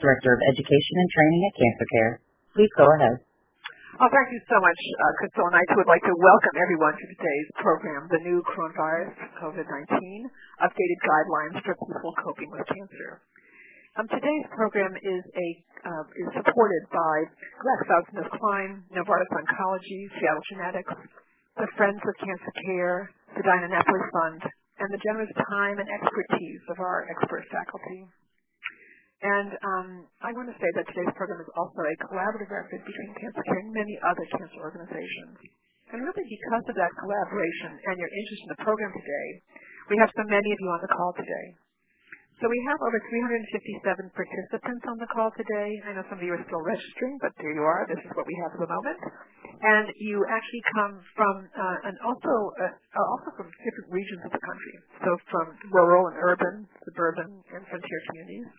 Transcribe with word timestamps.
Director 0.00 0.30
of 0.36 0.40
Education 0.52 0.94
and 1.00 1.08
Training 1.10 1.42
at 1.48 1.54
Cancer 1.56 1.88
Care. 1.88 2.12
Please 2.52 2.72
go 2.76 2.86
ahead. 3.00 3.16
Oh, 3.96 4.12
thank 4.12 4.28
you 4.28 4.40
so 4.44 4.60
much, 4.60 4.76
uh, 4.76 5.12
Crystal. 5.16 5.48
And 5.48 5.56
I 5.56 5.64
too 5.72 5.80
would 5.80 5.88
like 5.88 6.04
to 6.04 6.12
welcome 6.20 6.56
everyone 6.60 6.92
to 7.00 7.04
today's 7.16 7.48
program, 7.64 8.04
the 8.12 8.20
new 8.20 8.44
coronavirus 8.44 9.16
COVID-19 9.40 9.88
updated 10.60 11.00
guidelines 11.00 11.56
for 11.64 11.72
people 11.80 12.12
coping 12.20 12.52
with 12.52 12.68
cancer. 12.68 13.24
Um, 13.96 14.04
today's 14.12 14.44
program 14.52 14.92
is 15.00 15.24
a 15.24 15.48
uh, 15.88 16.04
is 16.12 16.28
supported 16.36 16.84
by 16.92 17.14
GlaxoSmithKline, 17.64 18.84
Novartis 18.92 19.32
Oncology, 19.32 20.12
Seattle 20.20 20.44
Genetics, 20.52 20.92
the 21.56 21.68
Friends 21.80 22.02
of 22.04 22.14
Cancer 22.20 22.52
Care, 22.68 23.08
the 23.32 23.42
Dinah 23.48 23.72
Napoli 23.72 24.04
Fund, 24.12 24.44
and 24.76 24.88
the 24.92 25.00
generous 25.00 25.32
time 25.48 25.80
and 25.80 25.88
expertise 25.88 26.60
of 26.68 26.84
our 26.84 27.08
expert 27.08 27.48
faculty. 27.48 28.04
And 29.24 29.50
um, 29.64 29.88
I 30.20 30.30
want 30.36 30.52
to 30.52 30.56
say 30.60 30.70
that 30.76 30.84
today's 30.92 31.14
program 31.16 31.40
is 31.40 31.48
also 31.56 31.80
a 31.80 31.94
collaborative 32.04 32.52
effort 32.52 32.82
between 32.84 33.10
Cancer 33.16 33.44
Care 33.48 33.60
and 33.64 33.72
many 33.72 33.96
other 34.04 34.24
cancer 34.36 34.60
organizations. 34.60 35.40
And 35.88 36.04
really 36.04 36.26
because 36.26 36.64
of 36.68 36.76
that 36.76 36.92
collaboration 37.00 37.80
and 37.80 37.94
your 37.96 38.10
interest 38.12 38.42
in 38.44 38.50
the 38.52 38.60
program 38.60 38.92
today, 38.92 39.28
we 39.88 39.96
have 40.02 40.10
so 40.12 40.24
many 40.28 40.48
of 40.52 40.58
you 40.60 40.68
on 40.68 40.82
the 40.84 40.92
call 40.92 41.16
today. 41.16 41.46
So 42.36 42.52
we 42.52 42.60
have 42.68 42.76
over 42.84 43.00
357 43.00 44.12
participants 44.12 44.84
on 44.84 45.00
the 45.00 45.08
call 45.08 45.32
today. 45.32 45.72
I 45.88 45.96
know 45.96 46.04
some 46.12 46.20
of 46.20 46.24
you 46.26 46.36
are 46.36 46.44
still 46.44 46.60
registering, 46.60 47.16
but 47.24 47.32
there 47.40 47.56
you 47.56 47.64
are. 47.64 47.88
This 47.88 47.96
is 48.04 48.12
what 48.12 48.28
we 48.28 48.36
have 48.44 48.52
at 48.52 48.60
the 48.60 48.68
moment. 48.68 49.00
And 49.56 49.88
you 49.96 50.20
actually 50.28 50.64
come 50.76 51.00
from, 51.16 51.48
uh, 51.56 51.88
and 51.88 51.96
also, 52.04 52.34
uh, 52.60 52.76
also 53.16 53.32
from 53.40 53.48
different 53.48 53.88
regions 53.88 54.20
of 54.28 54.36
the 54.36 54.42
country. 54.44 54.74
So 55.00 55.16
from 55.32 55.46
rural 55.72 56.12
and 56.12 56.16
urban, 56.20 56.68
suburban, 56.84 57.40
and 57.56 57.64
frontier 57.72 58.00
communities. 58.12 58.52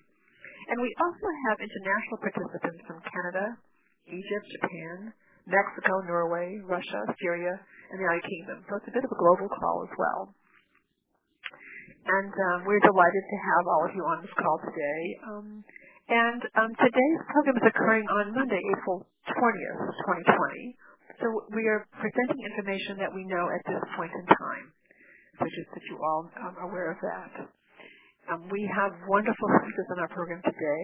And 0.67 0.77
we 0.83 0.91
also 0.99 1.27
have 1.47 1.63
international 1.63 2.19
participants 2.19 2.83
from 2.83 2.99
Canada, 3.07 3.55
Egypt, 4.11 4.47
Japan, 4.59 5.15
Mexico, 5.47 6.03
Norway, 6.03 6.59
Russia, 6.67 7.07
Syria, 7.23 7.55
and 7.55 7.95
the 7.95 8.03
United 8.03 8.27
Kingdom. 8.27 8.67
So 8.67 8.75
it's 8.75 8.89
a 8.91 8.95
bit 8.95 9.07
of 9.07 9.11
a 9.11 9.19
global 9.19 9.47
call 9.47 9.87
as 9.87 9.93
well. 9.95 10.35
And 12.07 12.31
um, 12.31 12.57
we're 12.67 12.83
delighted 12.83 13.23
to 13.23 13.37
have 13.55 13.63
all 13.67 13.83
of 13.87 13.91
you 13.95 14.03
on 14.03 14.19
this 14.23 14.35
call 14.35 14.59
today. 14.63 15.01
Um, 15.27 15.47
and 16.07 16.39
um, 16.55 16.71
today's 16.79 17.21
program 17.31 17.59
is 17.63 17.67
occurring 17.67 18.07
on 18.07 18.35
Monday, 18.35 18.59
April 18.75 19.07
20th, 19.27 19.83
2020. 20.03 20.75
So 21.19 21.25
we 21.55 21.67
are 21.67 21.87
presenting 21.99 22.39
information 22.43 22.99
that 22.99 23.11
we 23.11 23.23
know 23.23 23.47
at 23.51 23.63
this 23.67 23.83
point 23.95 24.11
in 24.15 24.23
time. 24.35 24.71
So 25.39 25.47
just 25.47 25.71
that 25.75 25.83
you 25.91 25.99
all 25.99 26.27
are 26.39 26.67
aware 26.67 26.91
of 26.91 26.99
that. 27.03 27.56
Um, 28.27 28.43
we 28.51 28.67
have 28.75 28.91
wonderful 29.07 29.47
speakers 29.63 29.87
on 29.95 30.03
our 30.03 30.11
program 30.11 30.43
today, 30.43 30.83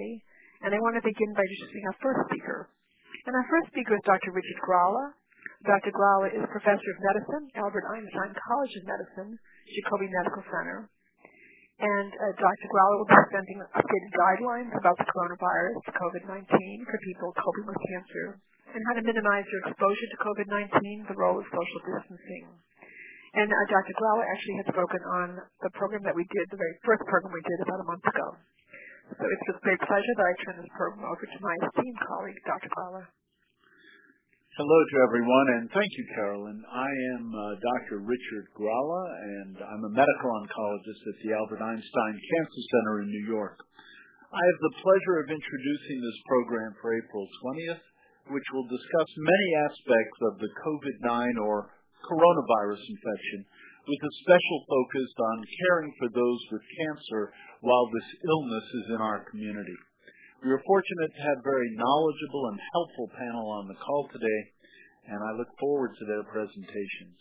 and 0.64 0.72
I 0.72 0.80
want 0.80 0.96
to 0.96 1.04
begin 1.04 1.28
by 1.36 1.44
introducing 1.44 1.84
our 1.92 1.98
first 2.00 2.22
speaker. 2.32 2.72
And 3.28 3.36
our 3.36 3.48
first 3.52 3.68
speaker 3.68 4.00
is 4.00 4.04
Dr. 4.08 4.32
Richard 4.32 4.60
Gralla. 4.64 5.12
Dr. 5.68 5.92
Gralla 5.92 6.32
is 6.32 6.40
professor 6.56 6.88
of 6.88 7.00
medicine, 7.04 7.52
Albert 7.60 7.84
Einstein 7.92 8.32
College 8.32 8.74
of 8.80 8.84
Medicine, 8.88 9.32
Jacobi 9.76 10.08
Medical 10.08 10.44
Center. 10.48 10.88
And 11.84 12.12
uh, 12.16 12.32
Dr. 12.40 12.68
Gralla 12.72 12.96
will 13.04 13.12
be 13.12 13.20
presenting 13.28 13.60
updated 13.76 14.12
guidelines 14.16 14.72
about 14.80 14.96
the 14.96 15.08
coronavirus, 15.12 15.84
COVID-19, 16.00 16.48
for 16.88 16.96
people 17.04 17.36
coping 17.36 17.68
with 17.68 17.80
cancer, 17.92 18.40
and 18.72 18.80
how 18.88 18.96
to 18.96 19.04
minimize 19.04 19.44
your 19.52 19.68
exposure 19.68 20.08
to 20.16 20.18
COVID-19, 20.24 21.12
the 21.12 21.18
role 21.20 21.44
of 21.44 21.46
social 21.52 21.82
distancing. 21.92 22.56
And 23.34 23.50
uh, 23.50 23.58
Dr. 23.66 23.94
Gralla 23.98 24.24
actually 24.30 24.58
had 24.62 24.68
spoken 24.70 25.02
on 25.10 25.28
the 25.66 25.72
program 25.74 26.06
that 26.06 26.14
we 26.14 26.22
did, 26.30 26.46
the 26.54 26.62
very 26.62 26.78
first 26.86 27.02
program 27.10 27.34
we 27.34 27.42
did 27.42 27.60
about 27.66 27.82
a 27.82 27.88
month 27.90 28.06
ago. 28.06 28.28
So 29.18 29.26
it's 29.26 29.46
with 29.50 29.60
great 29.66 29.82
pleasure 29.82 30.14
that 30.22 30.28
I 30.30 30.34
turn 30.46 30.56
this 30.62 30.70
program 30.78 31.02
over 31.10 31.26
to 31.26 31.40
my 31.42 31.56
esteemed 31.66 32.02
colleague, 32.06 32.38
Dr. 32.46 32.70
Gralla. 32.70 33.04
Hello 34.54 34.80
to 34.86 34.96
everyone, 35.10 35.48
and 35.58 35.66
thank 35.74 35.90
you, 35.98 36.06
Carolyn. 36.14 36.62
I 36.70 36.92
am 37.18 37.26
uh, 37.34 37.42
Dr. 37.58 38.06
Richard 38.06 38.54
Gralla, 38.54 39.04
and 39.42 39.58
I'm 39.66 39.82
a 39.82 39.94
medical 39.98 40.30
oncologist 40.30 41.02
at 41.10 41.18
the 41.26 41.34
Albert 41.34 41.62
Einstein 41.66 42.16
Cancer 42.22 42.64
Center 42.70 43.02
in 43.02 43.10
New 43.10 43.26
York. 43.34 43.58
I 44.30 44.42
have 44.46 44.60
the 44.62 44.78
pleasure 44.78 45.26
of 45.26 45.34
introducing 45.34 45.98
this 46.06 46.20
program 46.30 46.78
for 46.78 46.94
April 46.94 47.26
20th, 47.26 47.82
which 48.30 48.48
will 48.54 48.70
discuss 48.70 49.10
many 49.18 49.50
aspects 49.66 50.20
of 50.22 50.34
the 50.38 50.52
COVID-9 50.62 51.42
or 51.42 51.74
coronavirus 52.06 52.84
infection, 52.84 53.48
with 53.84 54.00
a 54.00 54.18
special 54.24 54.60
focus 54.64 55.10
on 55.20 55.52
caring 55.60 55.92
for 56.00 56.10
those 56.12 56.42
with 56.52 56.64
cancer 56.80 57.36
while 57.60 57.88
this 57.92 58.10
illness 58.24 58.68
is 58.84 58.88
in 58.96 59.02
our 59.04 59.28
community. 59.28 59.76
We 60.44 60.52
are 60.52 60.68
fortunate 60.68 61.12
to 61.16 61.24
have 61.24 61.40
a 61.40 61.48
very 61.48 61.72
knowledgeable 61.76 62.52
and 62.52 62.60
helpful 62.76 63.08
panel 63.16 63.48
on 63.60 63.68
the 63.72 63.80
call 63.80 64.12
today, 64.12 64.42
and 65.08 65.20
I 65.20 65.32
look 65.40 65.52
forward 65.60 65.96
to 65.96 66.06
their 66.08 66.24
presentations. 66.28 67.20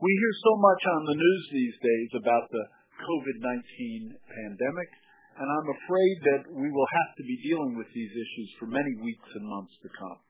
We 0.00 0.12
hear 0.12 0.34
so 0.44 0.52
much 0.56 0.82
on 0.88 1.02
the 1.08 1.20
news 1.20 1.44
these 1.52 1.76
days 1.76 2.10
about 2.20 2.48
the 2.48 2.64
COVID-19 3.04 4.16
pandemic, 4.16 4.90
and 5.36 5.46
I'm 5.46 5.70
afraid 5.76 6.16
that 6.24 6.42
we 6.50 6.68
will 6.72 6.90
have 7.04 7.12
to 7.20 7.24
be 7.24 7.38
dealing 7.44 7.76
with 7.76 7.88
these 7.92 8.12
issues 8.12 8.50
for 8.58 8.66
many 8.66 8.96
weeks 9.00 9.28
and 9.36 9.44
months 9.44 9.76
to 9.84 9.90
come. 9.92 10.20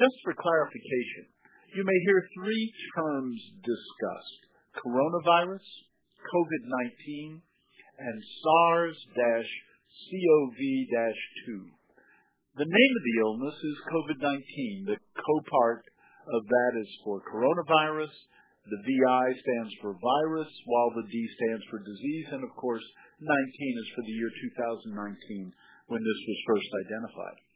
Just 0.00 0.16
for 0.24 0.32
clarification, 0.32 1.28
you 1.74 1.84
may 1.84 1.98
hear 2.08 2.24
three 2.32 2.72
terms 2.96 3.40
discussed 3.60 4.40
coronavirus, 4.80 5.66
COVID 6.16 6.62
19, 6.64 7.42
and 7.98 8.16
SARS 8.40 8.96
CoV 9.12 10.60
2. 11.46 11.68
The 12.56 12.64
name 12.64 12.92
of 12.96 13.04
the 13.04 13.18
illness 13.20 13.58
is 13.60 13.88
COVID 13.92 14.18
19. 14.22 14.86
The 14.86 14.96
co-part 15.12 15.84
of 16.32 16.42
that 16.48 16.72
is 16.80 16.88
for 17.04 17.20
coronavirus. 17.28 18.12
The 18.68 18.80
VI 18.84 19.26
stands 19.36 19.72
for 19.80 19.96
virus, 19.96 20.52
while 20.64 20.90
the 20.96 21.08
D 21.08 21.16
stands 21.36 21.64
for 21.68 21.80
disease, 21.80 22.28
and 22.32 22.44
of 22.44 22.52
course, 22.56 22.84
19 23.20 23.28
is 23.28 23.88
for 23.96 24.02
the 24.04 24.16
year 24.16 24.30
2019 24.88 25.52
when 25.88 26.00
this 26.00 26.20
was 26.28 26.38
first 26.48 26.68
identified. 26.84 27.47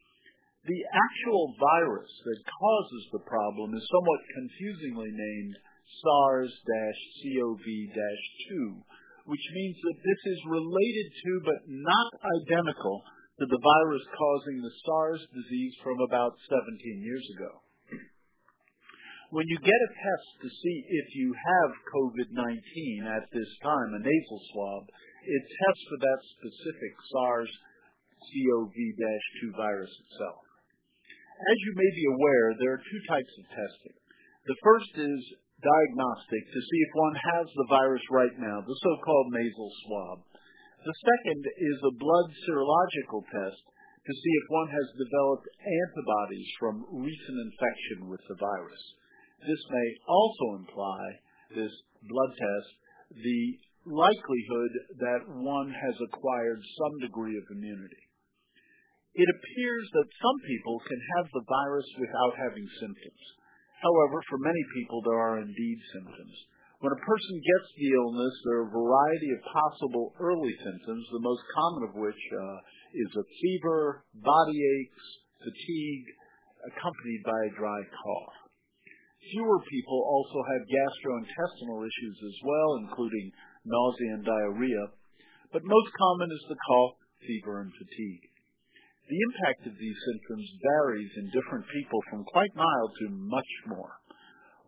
The 0.63 0.79
actual 0.95 1.51
virus 1.59 2.07
that 2.23 2.39
causes 2.47 3.11
the 3.11 3.27
problem 3.27 3.75
is 3.75 3.83
somewhat 3.83 4.31
confusingly 4.31 5.11
named 5.11 5.59
SARS-CoV-2, 5.99 8.55
which 9.27 9.45
means 9.59 9.75
that 9.83 9.99
this 10.07 10.23
is 10.23 10.39
related 10.47 11.11
to 11.19 11.43
but 11.43 11.67
not 11.67 12.15
identical 12.15 13.03
to 13.43 13.45
the 13.51 13.59
virus 13.59 14.07
causing 14.15 14.63
the 14.63 14.71
SARS 14.87 15.19
disease 15.35 15.75
from 15.83 15.99
about 15.99 16.39
17 16.47 16.63
years 17.03 17.27
ago. 17.35 17.59
When 19.35 19.43
you 19.51 19.59
get 19.59 19.67
a 19.67 19.91
test 19.99 20.47
to 20.47 20.49
see 20.63 20.77
if 20.87 21.11
you 21.19 21.35
have 21.35 21.91
COVID-19 21.91 23.03
at 23.03 23.27
this 23.35 23.51
time, 23.59 23.91
a 23.91 23.99
nasal 23.99 24.39
swab, 24.55 24.87
it 25.27 25.43
tests 25.43 25.83
for 25.91 25.99
that 26.07 26.23
specific 26.39 26.95
SARS-CoV-2 27.11 29.59
virus 29.59 29.91
itself. 29.91 30.52
As 31.33 31.57
you 31.65 31.73
may 31.75 31.91
be 31.97 32.05
aware, 32.13 32.47
there 32.59 32.73
are 32.77 32.89
two 32.89 33.01
types 33.09 33.33
of 33.41 33.45
testing. 33.49 33.95
The 34.45 34.59
first 34.61 34.91
is 35.01 35.21
diagnostic 35.63 36.43
to 36.51 36.61
see 36.61 36.79
if 36.83 36.91
one 36.93 37.17
has 37.17 37.47
the 37.47 37.71
virus 37.71 38.05
right 38.11 38.35
now, 38.37 38.61
the 38.61 38.79
so-called 38.83 39.27
nasal 39.31 39.71
swab. 39.87 40.17
The 40.83 40.99
second 40.99 41.41
is 41.47 41.79
a 41.79 41.95
blood 41.95 42.27
serological 42.43 43.23
test 43.31 43.63
to 44.03 44.13
see 44.13 44.33
if 44.35 44.45
one 44.51 44.67
has 44.67 44.99
developed 44.99 45.47
antibodies 45.63 46.49
from 46.59 46.85
recent 46.91 47.37
infection 47.39 48.11
with 48.11 48.19
the 48.27 48.35
virus. 48.35 48.83
This 49.47 49.63
may 49.71 49.87
also 50.07 50.59
imply, 50.59 51.03
this 51.55 51.71
blood 52.03 52.31
test, 52.35 52.69
the 53.15 53.43
likelihood 53.87 54.71
that 54.99 55.23
one 55.39 55.71
has 55.71 55.95
acquired 56.11 56.59
some 56.59 56.95
degree 57.07 57.35
of 57.35 57.47
immunity. 57.55 58.02
It 59.13 59.29
appears 59.29 59.85
that 59.93 60.17
some 60.17 60.39
people 60.49 60.81
can 60.89 61.01
have 61.17 61.27
the 61.29 61.45
virus 61.45 61.85
without 62.01 62.33
having 62.33 62.65
symptoms. 62.81 63.23
However, 63.77 64.17
for 64.25 64.41
many 64.41 64.63
people, 64.73 65.05
there 65.05 65.21
are 65.21 65.37
indeed 65.37 65.79
symptoms. 65.93 66.35
When 66.81 66.97
a 66.97 67.05
person 67.05 67.35
gets 67.39 67.69
the 67.77 67.93
illness, 67.93 68.35
there 68.43 68.57
are 68.65 68.69
a 68.73 68.73
variety 68.73 69.29
of 69.37 69.53
possible 69.53 70.17
early 70.17 70.55
symptoms, 70.65 71.05
the 71.13 71.29
most 71.29 71.45
common 71.53 71.83
of 71.87 71.93
which 71.95 72.21
uh, 72.33 72.57
is 72.91 73.11
a 73.13 73.29
fever, 73.37 74.03
body 74.17 74.57
aches, 74.57 75.05
fatigue, 75.45 76.07
accompanied 76.73 77.23
by 77.23 77.39
a 77.45 77.55
dry 77.55 77.81
cough. 77.85 78.37
Fewer 79.31 79.59
people 79.69 79.99
also 80.09 80.39
have 80.41 80.73
gastrointestinal 80.73 81.85
issues 81.85 82.17
as 82.17 82.37
well, 82.43 82.69
including 82.83 83.31
nausea 83.63 84.11
and 84.19 84.25
diarrhea, 84.25 84.83
but 85.53 85.63
most 85.63 85.89
common 85.95 86.33
is 86.33 86.45
the 86.49 86.59
cough, 86.59 86.97
fever, 87.23 87.61
and 87.61 87.71
fatigue. 87.77 88.32
The 89.03 89.19
impact 89.19 89.67
of 89.67 89.75
these 89.75 89.99
symptoms 90.07 90.47
varies 90.63 91.11
in 91.19 91.35
different 91.35 91.67
people 91.75 91.99
from 92.09 92.23
quite 92.23 92.55
mild 92.55 92.91
to 93.03 93.15
much 93.27 93.51
more. 93.67 93.99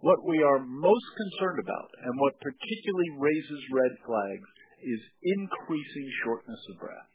What 0.03 0.27
we 0.27 0.43
are 0.43 0.59
most 0.59 1.07
concerned 1.15 1.63
about, 1.63 1.89
and 2.03 2.19
what 2.19 2.43
particularly 2.43 3.11
raises 3.15 3.73
red 3.73 3.93
flags, 4.05 4.49
is 4.83 5.01
increasing 5.23 6.07
shortness 6.21 6.61
of 6.69 6.83
breath. 6.83 7.09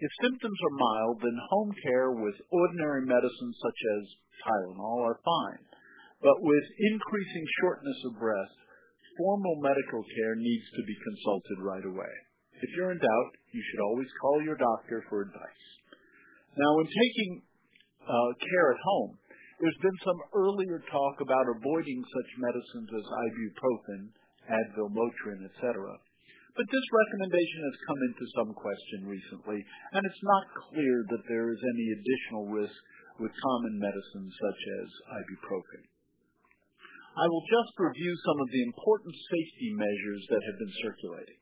If 0.00 0.22
symptoms 0.24 0.58
are 0.62 0.82
mild, 0.82 1.20
then 1.20 1.48
home 1.50 1.72
care 1.84 2.10
with 2.16 2.34
ordinary 2.50 3.04
medicines 3.04 3.56
such 3.60 3.80
as 3.98 4.02
Tylenol 4.42 5.04
are 5.04 5.20
fine. 5.20 5.62
But 6.22 6.42
with 6.42 6.66
increasing 6.90 7.46
shortness 7.60 8.00
of 8.06 8.18
breath, 8.18 8.54
formal 9.18 9.56
medical 9.60 10.02
care 10.16 10.34
needs 10.34 10.66
to 10.74 10.82
be 10.86 10.96
consulted 11.06 11.58
right 11.60 11.86
away. 11.86 12.14
If 12.62 12.70
you're 12.74 12.90
in 12.90 12.98
doubt, 12.98 13.32
you 13.52 13.62
should 13.62 13.82
always 13.82 14.08
call 14.22 14.42
your 14.42 14.56
doctor 14.56 15.04
for 15.10 15.22
advice. 15.22 15.77
Now, 16.56 16.70
when 16.78 16.88
taking 16.88 17.30
uh, 18.06 18.30
care 18.40 18.68
at 18.72 18.80
home, 18.80 19.18
there's 19.58 19.82
been 19.82 20.00
some 20.06 20.20
earlier 20.38 20.78
talk 20.86 21.20
about 21.20 21.50
avoiding 21.50 22.00
such 22.06 22.30
medicines 22.38 22.90
as 22.94 23.06
ibuprofen, 23.10 24.00
Advil, 24.46 24.88
Motrin, 24.94 25.42
etc. 25.50 25.76
But 26.54 26.66
this 26.70 26.86
recommendation 26.90 27.60
has 27.66 27.86
come 27.86 28.00
into 28.02 28.34
some 28.34 28.50
question 28.54 29.00
recently, 29.06 29.58
and 29.94 30.02
it's 30.02 30.24
not 30.26 30.70
clear 30.70 31.06
that 31.10 31.26
there 31.26 31.50
is 31.50 31.60
any 31.74 31.86
additional 31.94 32.50
risk 32.50 32.78
with 33.18 33.34
common 33.34 33.78
medicines 33.78 34.34
such 34.38 34.62
as 34.82 34.88
ibuprofen. 35.22 35.82
I 37.18 37.26
will 37.26 37.46
just 37.50 37.74
review 37.78 38.14
some 38.26 38.38
of 38.38 38.48
the 38.54 38.62
important 38.62 39.14
safety 39.14 39.70
measures 39.74 40.22
that 40.30 40.42
have 40.46 40.58
been 40.62 40.74
circulating. 40.86 41.37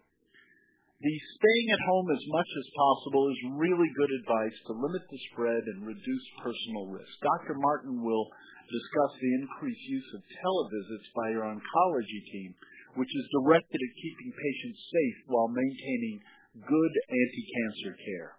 The 0.96 1.12
staying 1.12 1.68
at 1.76 1.86
home 1.92 2.08
as 2.08 2.24
much 2.32 2.50
as 2.56 2.72
possible 2.72 3.28
is 3.28 3.52
really 3.60 3.90
good 4.00 4.12
advice 4.16 4.56
to 4.64 4.80
limit 4.80 5.04
the 5.04 5.20
spread 5.28 5.60
and 5.68 5.84
reduce 5.84 6.26
personal 6.40 6.88
risk. 6.88 7.12
Dr. 7.20 7.52
Martin 7.60 8.00
will 8.00 8.32
discuss 8.72 9.12
the 9.20 9.34
increased 9.44 9.86
use 9.92 10.10
of 10.16 10.24
televisits 10.40 11.08
by 11.12 11.36
your 11.36 11.44
oncology 11.44 12.22
team, 12.32 12.56
which 12.96 13.12
is 13.12 13.36
directed 13.44 13.76
at 13.76 14.00
keeping 14.00 14.32
patients 14.40 14.80
safe 14.88 15.18
while 15.28 15.52
maintaining 15.52 16.16
good 16.64 16.92
anti-cancer 17.12 17.92
care. 18.00 18.32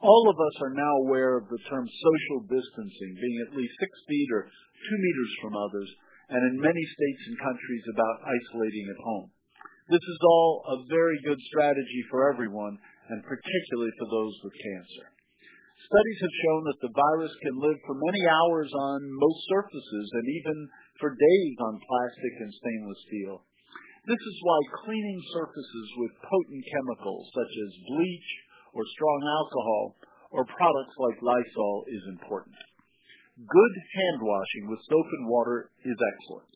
All 0.00 0.32
of 0.32 0.40
us 0.40 0.56
are 0.64 0.72
now 0.72 0.94
aware 1.04 1.36
of 1.36 1.44
the 1.44 1.60
term 1.68 1.84
social 1.84 2.40
distancing, 2.48 3.20
being 3.20 3.38
at 3.44 3.56
least 3.60 3.76
six 3.76 3.92
feet 4.08 4.30
or 4.32 4.48
two 4.48 4.96
meters 4.96 5.32
from 5.44 5.60
others, 5.60 5.90
and 6.32 6.40
in 6.56 6.64
many 6.64 6.84
states 6.88 7.22
and 7.28 7.36
countries 7.36 7.84
about 7.92 8.24
isolating 8.24 8.88
at 8.88 9.04
home. 9.04 9.28
This 9.90 10.06
is 10.06 10.20
all 10.22 10.62
a 10.70 10.86
very 10.86 11.18
good 11.26 11.42
strategy 11.50 12.02
for 12.14 12.30
everyone, 12.30 12.78
and 13.10 13.26
particularly 13.26 13.90
for 13.98 14.06
those 14.06 14.34
with 14.46 14.54
cancer. 14.54 15.06
Studies 15.82 16.20
have 16.22 16.40
shown 16.46 16.62
that 16.70 16.78
the 16.78 16.94
virus 16.94 17.34
can 17.42 17.58
live 17.58 17.74
for 17.82 17.98
many 17.98 18.22
hours 18.22 18.70
on 18.70 19.18
most 19.18 19.40
surfaces 19.50 20.06
and 20.14 20.26
even 20.30 20.56
for 21.02 21.10
days 21.10 21.56
on 21.58 21.82
plastic 21.82 22.34
and 22.38 22.52
stainless 22.54 23.02
steel. 23.10 23.42
This 24.06 24.22
is 24.22 24.36
why 24.46 24.58
cleaning 24.86 25.20
surfaces 25.34 25.88
with 25.98 26.22
potent 26.22 26.62
chemicals 26.70 27.26
such 27.34 27.50
as 27.50 27.86
bleach 27.90 28.30
or 28.78 28.86
strong 28.94 29.20
alcohol 29.26 29.84
or 30.30 30.54
products 30.54 30.96
like 31.02 31.18
Lysol 31.18 31.78
is 31.90 32.04
important. 32.14 32.54
Good 33.42 33.74
hand 33.98 34.22
washing 34.22 34.70
with 34.70 34.86
soap 34.86 35.08
and 35.18 35.26
water 35.26 35.74
is 35.82 35.98
excellent. 35.98 36.50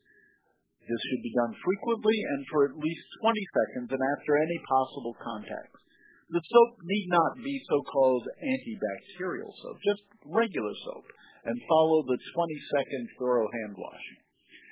This 0.85 1.01
should 1.09 1.23
be 1.25 1.33
done 1.33 1.53
frequently 1.65 2.13
and 2.13 2.41
for 2.53 2.69
at 2.69 2.77
least 2.77 3.05
20 3.25 3.33
seconds 3.33 3.89
and 3.89 4.03
after 4.05 4.37
any 4.37 4.59
possible 4.69 5.17
contacts. 5.17 5.81
The 6.29 6.41
soap 6.41 6.71
need 6.81 7.07
not 7.09 7.41
be 7.41 7.57
so-called 7.69 8.25
antibacterial 8.41 9.49
soap, 9.61 9.77
just 9.81 10.05
regular 10.25 10.73
soap, 10.85 11.05
and 11.45 11.69
follow 11.69 12.01
the 12.05 12.17
20-second 12.17 13.03
thorough 13.17 13.49
hand 13.61 13.77
washing. 13.77 14.19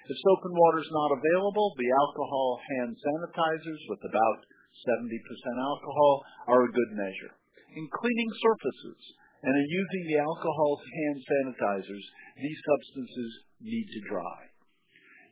If 0.09 0.17
soap 0.17 0.41
and 0.49 0.57
water 0.57 0.81
is 0.81 0.93
not 0.93 1.17
available, 1.17 1.73
the 1.77 1.93
alcohol 1.93 2.61
hand 2.61 2.97
sanitizers 2.97 3.81
with 3.89 4.01
about 4.09 4.39
70% 4.85 5.13
alcohol 5.57 6.13
are 6.49 6.65
a 6.65 6.73
good 6.73 6.91
measure. 6.97 7.33
In 7.73 7.85
cleaning 7.89 8.31
surfaces 8.37 9.01
and 9.45 9.53
in 9.53 9.67
using 9.69 10.03
the 10.09 10.21
alcohol 10.21 10.77
hand 10.77 11.17
sanitizers, 11.21 12.05
these 12.37 12.59
substances 12.65 13.31
need 13.61 13.87
to 13.93 14.09
dry. 14.09 14.52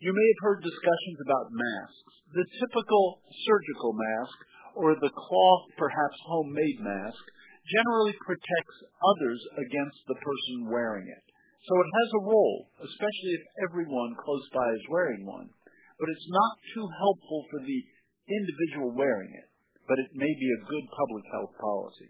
You 0.01 0.09
may 0.09 0.27
have 0.33 0.41
heard 0.41 0.65
discussions 0.65 1.17
about 1.21 1.53
masks. 1.53 2.13
The 2.33 2.49
typical 2.57 3.21
surgical 3.45 3.93
mask 3.93 4.37
or 4.73 4.97
the 4.97 5.13
cloth, 5.13 5.63
perhaps 5.77 6.17
homemade 6.25 6.81
mask, 6.81 7.21
generally 7.69 8.17
protects 8.25 8.77
others 8.97 9.37
against 9.61 10.01
the 10.09 10.17
person 10.17 10.73
wearing 10.73 11.05
it. 11.05 11.25
So 11.69 11.77
it 11.77 11.85
has 11.85 12.09
a 12.17 12.25
role, 12.25 12.73
especially 12.81 13.33
if 13.37 13.45
everyone 13.69 14.17
close 14.17 14.47
by 14.49 14.73
is 14.73 14.89
wearing 14.89 15.21
one. 15.21 15.53
But 16.01 16.09
it's 16.09 16.29
not 16.33 16.53
too 16.73 16.87
helpful 16.97 17.45
for 17.53 17.61
the 17.61 17.81
individual 18.25 18.97
wearing 18.97 19.29
it, 19.37 19.53
but 19.85 20.01
it 20.01 20.17
may 20.17 20.33
be 20.33 20.49
a 20.49 20.65
good 20.65 20.85
public 20.97 21.25
health 21.29 21.53
policy. 21.61 22.09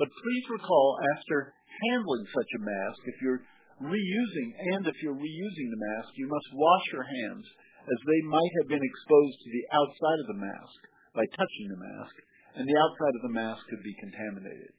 But 0.00 0.08
please 0.08 0.44
recall, 0.48 0.96
after 1.12 1.52
handling 1.92 2.24
such 2.32 2.50
a 2.56 2.64
mask, 2.64 3.00
if 3.04 3.20
you're 3.20 3.44
reusing, 3.82 4.48
and 4.74 4.82
if 4.86 4.96
you're 5.02 5.18
reusing 5.18 5.68
the 5.70 5.84
mask, 5.94 6.10
you 6.18 6.26
must 6.26 6.48
wash 6.54 6.86
your 6.92 7.06
hands 7.06 7.46
as 7.88 8.00
they 8.04 8.22
might 8.28 8.52
have 8.60 8.68
been 8.68 8.84
exposed 8.84 9.38
to 9.40 9.50
the 9.50 9.66
outside 9.72 10.20
of 10.20 10.28
the 10.34 10.42
mask 10.42 10.80
by 11.14 11.24
touching 11.34 11.68
the 11.70 11.82
mask, 11.82 12.14
and 12.58 12.64
the 12.66 12.80
outside 12.82 13.14
of 13.16 13.24
the 13.24 13.36
mask 13.38 13.62
could 13.70 13.82
be 13.82 14.02
contaminated. 14.02 14.74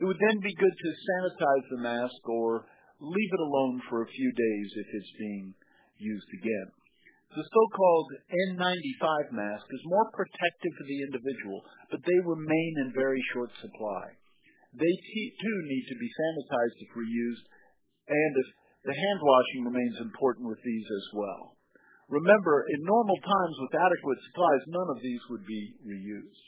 It 0.00 0.04
would 0.08 0.18
then 0.18 0.40
be 0.42 0.56
good 0.58 0.74
to 0.74 1.00
sanitize 1.06 1.66
the 1.70 1.84
mask 1.84 2.22
or 2.26 2.66
leave 2.98 3.32
it 3.32 3.46
alone 3.46 3.78
for 3.86 4.02
a 4.02 4.14
few 4.14 4.30
days 4.32 4.68
if 4.80 4.88
it's 4.90 5.14
being 5.18 5.54
used 5.98 6.30
again. 6.42 6.68
The 7.32 7.48
so-called 7.48 8.10
N95 8.52 9.32
mask 9.32 9.64
is 9.64 9.92
more 9.92 10.04
protective 10.12 10.72
for 10.76 10.84
the 10.84 11.00
individual, 11.08 11.64
but 11.88 12.04
they 12.04 12.28
remain 12.28 12.72
in 12.84 12.92
very 12.92 13.22
short 13.32 13.48
supply. 13.56 14.04
They 14.76 14.94
too 15.08 15.58
need 15.64 15.84
to 15.88 15.96
be 15.96 16.10
sanitized 16.12 16.78
if 16.80 16.90
reused 16.92 17.46
the 18.82 18.94
hand 18.94 19.20
washing 19.22 19.62
remains 19.64 19.96
important 20.02 20.48
with 20.48 20.58
these 20.64 20.88
as 20.90 21.06
well. 21.14 21.56
Remember, 22.12 22.66
in 22.68 22.84
normal 22.84 23.16
times 23.16 23.56
with 23.62 23.78
adequate 23.78 24.20
supplies, 24.28 24.62
none 24.68 24.90
of 24.92 25.00
these 25.00 25.22
would 25.30 25.46
be 25.48 25.62
reused. 25.86 26.44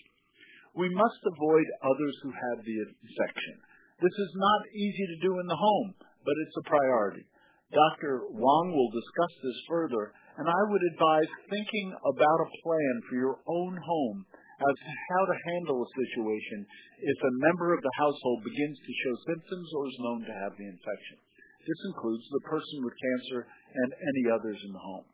We 0.74 0.90
must 0.90 1.22
avoid 1.24 1.66
others 1.80 2.16
who 2.20 2.32
have 2.34 2.58
the 2.60 2.76
infection. 2.84 3.56
This 4.02 4.12
is 4.12 4.32
not 4.34 4.74
easy 4.74 5.06
to 5.08 5.22
do 5.24 5.32
in 5.40 5.46
the 5.46 5.56
home, 5.56 5.94
but 6.02 6.36
it's 6.44 6.58
a 6.58 6.68
priority. 6.68 7.24
Dr. 7.72 8.28
Wang 8.28 8.68
will 8.74 8.92
discuss 8.92 9.32
this 9.40 9.60
further, 9.70 10.12
and 10.36 10.46
I 10.50 10.62
would 10.68 10.84
advise 10.92 11.30
thinking 11.48 11.88
about 11.96 12.44
a 12.44 12.52
plan 12.60 12.94
for 13.08 13.16
your 13.16 13.38
own 13.46 13.74
home 13.78 14.26
as 14.60 14.76
to 14.78 14.90
how 15.10 15.22
to 15.26 15.42
handle 15.54 15.80
a 15.82 15.94
situation 15.96 16.66
if 17.00 17.18
a 17.22 17.38
member 17.40 17.74
of 17.74 17.82
the 17.82 17.96
household 17.98 18.44
begins 18.44 18.78
to 18.78 19.00
show 19.02 19.14
symptoms 19.32 19.68
or 19.74 19.82
is 19.88 20.02
known 20.02 20.20
to 20.26 20.34
have 20.44 20.54
the 20.58 20.68
infection. 20.68 21.23
This 21.64 21.80
includes 21.88 22.24
the 22.28 22.44
person 22.44 22.84
with 22.84 22.92
cancer 22.92 23.40
and 23.48 23.90
any 23.96 24.24
others 24.28 24.60
in 24.60 24.72
the 24.72 24.84
home. 24.84 25.08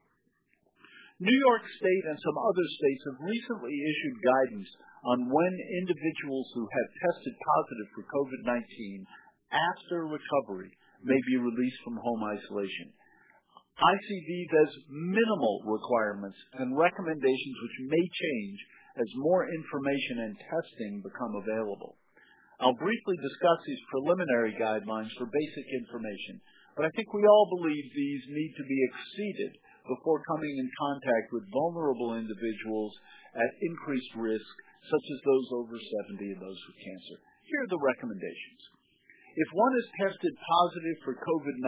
New 1.21 1.37
York 1.37 1.64
State 1.76 2.04
and 2.09 2.16
some 2.16 2.38
other 2.40 2.66
states 2.80 3.02
have 3.07 3.28
recently 3.28 3.76
issued 3.76 4.25
guidance 4.25 4.71
on 5.04 5.28
when 5.28 5.52
individuals 5.85 6.49
who 6.57 6.64
have 6.64 6.99
tested 7.07 7.35
positive 7.37 7.88
for 7.92 8.04
COVID-19 8.09 8.57
after 9.52 10.09
recovery 10.09 10.73
may 11.04 11.21
be 11.28 11.37
released 11.37 11.80
from 11.85 12.00
home 12.00 12.25
isolation. 12.25 12.88
I 13.80 13.95
see 14.00 14.21
these 14.25 14.52
as 14.64 14.73
minimal 14.88 15.61
requirements 15.69 16.37
and 16.57 16.76
recommendations 16.76 17.57
which 17.64 17.88
may 17.88 18.04
change 18.09 18.59
as 18.97 19.21
more 19.21 19.45
information 19.45 20.25
and 20.25 20.35
testing 20.40 21.04
become 21.04 21.37
available. 21.37 22.00
I'll 22.61 22.76
briefly 22.76 23.17
discuss 23.25 23.59
these 23.64 23.88
preliminary 23.88 24.52
guidelines 24.61 25.09
for 25.17 25.33
basic 25.33 25.67
information, 25.81 26.45
but 26.76 26.85
I 26.85 26.93
think 26.93 27.09
we 27.09 27.25
all 27.25 27.57
believe 27.57 27.88
these 27.88 28.25
need 28.29 28.52
to 28.52 28.69
be 28.69 28.81
exceeded 28.85 29.52
before 29.88 30.29
coming 30.29 30.55
in 30.61 30.69
contact 30.76 31.33
with 31.33 31.49
vulnerable 31.49 32.21
individuals 32.21 32.93
at 33.33 33.64
increased 33.64 34.12
risk, 34.12 34.52
such 34.85 35.07
as 35.09 35.21
those 35.25 35.49
over 35.57 35.76
70 36.12 36.37
and 36.37 36.40
those 36.45 36.61
with 36.69 36.85
cancer. 36.85 37.17
Here 37.49 37.64
are 37.64 37.73
the 37.73 37.81
recommendations. 37.81 38.62
If 39.40 39.49
one 39.57 39.75
is 39.81 39.97
tested 39.97 40.35
positive 40.37 40.99
for 41.00 41.17
COVID-19 41.17 41.64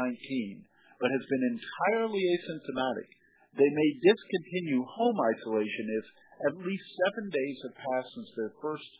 but 1.00 1.08
has 1.08 1.24
been 1.24 1.56
entirely 1.56 2.20
asymptomatic, 2.20 3.08
they 3.56 3.70
may 3.72 3.90
discontinue 4.04 4.84
home 4.84 5.18
isolation 5.24 5.86
if 5.88 6.06
at 6.52 6.64
least 6.68 6.86
seven 7.08 7.32
days 7.32 7.56
have 7.64 7.80
passed 7.80 8.12
since 8.12 8.30
their 8.36 8.52
first 8.60 8.90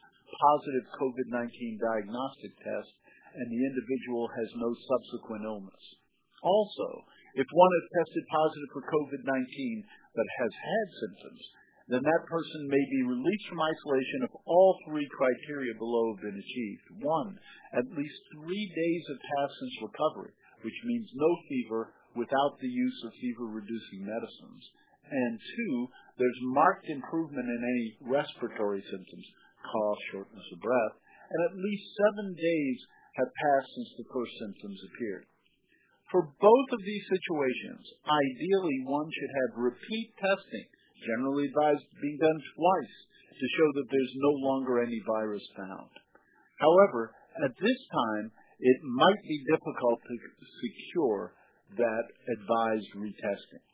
positive 0.40 0.86
COVID-19 0.96 1.80
diagnostic 1.80 2.52
test 2.62 2.92
and 3.36 3.48
the 3.48 3.62
individual 3.64 4.28
has 4.32 4.48
no 4.56 4.70
subsequent 4.88 5.44
illness. 5.44 5.84
Also, 6.42 6.88
if 7.34 7.48
one 7.48 7.72
has 7.72 7.96
tested 7.96 8.24
positive 8.28 8.70
for 8.76 8.84
COVID-19 8.92 9.84
but 10.12 10.28
has 10.44 10.52
had 10.52 10.86
symptoms, 11.00 11.42
then 11.88 12.02
that 12.04 12.28
person 12.30 12.68
may 12.68 12.84
be 12.92 13.10
released 13.10 13.48
from 13.48 13.64
isolation 13.64 14.28
if 14.28 14.34
all 14.46 14.78
three 14.86 15.08
criteria 15.16 15.74
below 15.76 16.14
have 16.14 16.22
been 16.22 16.38
achieved. 16.38 16.86
One, 17.02 17.36
at 17.74 17.96
least 17.96 18.18
three 18.38 18.66
days 18.68 19.02
have 19.08 19.20
passed 19.20 19.56
since 19.58 19.90
recovery, 19.90 20.32
which 20.62 20.78
means 20.84 21.08
no 21.14 21.30
fever 21.48 21.92
without 22.14 22.60
the 22.60 22.68
use 22.68 22.98
of 23.04 23.16
fever-reducing 23.20 24.04
medicines. 24.04 24.64
And 25.10 25.40
two, 25.40 25.74
there's 26.16 26.52
marked 26.54 26.86
improvement 26.88 27.48
in 27.48 27.60
any 27.60 27.86
respiratory 28.08 28.84
symptoms, 28.88 29.26
cough, 29.62 30.00
shortness 30.10 30.48
of 30.52 30.60
breath, 30.60 30.96
and 31.30 31.40
at 31.48 31.62
least 31.62 31.96
seven 31.96 32.34
days 32.34 32.78
have 33.16 33.30
passed 33.30 33.70
since 33.72 33.92
the 33.98 34.10
first 34.12 34.32
symptoms 34.40 34.80
appeared. 34.88 35.26
For 36.12 36.28
both 36.28 36.68
of 36.76 36.82
these 36.84 37.06
situations, 37.08 37.84
ideally 38.04 38.78
one 38.84 39.08
should 39.08 39.32
have 39.32 39.64
repeat 39.72 40.12
testing, 40.20 40.68
generally 41.08 41.48
advised 41.48 41.88
being 42.04 42.20
done 42.20 42.40
twice, 42.52 42.96
to 43.32 43.54
show 43.56 43.68
that 43.80 43.88
there's 43.88 44.14
no 44.20 44.32
longer 44.44 44.84
any 44.84 45.00
virus 45.08 45.42
found. 45.56 45.92
However, 46.60 47.16
at 47.42 47.56
this 47.56 47.80
time, 47.90 48.30
it 48.60 48.78
might 48.84 49.22
be 49.24 49.50
difficult 49.50 49.98
to 50.04 50.14
secure 50.62 51.32
that 51.80 52.04
advised 52.28 52.92
retesting. 52.94 53.64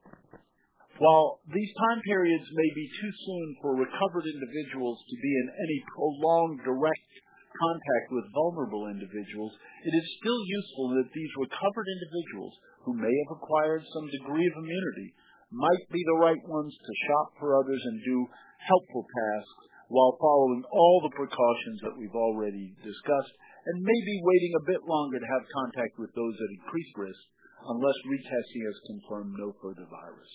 While 0.99 1.39
these 1.47 1.73
time 1.79 2.03
periods 2.03 2.43
may 2.59 2.71
be 2.75 2.91
too 2.99 3.13
soon 3.23 3.47
for 3.63 3.79
recovered 3.79 4.27
individuals 4.27 4.99
to 4.99 5.17
be 5.23 5.31
in 5.31 5.49
any 5.55 5.79
prolonged 5.95 6.59
direct 6.67 7.11
contact 7.55 8.07
with 8.11 8.35
vulnerable 8.35 8.91
individuals, 8.91 9.55
it 9.87 9.95
is 9.95 10.19
still 10.19 10.43
useful 10.43 10.99
that 10.99 11.15
these 11.15 11.43
recovered 11.47 11.87
individuals 11.87 12.55
who 12.83 12.99
may 12.99 13.15
have 13.15 13.39
acquired 13.39 13.87
some 13.95 14.11
degree 14.11 14.47
of 14.51 14.59
immunity 14.59 15.15
might 15.55 15.87
be 15.95 16.03
the 16.03 16.19
right 16.19 16.43
ones 16.51 16.75
to 16.75 17.03
shop 17.07 17.31
for 17.39 17.55
others 17.55 17.83
and 17.95 18.03
do 18.03 18.27
helpful 18.67 19.07
tasks 19.07 19.65
while 19.95 20.19
following 20.19 20.67
all 20.67 20.99
the 21.07 21.15
precautions 21.15 21.79
that 21.87 21.97
we've 21.97 22.19
already 22.19 22.75
discussed 22.83 23.35
and 23.71 23.87
maybe 23.87 24.27
waiting 24.27 24.53
a 24.59 24.69
bit 24.69 24.83
longer 24.83 25.23
to 25.23 25.31
have 25.31 25.55
contact 25.55 25.95
with 25.95 26.11
those 26.19 26.37
at 26.37 26.57
increased 26.59 26.97
risk 26.99 27.23
unless 27.71 27.99
retesting 28.11 28.67
has 28.67 28.89
confirmed 28.91 29.35
no 29.39 29.55
further 29.63 29.87
virus. 29.87 30.33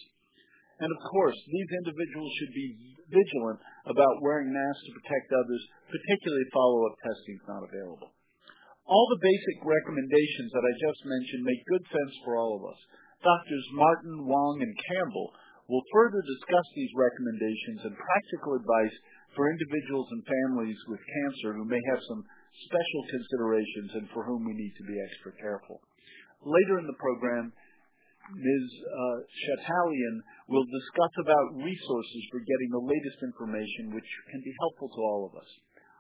And 0.82 0.90
of 0.90 1.02
course, 1.14 1.38
these 1.46 1.72
individuals 1.84 2.32
should 2.40 2.54
be 2.56 2.70
vigilant 3.14 3.60
about 3.86 4.24
wearing 4.26 4.50
masks 4.50 4.84
to 4.90 4.98
protect 4.98 5.30
others, 5.30 5.64
particularly 5.92 6.44
if 6.48 6.56
follow-up 6.56 6.96
testing 7.04 7.36
is 7.38 7.50
not 7.50 7.68
available. 7.68 8.10
All 8.84 9.08
the 9.14 9.24
basic 9.24 9.58
recommendations 9.64 10.52
that 10.52 10.66
I 10.66 10.74
just 10.84 11.02
mentioned 11.08 11.44
make 11.48 11.72
good 11.72 11.86
sense 11.88 12.14
for 12.26 12.36
all 12.36 12.60
of 12.60 12.68
us. 12.68 12.80
Doctors 13.24 13.68
Martin, 13.72 14.28
Wong, 14.28 14.60
and 14.60 14.76
Campbell 14.92 15.32
will 15.72 15.86
further 15.96 16.20
discuss 16.20 16.68
these 16.76 16.92
recommendations 17.00 17.88
and 17.88 17.96
practical 17.96 18.60
advice 18.60 18.96
for 19.40 19.48
individuals 19.48 20.12
and 20.12 20.28
families 20.28 20.80
with 20.92 21.00
cancer 21.00 21.56
who 21.56 21.64
may 21.64 21.80
have 21.96 22.04
some 22.12 22.22
special 22.68 23.02
considerations 23.08 23.90
and 24.04 24.06
for 24.12 24.28
whom 24.28 24.44
we 24.44 24.54
need 24.54 24.76
to 24.76 24.86
be 24.86 25.00
extra 25.00 25.32
careful. 25.40 25.80
Later 26.44 26.84
in 26.84 26.86
the 26.86 27.00
program, 27.00 27.56
Ms. 28.32 28.66
Uh, 28.88 29.18
Chatalian 29.28 30.16
will 30.48 30.64
discuss 30.64 31.14
about 31.20 31.60
resources 31.60 32.22
for 32.32 32.40
getting 32.40 32.70
the 32.72 32.88
latest 32.88 33.20
information 33.20 33.92
which 33.92 34.08
can 34.32 34.40
be 34.40 34.54
helpful 34.64 34.88
to 34.88 35.02
all 35.04 35.28
of 35.28 35.36
us. 35.36 35.50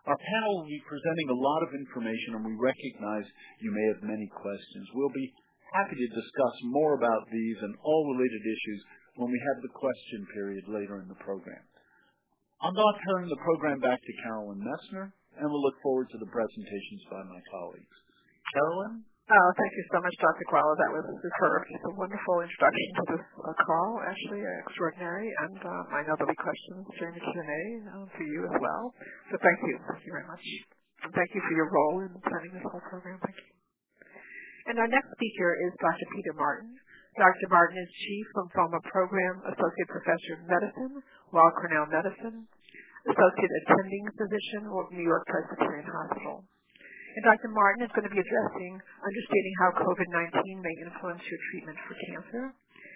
Our 0.07 0.19
panel 0.19 0.51
will 0.59 0.71
be 0.71 0.83
presenting 0.87 1.29
a 1.31 1.39
lot 1.39 1.61
of 1.63 1.75
information 1.75 2.39
and 2.39 2.43
we 2.43 2.55
recognize 2.59 3.27
you 3.63 3.71
may 3.71 3.85
have 3.95 4.03
many 4.03 4.27
questions. 4.35 4.87
We'll 4.95 5.15
be 5.15 5.31
happy 5.75 5.95
to 5.95 6.15
discuss 6.15 6.55
more 6.75 6.95
about 6.99 7.23
these 7.31 7.57
and 7.63 7.75
all 7.83 8.11
related 8.11 8.43
issues 8.43 8.81
when 9.15 9.31
we 9.31 9.39
have 9.39 9.63
the 9.63 9.75
question 9.75 10.27
period 10.35 10.63
later 10.67 10.99
in 10.99 11.07
the 11.07 11.19
program. 11.23 11.63
I'll 12.59 12.75
now 12.75 12.93
turn 13.03 13.27
the 13.27 13.43
program 13.43 13.79
back 13.79 13.99
to 13.99 14.21
Carolyn 14.23 14.59
Messner 14.63 15.11
and 15.39 15.47
we'll 15.47 15.63
look 15.63 15.79
forward 15.83 16.07
to 16.11 16.19
the 16.19 16.31
presentations 16.31 17.03
by 17.11 17.23
my 17.23 17.41
colleagues. 17.51 17.95
Carolyn? 18.53 19.03
Oh, 19.23 19.49
thank 19.55 19.71
you 19.71 19.85
so 19.87 20.03
much, 20.03 20.11
Dr. 20.19 20.43
Gralla. 20.51 20.75
That 20.75 20.91
was 20.91 21.07
superb. 21.23 21.63
Just 21.71 21.87
a 21.87 21.95
wonderful 21.95 22.43
introduction 22.43 22.89
to 22.91 23.03
this 23.15 23.25
uh, 23.39 23.55
call, 23.63 24.03
actually, 24.03 24.43
uh, 24.43 24.63
extraordinary. 24.67 25.31
And 25.47 25.63
um, 25.63 25.83
I 25.95 26.03
know 26.03 26.19
there'll 26.19 26.27
be 26.27 26.43
questions 26.43 26.83
during 26.99 27.15
the 27.15 27.23
Q&A 27.23 27.63
uh, 27.87 28.03
for 28.19 28.25
you 28.27 28.43
as 28.51 28.55
well. 28.59 28.91
So 29.31 29.39
thank 29.39 29.63
you. 29.63 29.79
Thank 29.79 30.03
you 30.03 30.11
very 30.11 30.27
much. 30.27 30.43
And 31.07 31.11
thank 31.15 31.31
you 31.31 31.39
for 31.39 31.53
your 31.55 31.71
role 31.71 32.03
in 32.03 32.11
planning 32.19 32.51
this 32.51 32.67
whole 32.67 32.83
program. 32.83 33.15
Thank 33.23 33.39
you. 33.39 33.51
And 34.67 34.75
our 34.83 34.91
next 34.91 35.07
speaker 35.15 35.55
is 35.55 35.71
Dr. 35.79 36.07
Peter 36.19 36.35
Martin. 36.35 36.75
Dr. 37.15 37.47
Martin 37.47 37.79
is 37.79 37.89
Chief 38.03 38.25
Lymphoma 38.35 38.83
Program 38.91 39.39
Associate 39.55 39.87
Professor 39.87 40.35
of 40.35 40.51
Medicine, 40.51 40.99
Weill 41.31 41.53
Cornell 41.63 41.87
Medicine, 41.87 42.43
Associate 43.07 43.53
Attending 43.63 44.03
Physician 44.19 44.67
New 44.67 45.07
York 45.07 45.23
Presbyterian 45.31 45.87
Hospital. 45.87 46.43
And 47.13 47.21
Dr. 47.29 47.53
Martin 47.53 47.85
is 47.85 47.93
going 47.93 48.09
to 48.09 48.13
be 48.13 48.17
addressing 48.17 48.73
understanding 48.81 49.53
how 49.61 49.69
COVID-19 49.85 50.65
may 50.65 50.75
influence 50.81 51.21
your 51.29 51.41
treatment 51.53 51.77
for 51.85 51.93
cancer, 52.09 52.43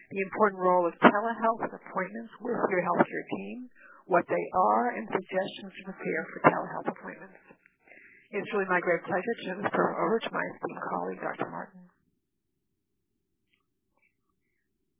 the 0.09 0.21
important 0.25 0.57
role 0.57 0.89
of 0.89 0.97
telehealth 0.97 1.69
appointments 1.69 2.33
with 2.41 2.57
your 2.73 2.81
healthcare 2.81 3.25
team, 3.37 3.69
what 4.09 4.25
they 4.25 4.45
are, 4.57 4.97
and 4.97 5.05
suggestions 5.13 5.69
to 5.69 5.81
prepare 5.93 6.23
for 6.33 6.39
telehealth 6.49 6.89
appointments. 6.97 7.37
It's 8.33 8.49
really 8.57 8.65
my 8.65 8.81
great 8.81 9.05
pleasure 9.05 9.33
to 9.37 9.43
turn 9.45 9.61
program 9.69 10.01
over 10.01 10.17
to 10.17 10.29
my 10.33 10.45
esteemed 10.49 10.83
colleague, 10.89 11.21
Dr. 11.21 11.47
Martin. 11.53 11.85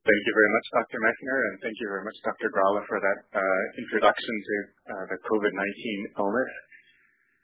Thank 0.07 0.24
you 0.24 0.33
very 0.39 0.51
much, 0.55 0.67
Dr. 0.71 1.00
Messner, 1.03 1.39
and 1.51 1.55
thank 1.59 1.75
you 1.83 1.88
very 1.91 2.05
much, 2.07 2.15
Dr. 2.24 2.47
Gralla, 2.53 2.79
for 2.88 2.95
that 3.03 3.19
uh, 3.36 3.63
introduction 3.81 4.33
to 4.39 4.55
uh, 4.88 5.05
the 5.12 5.19
COVID-19 5.27 6.21
illness. 6.21 6.51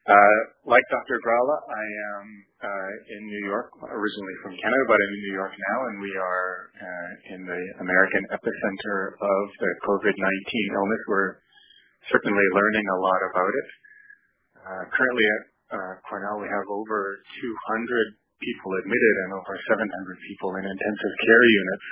Uh, 0.04 0.40
like 0.68 0.84
Dr. 0.92 1.16
Gralla, 1.24 1.58
I 1.64 1.86
am 1.88 2.24
uh, 2.60 2.92
in 3.16 3.24
New 3.24 3.44
York, 3.48 3.72
originally 3.88 4.36
from 4.44 4.52
Canada, 4.60 4.84
but 4.92 5.00
I'm 5.00 5.14
in 5.16 5.24
New 5.32 5.36
York 5.40 5.56
now, 5.56 5.78
and 5.88 5.96
we 6.04 6.12
are 6.20 6.52
uh, 6.76 7.12
in 7.32 7.42
the 7.48 7.62
American 7.80 8.24
epicenter 8.36 9.16
of 9.16 9.44
the 9.64 9.72
COVID-19 9.88 10.20
illness. 10.76 11.04
We're 11.08 11.40
certainly 12.12 12.48
learning 12.52 12.84
a 12.84 13.00
lot 13.00 13.22
about 13.32 13.54
it. 13.56 13.68
Uh, 14.60 14.84
currently 14.92 15.24
at 15.24 15.44
uh, 15.72 15.94
Cornell, 16.04 16.44
we 16.44 16.52
have 16.52 16.68
over 16.68 17.24
200 17.24 18.20
people 18.44 18.72
admitted 18.84 19.16
and 19.24 19.40
over 19.40 19.56
700 19.56 19.88
people 19.88 20.52
in 20.60 20.68
intensive 20.68 21.16
care 21.24 21.46
units 21.48 21.88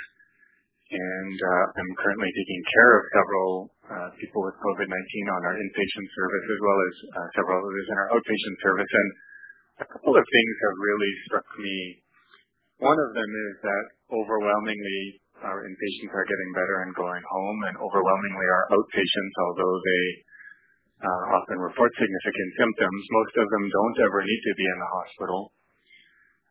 and 0.92 1.40
I'm 1.80 1.92
currently 2.04 2.28
taking 2.28 2.62
care 2.68 2.92
of 3.00 3.04
several 3.16 3.72
people 4.20 4.42
with 4.46 4.56
COVID-19 4.60 4.92
on 5.36 5.42
our 5.48 5.56
inpatient 5.58 6.08
service 6.16 6.46
as 6.48 6.60
well 6.64 6.80
as 6.80 6.94
uh, 7.12 7.28
several 7.36 7.58
others 7.60 7.88
in 7.92 7.96
our 8.00 8.10
outpatient 8.16 8.58
service. 8.64 8.92
And 8.92 9.10
a 9.84 9.88
couple 9.88 10.14
of 10.16 10.26
things 10.26 10.54
have 10.64 10.78
really 10.80 11.12
struck 11.28 11.48
me. 11.60 11.78
One 12.82 12.98
of 12.98 13.12
them 13.14 13.32
is 13.52 13.56
that 13.62 13.86
overwhelmingly 14.12 15.22
our 15.42 15.66
inpatients 15.66 16.14
are 16.14 16.28
getting 16.28 16.52
better 16.54 16.86
and 16.86 16.94
going 16.94 17.24
home, 17.26 17.60
and 17.70 17.76
overwhelmingly 17.82 18.48
our 18.48 18.66
outpatients, 18.78 19.36
although 19.42 19.78
they 19.82 20.06
uh, 21.02 21.24
often 21.34 21.58
report 21.58 21.90
significant 21.98 22.52
symptoms, 22.62 23.02
most 23.10 23.36
of 23.42 23.48
them 23.50 23.66
don't 23.74 23.98
ever 24.06 24.22
need 24.22 24.42
to 24.46 24.54
be 24.54 24.66
in 24.70 24.78
the 24.78 24.92
hospital. 24.94 25.42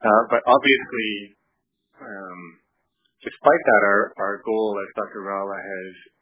Uh, 0.03 0.23
but 0.27 0.43
obviously, 0.43 1.11
um, 2.03 2.41
despite 3.23 3.63
that, 3.63 3.83
our, 4.19 4.43
goal, 4.43 4.75
as 4.83 4.91
Dr. 4.99 5.23
Gralla 5.23 5.55
has 5.55 5.93
uh, 6.03 6.20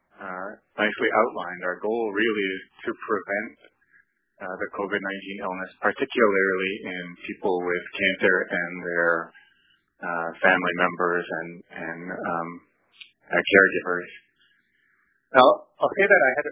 nicely 0.74 1.10
outlined, 1.14 1.62
our 1.62 1.78
goal 1.78 2.10
really 2.10 2.46
is 2.58 2.64
to 2.86 2.90
prevent 2.94 3.56
uh, 4.38 4.54
the 4.54 4.68
COVID-19 4.78 5.02
illness, 5.42 5.72
particularly 5.82 6.72
in 6.86 7.04
people 7.26 7.58
with 7.62 7.84
cancer 7.94 8.36
and 8.50 8.72
their 8.86 9.14
uh, 9.98 10.28
family 10.38 10.74
members 10.78 11.26
and, 11.42 11.50
um, 12.14 12.48
caregivers. 13.28 14.10
Now, 15.34 15.46
I'll 15.82 15.94
say 15.98 16.06
that 16.06 16.22
I 16.22 16.32
had 16.40 16.48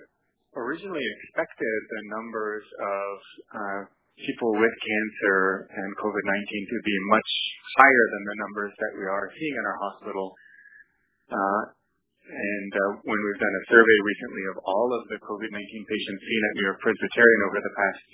originally 0.60 1.04
expected 1.04 1.78
the 1.88 2.02
numbers 2.12 2.64
of 2.76 3.12
uh, 3.54 3.80
people 4.18 4.52
with 4.56 4.74
cancer 4.80 5.68
and 5.72 5.88
COVID-19 6.00 6.48
to 6.72 6.78
be 6.84 6.96
much 7.12 7.30
higher 7.76 8.04
than 8.12 8.22
the 8.24 8.36
numbers 8.40 8.72
that 8.80 8.92
we 8.96 9.04
are 9.04 9.28
seeing 9.36 9.56
in 9.56 9.64
our 9.64 9.78
hospital. 9.78 10.26
And 12.26 12.72
uh, 12.74 13.06
when 13.06 13.20
we've 13.22 13.38
done 13.38 13.54
a 13.54 13.64
survey 13.70 13.98
recently 14.02 14.44
of 14.50 14.56
all 14.66 14.90
of 14.90 15.06
the 15.06 15.18
COVID-19 15.22 15.62
patients 15.86 16.22
seen 16.26 16.42
at 16.42 16.54
New 16.58 16.66
York 16.66 16.80
Presbyterian 16.82 17.40
over 17.46 17.58
the 17.62 17.74
past 17.78 18.06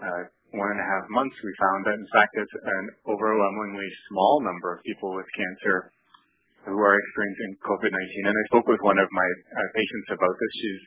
uh, 0.00 0.22
one 0.60 0.70
and 0.76 0.80
a 0.80 0.84
half 0.84 1.08
months, 1.08 1.32
we 1.40 1.52
found 1.56 1.80
that 1.88 1.96
in 1.96 2.08
fact 2.12 2.36
it's 2.36 2.56
an 2.60 2.84
overwhelmingly 3.08 3.88
small 4.12 4.44
number 4.44 4.76
of 4.76 4.84
people 4.84 5.16
with 5.16 5.24
cancer 5.32 5.88
who 6.68 6.76
are 6.76 6.96
experiencing 7.00 7.56
COVID-19. 7.64 8.28
And 8.28 8.36
I 8.36 8.44
spoke 8.52 8.68
with 8.68 8.82
one 8.84 9.00
of 9.00 9.08
my 9.08 9.28
uh, 9.56 9.68
patients 9.72 10.08
about 10.12 10.36
this. 10.36 10.52
She's 10.60 10.82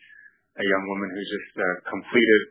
a 0.61 0.65
young 0.69 0.85
woman 0.93 1.09
who 1.09 1.21
just 1.25 1.51
completed 1.89 2.41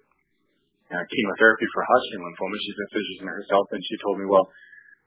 chemotherapy 0.90 1.66
for 1.72 1.82
Hodgkin 1.86 2.20
lymphoma. 2.26 2.58
She's 2.58 2.80
a 2.82 2.88
physician 2.90 3.26
herself, 3.30 3.66
and 3.70 3.80
she 3.86 3.96
told 4.02 4.18
me, 4.18 4.26
well, 4.26 4.50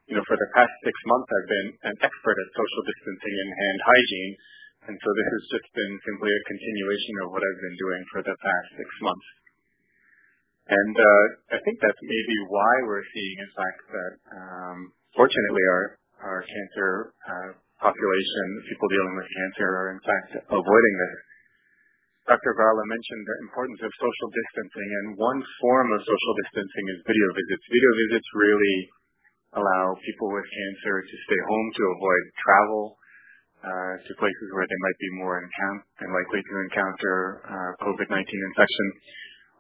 you 0.10 0.16
know, 0.18 0.26
for 0.26 0.38
the 0.38 0.50
past 0.54 0.72
six 0.86 0.96
months, 1.06 1.30
I've 1.30 1.50
been 1.50 1.70
an 1.92 1.96
expert 2.02 2.38
at 2.38 2.48
social 2.54 2.82
distancing 2.86 3.36
and 3.42 3.50
hand 3.52 3.80
hygiene, 3.84 4.34
this 4.94 5.30
has 5.34 5.46
just 5.58 5.70
been 5.74 5.94
simply 6.06 6.30
a 6.30 6.44
continuation 6.46 7.16
of 7.26 7.28
what 7.34 7.42
I've 7.42 7.62
been 7.66 7.80
doing 7.82 8.02
for 8.14 8.22
the 8.22 8.38
past 8.38 8.68
six 8.78 8.90
months. 9.02 9.28
And 10.66 10.96
uh, 10.98 11.26
I 11.54 11.60
think 11.62 11.78
that's 11.82 12.02
maybe 12.02 12.38
why 12.50 12.74
we're 12.86 13.06
seeing, 13.10 13.38
in 13.42 13.52
fact, 13.54 13.82
that 13.94 14.14
um, 14.34 14.78
fortunately 15.14 15.66
our 16.26 16.42
cancer 16.42 16.90
uh, 17.26 17.50
population, 17.82 18.46
people 18.66 18.90
dealing 18.90 19.16
with 19.18 19.30
cancer, 19.30 19.68
are 19.70 19.90
in 19.94 20.02
fact 20.02 20.30
avoiding 20.50 20.96
this. 21.02 21.16
Dr. 22.26 22.58
Gralla 22.58 22.82
mentioned 22.90 23.26
the 23.26 23.38
importance 23.46 23.82
of 23.86 23.92
social 24.02 24.30
distancing, 24.34 24.90
and 24.90 25.08
one 25.22 25.42
form 25.62 25.94
of 25.94 26.02
social 26.02 26.34
distancing 26.42 26.86
is 26.98 27.06
video 27.06 27.30
visits. 27.38 27.66
Video 27.70 27.92
visits 28.06 28.28
really 28.34 28.78
allow 29.54 29.94
people 30.02 30.34
with 30.34 30.46
cancer 30.50 31.06
to 31.06 31.16
stay 31.30 31.42
home 31.46 31.68
to 31.78 31.84
avoid 31.94 32.24
travel 32.42 32.98
to 33.64 34.12
places 34.20 34.48
where 34.54 34.68
they 34.68 34.80
might 34.84 35.00
be 35.00 35.10
more 35.22 35.40
likely 36.12 36.42
to 36.44 36.54
encounter 36.70 37.16
uh, 37.46 37.72
COVID-19 37.86 38.22
infection. 38.22 38.88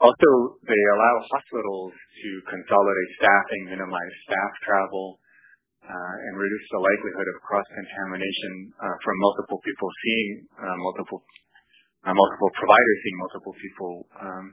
Also, 0.03 0.59
they 0.67 0.81
allow 0.91 1.15
hospitals 1.31 1.93
to 1.95 2.29
consolidate 2.51 3.11
staffing, 3.15 3.61
minimize 3.71 4.13
staff 4.27 4.51
travel, 4.67 5.23
uh, 5.85 6.15
and 6.27 6.33
reduce 6.35 6.67
the 6.73 6.81
likelihood 6.81 7.27
of 7.29 7.35
cross-contamination 7.45 8.73
uh, 8.81 8.95
from 9.05 9.15
multiple 9.21 9.61
people 9.63 9.89
seeing 10.03 10.29
uh, 10.57 10.77
multiple 10.81 11.21
uh, 12.05 12.13
providers 12.57 12.97
seeing 13.05 13.17
multiple 13.21 13.55
people. 13.55 13.93
Um, 14.19 14.45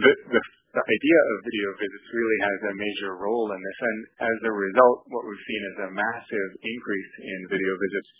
the, 0.00 0.40
the, 0.74 0.82
idea 0.82 1.18
of 1.30 1.46
video 1.46 1.68
visits 1.78 2.08
really 2.10 2.40
has 2.42 2.58
a 2.66 2.74
major 2.74 3.14
role 3.14 3.46
in 3.54 3.60
this, 3.62 3.78
and 3.78 3.98
as 4.26 4.38
a 4.42 4.52
result, 4.52 5.06
what 5.14 5.22
we've 5.22 5.46
seen 5.46 5.62
is 5.70 5.78
a 5.86 5.94
massive 5.94 6.50
increase 6.58 7.12
in 7.22 7.38
video 7.46 7.72
visits. 7.78 8.10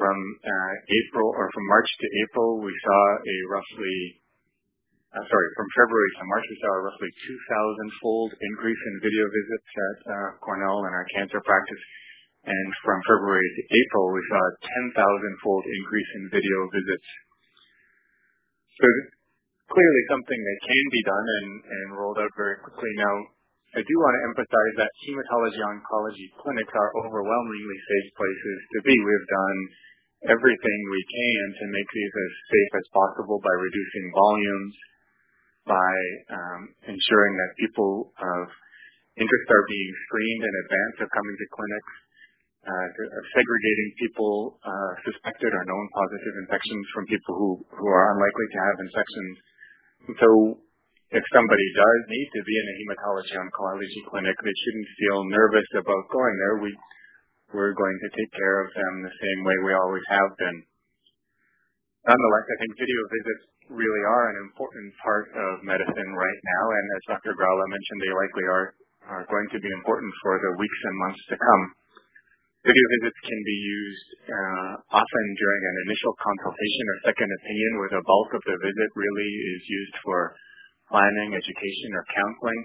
From 0.00 0.18
uh, 0.42 0.74
April 0.90 1.28
or 1.38 1.46
from 1.54 1.66
March 1.70 1.86
to 1.86 2.08
April, 2.26 2.58
we 2.66 2.74
saw 2.82 3.02
a 3.20 3.36
roughly 3.46 3.96
uh, 5.14 5.22
sorry, 5.22 5.48
from 5.54 5.68
February 5.78 6.10
to 6.18 6.24
March, 6.26 6.46
we 6.50 6.58
saw 6.58 6.72
a 6.74 6.84
roughly 6.90 7.06
2,000-fold 7.06 8.34
increase 8.34 8.82
in 8.90 8.94
video 8.98 9.24
visits 9.30 9.70
at 9.70 9.98
uh, 10.10 10.28
Cornell 10.42 10.82
in 10.82 10.90
our 10.90 11.06
cancer 11.14 11.38
practice. 11.46 11.84
And 12.42 12.68
from 12.82 12.98
February 13.06 13.46
to 13.46 13.62
April, 13.62 14.10
we 14.10 14.22
saw 14.26 14.42
a 14.42 14.54
10,000-fold 14.98 15.64
increase 15.70 16.10
in 16.18 16.22
video 16.34 16.58
visits 16.74 17.08
so 18.74 18.86
clearly 19.74 20.02
something 20.06 20.38
that 20.38 20.58
can 20.70 20.84
be 20.94 21.02
done 21.02 21.26
and, 21.42 21.98
rolled 21.98 22.18
out 22.22 22.30
very 22.38 22.58
quickly. 22.62 22.90
Now, 22.98 23.14
I 23.74 23.82
do 23.82 23.94
want 23.98 24.14
to 24.14 24.26
emphasize 24.30 24.74
that 24.78 24.90
hematology 25.02 25.62
oncology 25.66 26.26
clinics 26.38 26.74
are 26.74 26.90
overwhelmingly 27.02 27.78
safe 27.90 28.08
places 28.14 28.58
to 28.70 28.78
be. 28.86 28.94
We've 28.94 29.30
done 29.34 29.58
everything 30.30 30.78
we 30.94 31.02
can 31.10 31.44
to 31.58 31.64
make 31.74 31.90
these 31.90 32.14
as 32.14 32.32
safe 32.54 32.72
as 32.78 32.86
possible 32.94 33.42
by 33.42 33.54
reducing 33.58 34.06
volumes, 34.14 34.74
by 35.66 35.94
um, 36.30 36.62
ensuring 36.86 37.34
that 37.34 37.58
people 37.58 38.14
of 38.14 38.42
interest 39.18 39.46
are 39.50 39.66
being 39.66 39.90
screened 40.06 40.42
in 40.46 40.54
advance 40.54 40.96
of 41.02 41.08
coming 41.10 41.36
to 41.38 41.46
clinics, 41.50 41.94
uh, 42.64 42.88
segregating 43.34 43.90
people 44.00 44.58
uh, 44.62 44.92
suspected 45.02 45.50
or 45.50 45.64
known 45.66 45.86
positive 45.92 46.34
infections 46.46 46.84
from 46.94 47.04
people 47.10 47.34
who 47.74 47.86
are 47.90 48.06
unlikely 48.16 48.48
to 48.54 48.60
have 48.70 48.76
infections. 48.86 49.34
So 50.04 50.28
if 51.14 51.24
somebody 51.32 51.66
does 51.72 52.00
need 52.12 52.28
to 52.36 52.42
be 52.44 52.54
in 52.60 52.66
a 52.68 52.76
hematology 52.84 53.34
oncology 53.40 54.02
clinic, 54.12 54.36
they 54.36 54.52
shouldn't 54.52 54.90
feel 55.00 55.18
nervous 55.32 55.68
about 55.80 56.12
going 56.12 56.36
there. 56.36 56.56
We, 56.60 56.70
we're 57.56 57.72
going 57.72 57.98
to 58.04 58.10
take 58.12 58.32
care 58.36 58.58
of 58.60 58.68
them 58.74 58.92
the 59.00 59.16
same 59.16 59.40
way 59.48 59.56
we 59.64 59.72
always 59.72 60.04
have 60.12 60.30
been. 60.36 60.58
Nonetheless, 62.04 62.46
I 62.52 62.56
think 62.60 62.72
video 62.76 63.00
visits 63.08 63.44
really 63.72 64.04
are 64.04 64.26
an 64.28 64.38
important 64.44 64.92
part 65.00 65.32
of 65.32 65.64
medicine 65.64 66.10
right 66.12 66.40
now, 66.44 66.64
and 66.68 66.86
as 67.00 67.02
Dr. 67.16 67.32
Gralla 67.32 67.64
mentioned, 67.72 68.00
they 68.04 68.12
likely 68.12 68.44
are 68.44 69.24
going 69.24 69.48
to 69.56 69.60
be 69.60 69.72
important 69.72 70.12
for 70.20 70.36
the 70.36 70.52
weeks 70.60 70.80
and 70.84 70.96
months 71.00 71.22
to 71.32 71.36
come. 71.40 71.64
Video 72.64 72.86
visits 72.96 73.20
can 73.28 73.40
be 73.44 73.58
used 73.60 74.08
uh, 74.24 74.72
often 74.96 75.26
during 75.36 75.62
an 75.68 75.76
initial 75.84 76.16
consultation 76.16 76.84
or 76.88 77.12
second 77.12 77.28
opinion 77.28 77.70
where 77.76 77.92
the 77.92 78.00
bulk 78.08 78.32
of 78.32 78.40
the 78.40 78.56
visit 78.56 78.88
really 78.96 79.32
is 79.52 79.62
used 79.68 79.96
for 80.00 80.32
planning, 80.88 81.36
education, 81.36 81.92
or 81.92 82.08
counseling. 82.08 82.60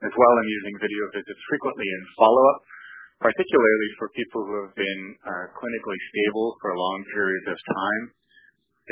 As 0.00 0.14
well, 0.16 0.32
I'm 0.32 0.48
using 0.64 0.80
video 0.80 1.12
visits 1.12 1.42
frequently 1.52 1.84
in 1.84 2.02
follow-up, 2.16 2.60
particularly 3.20 3.90
for 4.00 4.16
people 4.16 4.48
who 4.48 4.56
have 4.64 4.72
been 4.72 5.02
uh, 5.28 5.46
clinically 5.60 6.00
stable 6.16 6.56
for 6.64 6.72
long 6.72 7.04
periods 7.12 7.52
of 7.52 7.60
time. 7.60 8.04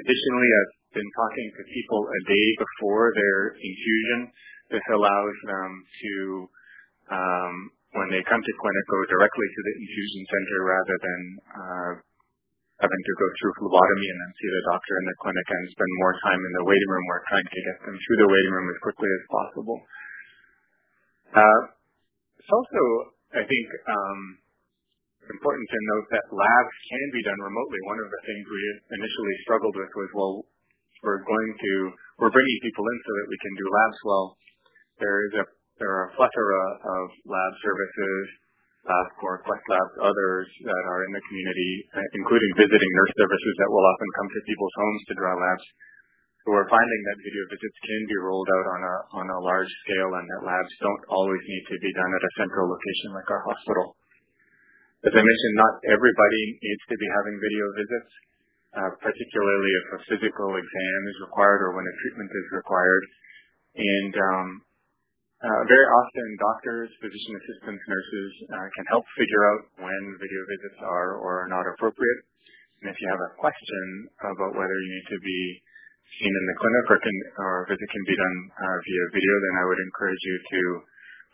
Additionally, 0.04 0.50
I've 0.52 1.00
been 1.00 1.12
talking 1.16 1.48
to 1.56 1.62
people 1.64 2.00
a 2.04 2.20
day 2.28 2.46
before 2.60 3.16
their 3.16 3.56
infusion. 3.56 4.36
This 4.68 4.84
allows 4.92 5.36
them 5.48 5.70
to 5.80 6.12
um, 7.08 7.56
when 7.96 8.08
they 8.12 8.20
come 8.28 8.42
to 8.42 8.60
clinic, 8.60 8.84
go 8.88 9.00
directly 9.08 9.48
to 9.48 9.60
the 9.64 9.74
infusion 9.80 10.22
center 10.28 10.58
rather 10.68 10.96
than 11.00 11.20
uh, 11.56 11.92
having 12.84 13.02
to 13.02 13.14
go 13.18 13.26
through 13.40 13.58
phlebotomy 13.58 14.06
and 14.12 14.18
then 14.22 14.32
see 14.38 14.50
the 14.52 14.64
doctor 14.70 14.94
in 15.02 15.06
the 15.08 15.16
clinic 15.24 15.46
and 15.48 15.62
spend 15.72 15.92
more 15.98 16.14
time 16.22 16.40
in 16.40 16.52
the 16.60 16.66
waiting 16.68 16.90
room. 16.92 17.04
We're 17.08 17.26
trying 17.26 17.48
to 17.48 17.54
get 17.58 17.78
them 17.82 17.96
through 17.96 18.18
the 18.22 18.30
waiting 18.30 18.52
room 18.54 18.68
as 18.70 18.78
quickly 18.84 19.10
as 19.10 19.24
possible. 19.26 19.78
Uh, 21.32 21.60
it's 22.38 22.52
also, 22.52 22.82
I 23.34 23.42
think, 23.44 23.66
um, 23.88 24.20
important 25.28 25.66
to 25.68 25.80
note 25.96 26.06
that 26.14 26.24
labs 26.32 26.76
can 26.88 27.06
be 27.12 27.22
done 27.26 27.40
remotely. 27.40 27.80
One 27.84 28.00
of 28.00 28.08
the 28.08 28.22
things 28.24 28.44
we 28.46 28.62
initially 28.94 29.36
struggled 29.44 29.76
with 29.76 29.92
was, 29.92 30.10
well, 30.16 30.34
we're 31.04 31.22
going 31.22 31.50
to, 31.52 31.72
we're 32.22 32.32
bringing 32.32 32.58
people 32.64 32.84
in 32.84 32.98
so 33.04 33.12
that 33.20 33.28
we 33.28 33.38
can 33.42 33.54
do 33.58 33.66
labs. 33.68 33.98
Well, 34.06 34.26
there 34.98 35.18
is 35.30 35.32
a 35.42 35.44
there 35.78 35.90
are 35.90 36.04
a 36.10 36.14
plethora 36.18 36.64
of 36.82 37.04
lab 37.26 37.52
services, 37.62 38.24
LabCorp, 38.86 39.46
Quest 39.46 39.66
Labs, 39.70 39.94
others 40.02 40.46
that 40.66 40.84
are 40.90 41.02
in 41.06 41.12
the 41.14 41.22
community, 41.26 41.72
uh, 41.94 42.02
including 42.18 42.50
visiting 42.58 42.90
nurse 42.98 43.14
services 43.14 43.54
that 43.62 43.70
will 43.70 43.86
often 43.86 44.10
come 44.18 44.28
to 44.34 44.48
people's 44.48 44.76
homes 44.78 45.02
to 45.06 45.14
draw 45.18 45.34
labs. 45.38 45.66
We're 46.48 46.70
finding 46.72 47.00
that 47.12 47.20
video 47.20 47.44
visits 47.52 47.78
can 47.84 48.02
be 48.08 48.18
rolled 48.24 48.48
out 48.48 48.66
on 48.72 48.80
a 48.80 48.94
on 49.20 49.26
a 49.28 49.42
large 49.44 49.68
scale, 49.84 50.16
and 50.16 50.24
that 50.24 50.48
labs 50.48 50.72
don't 50.80 51.04
always 51.12 51.42
need 51.44 51.64
to 51.68 51.76
be 51.76 51.92
done 51.92 52.08
at 52.08 52.24
a 52.24 52.32
central 52.40 52.72
location 52.72 53.12
like 53.12 53.28
our 53.28 53.44
hospital. 53.44 54.00
As 55.04 55.12
I 55.12 55.20
mentioned, 55.20 55.56
not 55.60 55.74
everybody 55.92 56.42
needs 56.58 56.84
to 56.88 56.96
be 56.96 57.08
having 57.20 57.36
video 57.36 57.66
visits, 57.76 58.12
uh, 58.80 58.90
particularly 58.98 59.72
if 59.76 59.86
a 59.92 60.00
physical 60.08 60.50
exam 60.56 61.00
is 61.12 61.16
required 61.28 61.68
or 61.68 61.76
when 61.76 61.84
a 61.84 61.94
treatment 62.00 62.32
is 62.32 62.48
required. 62.56 63.04
And 63.76 64.14
um, 64.16 64.46
uh, 64.58 64.67
very 65.38 65.86
often, 65.86 66.26
doctors, 66.42 66.90
physician 66.98 67.34
assistants, 67.38 67.82
nurses 67.86 68.30
uh, 68.50 68.68
can 68.74 68.86
help 68.90 69.06
figure 69.14 69.42
out 69.54 69.62
when 69.78 70.02
video 70.18 70.42
visits 70.50 70.78
are 70.82 71.14
or 71.22 71.46
are 71.46 71.50
not 71.50 71.62
appropriate. 71.62 72.20
And 72.82 72.90
if 72.90 72.96
you 72.98 73.06
have 73.06 73.22
a 73.22 73.34
question 73.38 73.86
about 74.18 74.58
whether 74.58 74.76
you 74.82 74.90
need 74.98 75.08
to 75.14 75.20
be 75.22 75.40
seen 76.18 76.34
in 76.34 76.44
the 76.50 76.56
clinic 76.58 76.84
or, 76.90 76.98
can, 76.98 77.16
or 77.38 77.54
a 77.62 77.66
visit 77.70 77.86
can 77.86 78.04
be 78.06 78.16
done 78.18 78.36
uh, 78.50 78.76
via 78.82 79.04
video, 79.14 79.34
then 79.38 79.54
I 79.62 79.64
would 79.70 79.82
encourage 79.82 80.22
you 80.26 80.36
to 80.42 80.60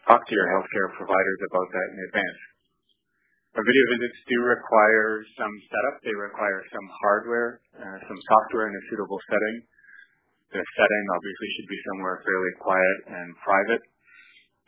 talk 0.04 0.20
to 0.20 0.34
your 0.36 0.48
healthcare 0.52 0.88
providers 1.00 1.40
about 1.48 1.68
that 1.72 1.88
in 1.96 1.98
advance. 2.12 2.40
But 3.56 3.64
video 3.64 3.84
visits 3.96 4.18
do 4.28 4.36
require 4.44 5.22
some 5.38 5.54
setup. 5.70 5.96
They 6.02 6.12
require 6.12 6.60
some 6.74 6.86
hardware, 7.00 7.62
uh, 7.78 7.98
some 8.04 8.20
software 8.20 8.68
in 8.68 8.74
a 8.74 8.82
suitable 8.90 9.20
setting. 9.30 9.56
The 10.52 10.60
setting 10.60 11.04
obviously 11.14 11.48
should 11.56 11.70
be 11.70 11.80
somewhere 11.88 12.18
fairly 12.20 12.52
quiet 12.60 12.98
and 13.14 13.28
private. 13.40 13.82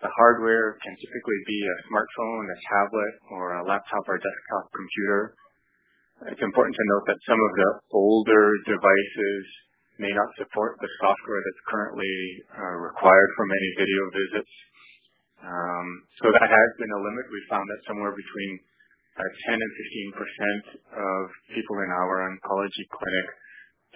The 0.04 0.12
hardware 0.12 0.76
can 0.84 0.92
typically 0.92 1.40
be 1.48 1.60
a 1.64 1.76
smartphone, 1.88 2.44
a 2.52 2.58
tablet, 2.68 3.14
or 3.32 3.44
a 3.56 3.64
laptop 3.64 4.04
or 4.04 4.20
desktop 4.20 4.68
computer. 4.76 5.32
It's 6.32 6.44
important 6.44 6.76
to 6.76 6.84
note 6.96 7.04
that 7.12 7.20
some 7.24 7.40
of 7.40 7.52
the 7.56 7.70
older 7.96 8.44
devices 8.68 9.44
may 9.96 10.12
not 10.12 10.28
support 10.36 10.76
the 10.80 10.90
software 11.00 11.40
that's 11.40 11.64
currently 11.68 12.14
uh, 12.52 12.76
required 12.84 13.30
for 13.36 13.44
many 13.48 13.68
video 13.80 14.02
visits. 14.12 14.54
Um, 15.40 15.88
so 16.20 16.28
that 16.32 16.48
has 16.48 16.70
been 16.76 16.92
a 16.92 17.00
limit. 17.00 17.24
We 17.32 17.40
found 17.48 17.64
that 17.64 17.80
somewhere 17.88 18.12
between 18.12 18.52
uh, 19.16 19.30
10 19.48 19.56
and 19.56 19.72
15 20.12 20.20
percent 20.20 20.64
of 20.92 21.20
people 21.56 21.76
in 21.80 21.88
our 21.88 22.28
oncology 22.28 22.84
clinic 22.92 23.26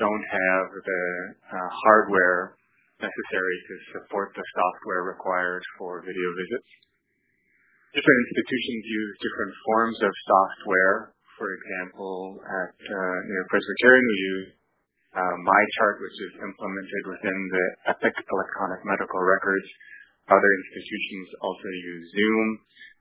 don't 0.01 0.25
have 0.33 0.65
the 0.73 1.05
uh, 1.45 1.69
hardware 1.85 2.57
necessary 3.01 3.57
to 3.67 3.75
support 3.97 4.37
the 4.37 4.45
software 4.45 5.09
required 5.09 5.65
for 5.81 6.05
video 6.05 6.29
visits. 6.37 6.71
Different 7.97 8.21
institutions 8.29 8.83
use 8.87 9.13
different 9.19 9.55
forms 9.67 9.99
of 10.05 10.13
software 10.29 11.17
For 11.41 11.57
example, 11.57 12.37
at 12.45 12.77
uh, 12.77 13.49
Presbyterian, 13.49 14.05
we 14.05 14.19
use 14.29 14.49
uh, 15.17 15.37
MyChart, 15.41 15.97
which 16.05 16.19
is 16.29 16.33
implemented 16.37 17.03
within 17.17 17.39
the 17.49 17.67
Epic 17.97 18.13
electronic 18.13 18.85
medical 18.85 19.25
records. 19.25 19.65
Other 20.29 20.51
institutions 20.61 21.27
also 21.41 21.65
use 21.65 22.05
Zoom. 22.13 22.47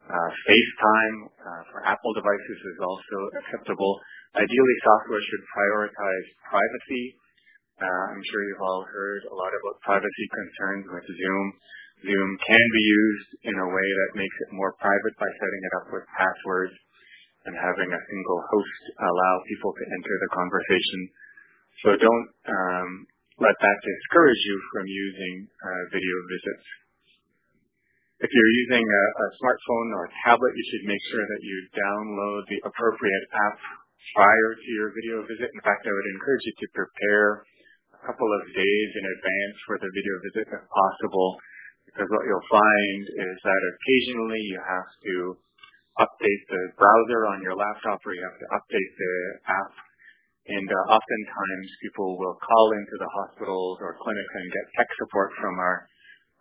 Uh, 0.07 0.29
FaceTime 0.47 1.17
uh, 1.35 1.61
for 1.67 1.79
Apple 1.83 2.15
devices 2.15 2.59
is 2.63 2.79
also 2.79 3.17
acceptable. 3.43 3.99
Ideally, 4.39 4.77
software 4.87 5.19
should 5.19 5.43
prioritize 5.51 6.27
privacy. 6.47 7.18
Uh, 7.79 8.05
I'm 8.11 8.23
sure 8.27 8.43
you've 8.43 8.67
all 8.67 8.83
heard 8.91 9.23
a 9.31 9.35
lot 9.39 9.55
about 9.55 9.79
privacy 9.87 10.27
concerns 10.35 10.83
with 10.91 11.07
Zoom. 11.07 11.45
Zoom 12.03 12.29
can 12.43 12.65
be 12.75 12.83
used 12.83 13.31
in 13.47 13.55
a 13.55 13.71
way 13.71 13.87
that 14.03 14.19
makes 14.19 14.37
it 14.43 14.51
more 14.51 14.75
private 14.83 15.15
by 15.15 15.31
setting 15.39 15.63
it 15.63 15.73
up 15.79 15.87
with 15.95 16.03
passwords 16.11 16.75
and 17.47 17.55
having 17.55 17.87
a 17.87 18.05
single 18.11 18.41
host 18.51 18.83
allow 18.99 19.35
people 19.47 19.71
to 19.71 19.83
enter 19.95 20.11
the 20.11 20.31
conversation. 20.35 20.99
So 21.79 21.89
don't 21.95 22.29
um, 22.51 22.89
let 23.39 23.55
that 23.55 23.79
discourage 23.79 24.43
you 24.43 24.57
from 24.75 24.83
using 24.83 25.35
uh, 25.47 25.83
video 25.95 26.15
visits. 26.35 26.67
If 28.19 28.27
you're 28.27 28.55
using 28.67 28.83
a, 28.83 29.03
a 29.23 29.27
smartphone 29.39 29.87
or 29.95 30.11
a 30.11 30.15
tablet, 30.27 30.51
you 30.51 30.65
should 30.67 30.83
make 30.83 31.03
sure 31.15 31.23
that 31.23 31.41
you 31.47 31.55
download 31.71 32.43
the 32.51 32.59
appropriate 32.67 33.25
app 33.47 33.55
prior 34.11 34.49
to 34.59 34.69
your 34.75 34.91
video 34.91 35.23
visit. 35.23 35.47
In 35.47 35.63
fact, 35.63 35.87
I 35.87 35.95
would 35.95 36.09
encourage 36.19 36.43
you 36.43 36.55
to 36.59 36.67
prepare 36.75 37.47
couple 38.05 38.29
of 38.31 38.43
days 38.55 38.89
in 38.95 39.05
advance 39.05 39.57
for 39.67 39.75
the 39.79 39.89
video 39.91 40.15
visit 40.31 40.45
if 40.55 40.63
possible 40.69 41.39
because 41.89 42.09
what 42.13 42.23
you'll 42.29 42.51
find 42.53 43.01
is 43.09 43.35
that 43.43 43.61
occasionally 43.75 44.41
you 44.45 44.59
have 44.61 44.89
to 45.03 45.15
update 45.99 46.43
the 46.47 46.61
browser 46.79 47.27
on 47.33 47.43
your 47.43 47.57
laptop 47.57 47.99
or 48.05 48.13
you 48.15 48.23
have 48.23 48.39
to 48.39 48.47
update 48.55 48.91
the 48.95 49.15
app. 49.51 49.73
And 50.49 50.69
uh, 50.69 50.93
oftentimes 50.95 51.67
people 51.83 52.17
will 52.17 52.37
call 52.41 52.73
into 52.73 52.95
the 52.97 53.09
hospitals 53.13 53.77
or 53.83 53.99
clinics 54.01 54.33
and 54.33 54.47
get 54.49 54.65
tech 54.79 54.89
support 54.97 55.29
from 55.37 55.55
our 55.59 55.77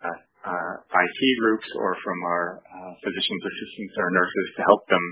uh, 0.01 0.19
uh, 0.47 0.73
IT 0.79 1.21
groups 1.43 1.67
or 1.77 1.97
from 2.01 2.19
our 2.23 2.45
uh, 2.63 2.93
physician's 3.03 3.45
assistants 3.45 3.95
or 3.99 4.07
nurses 4.15 4.47
to 4.57 4.61
help 4.65 4.83
them 4.87 5.05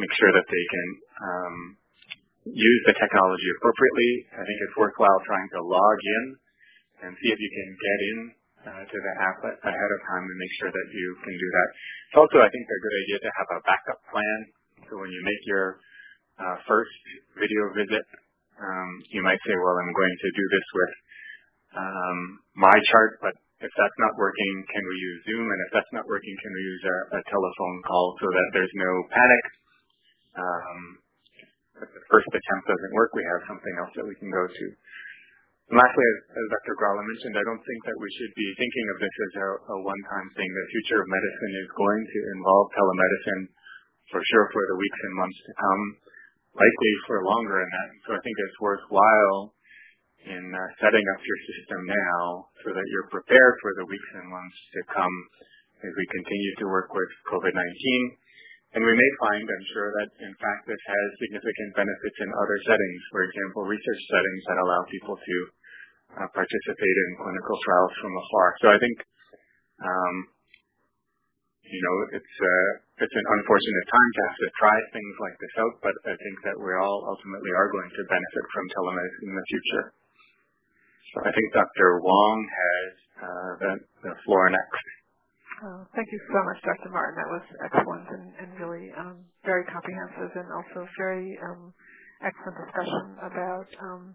make 0.00 0.12
sure 0.18 0.32
that 0.32 0.48
they 0.48 0.64
can 0.72 0.88
um, 1.22 1.56
use 2.44 2.82
the 2.84 2.96
technology 3.00 3.48
appropriately. 3.56 4.12
I 4.36 4.42
think 4.44 4.58
it's 4.60 4.76
worthwhile 4.76 5.20
trying 5.24 5.48
to 5.56 5.60
log 5.64 5.98
in 6.00 6.24
and 7.04 7.10
see 7.20 7.30
if 7.32 7.38
you 7.40 7.50
can 7.50 7.68
get 7.72 7.98
in 8.04 8.18
uh, 8.64 8.82
to 8.84 8.96
the 8.96 9.14
app 9.20 9.38
ahead 9.44 9.90
of 9.92 10.00
time 10.08 10.24
and 10.24 10.38
make 10.40 10.54
sure 10.60 10.72
that 10.72 10.88
you 10.92 11.08
can 11.24 11.34
do 11.36 11.48
that. 11.48 11.68
It's 12.08 12.18
also, 12.20 12.38
I 12.40 12.48
think, 12.48 12.64
a 12.64 12.80
good 12.84 12.96
idea 13.04 13.18
to 13.24 13.30
have 13.32 13.48
a 13.56 13.60
backup 13.64 14.00
plan. 14.08 14.38
So 14.88 15.00
when 15.00 15.12
you 15.12 15.20
make 15.24 15.42
your 15.48 15.80
uh, 16.40 16.56
first 16.68 16.96
video 17.36 17.62
visit, 17.76 18.04
um, 18.60 18.90
you 19.10 19.20
might 19.24 19.40
say, 19.44 19.54
well, 19.56 19.76
I'm 19.80 19.92
going 19.92 20.16
to 20.20 20.30
do 20.30 20.44
this 20.52 20.66
with 20.72 20.92
um, 21.74 22.18
my 22.54 22.76
chart, 22.92 23.18
but 23.20 23.34
if 23.60 23.72
that's 23.74 23.98
not 23.98 24.14
working, 24.20 24.52
can 24.70 24.84
we 24.84 24.96
use 25.00 25.18
Zoom? 25.26 25.44
And 25.48 25.60
if 25.66 25.70
that's 25.74 25.92
not 25.96 26.06
working, 26.06 26.36
can 26.38 26.52
we 26.52 26.62
use 26.62 26.82
a, 26.84 26.98
a 27.18 27.20
telephone 27.26 27.78
call 27.88 28.06
so 28.20 28.26
that 28.28 28.48
there's 28.52 28.76
no 28.76 28.92
panic? 29.10 29.44
Um, 30.34 30.80
if 31.82 31.90
the 31.90 32.04
first 32.06 32.30
attempt 32.30 32.64
doesn't 32.70 32.94
work, 32.94 33.10
we 33.14 33.26
have 33.26 33.50
something 33.50 33.74
else 33.82 33.92
that 33.98 34.06
we 34.06 34.14
can 34.18 34.30
go 34.30 34.44
to. 34.46 34.66
And 35.72 35.80
lastly, 35.80 36.04
as, 36.04 36.18
as 36.36 36.46
Dr. 36.52 36.76
Gralla 36.76 37.02
mentioned, 37.02 37.40
I 37.40 37.46
don't 37.48 37.64
think 37.64 37.80
that 37.88 37.98
we 37.98 38.10
should 38.20 38.34
be 38.36 38.48
thinking 38.60 38.86
of 38.92 38.98
this 39.00 39.16
as 39.16 39.32
a, 39.40 39.48
a 39.74 39.76
one-time 39.80 40.28
thing. 40.36 40.46
The 40.46 40.72
future 40.76 41.00
of 41.00 41.08
medicine 41.08 41.54
is 41.64 41.70
going 41.72 42.02
to 42.04 42.20
involve 42.36 42.66
telemedicine 42.76 43.42
for 44.12 44.20
sure 44.20 44.46
for 44.52 44.62
the 44.68 44.76
weeks 44.76 45.00
and 45.08 45.14
months 45.16 45.40
to 45.40 45.52
come, 45.56 45.82
likely 46.52 46.92
for 47.08 47.16
longer 47.24 47.56
than 47.64 47.70
that. 47.72 47.90
So 48.04 48.08
I 48.12 48.20
think 48.20 48.36
it's 48.36 48.60
worthwhile 48.60 49.56
in 50.28 50.44
uh, 50.52 50.60
setting 50.80 51.04
up 51.16 51.20
your 51.20 51.40
system 51.48 51.80
now 51.88 52.20
so 52.64 52.68
that 52.72 52.86
you're 52.92 53.12
prepared 53.12 53.54
for 53.60 53.72
the 53.80 53.88
weeks 53.88 54.10
and 54.20 54.28
months 54.28 54.60
to 54.76 54.80
come 54.92 55.16
as 55.84 55.92
we 55.92 56.06
continue 56.12 56.52
to 56.64 56.66
work 56.68 56.88
with 56.92 57.10
COVID-19. 57.32 57.56
And 58.74 58.82
we 58.82 58.94
may 58.98 59.10
find, 59.22 59.46
I'm 59.46 59.66
sure, 59.70 59.88
that 60.02 60.10
in 60.18 60.34
fact 60.42 60.66
this 60.66 60.82
has 60.82 61.06
significant 61.22 61.78
benefits 61.78 62.18
in 62.18 62.30
other 62.34 62.58
settings, 62.66 63.00
for 63.14 63.22
example, 63.22 63.70
research 63.70 64.02
settings 64.10 64.42
that 64.50 64.58
allow 64.58 64.82
people 64.90 65.14
to 65.14 65.36
uh, 66.18 66.28
participate 66.34 66.96
in 67.06 67.10
clinical 67.22 67.56
trials 67.62 67.94
from 68.02 68.12
afar. 68.18 68.48
So 68.58 68.66
I 68.74 68.78
think, 68.82 68.96
um, 69.78 70.14
you 71.70 71.80
know, 71.86 71.96
it's 72.18 72.34
uh, 72.42 72.70
it's 73.06 73.14
an 73.14 73.26
unfortunate 73.38 73.86
time 73.90 74.10
to 74.10 74.20
have 74.26 74.38
to 74.42 74.48
try 74.58 74.76
things 74.90 75.14
like 75.22 75.36
this 75.38 75.54
out, 75.62 75.74
but 75.78 75.94
I 76.10 76.14
think 76.18 76.36
that 76.42 76.58
we 76.58 76.70
all 76.74 77.06
ultimately 77.06 77.54
are 77.54 77.70
going 77.70 77.90
to 77.94 78.02
benefit 78.10 78.44
from 78.50 78.64
telemedicine 78.74 79.30
in 79.30 79.38
the 79.38 79.48
future. 79.54 79.84
I 81.22 81.30
think 81.30 81.46
Dr. 81.54 82.02
Wong 82.02 82.38
has 82.42 82.90
uh, 83.22 83.52
the 84.02 84.14
floor 84.26 84.50
next. 84.50 85.03
Uh, 85.64 85.80
thank 85.96 86.04
you 86.12 86.20
so 86.28 86.44
much, 86.44 86.60
Dr. 86.60 86.92
Martin. 86.92 87.16
That 87.16 87.30
was 87.32 87.46
excellent 87.64 88.04
and, 88.12 88.26
and 88.36 88.48
really 88.60 88.92
um, 89.00 89.24
very 89.48 89.64
comprehensive 89.64 90.36
and 90.36 90.52
also 90.52 90.84
very 91.00 91.40
um, 91.40 91.72
excellent 92.20 92.60
discussion 92.68 93.16
about 93.24 93.68
um, 93.80 94.12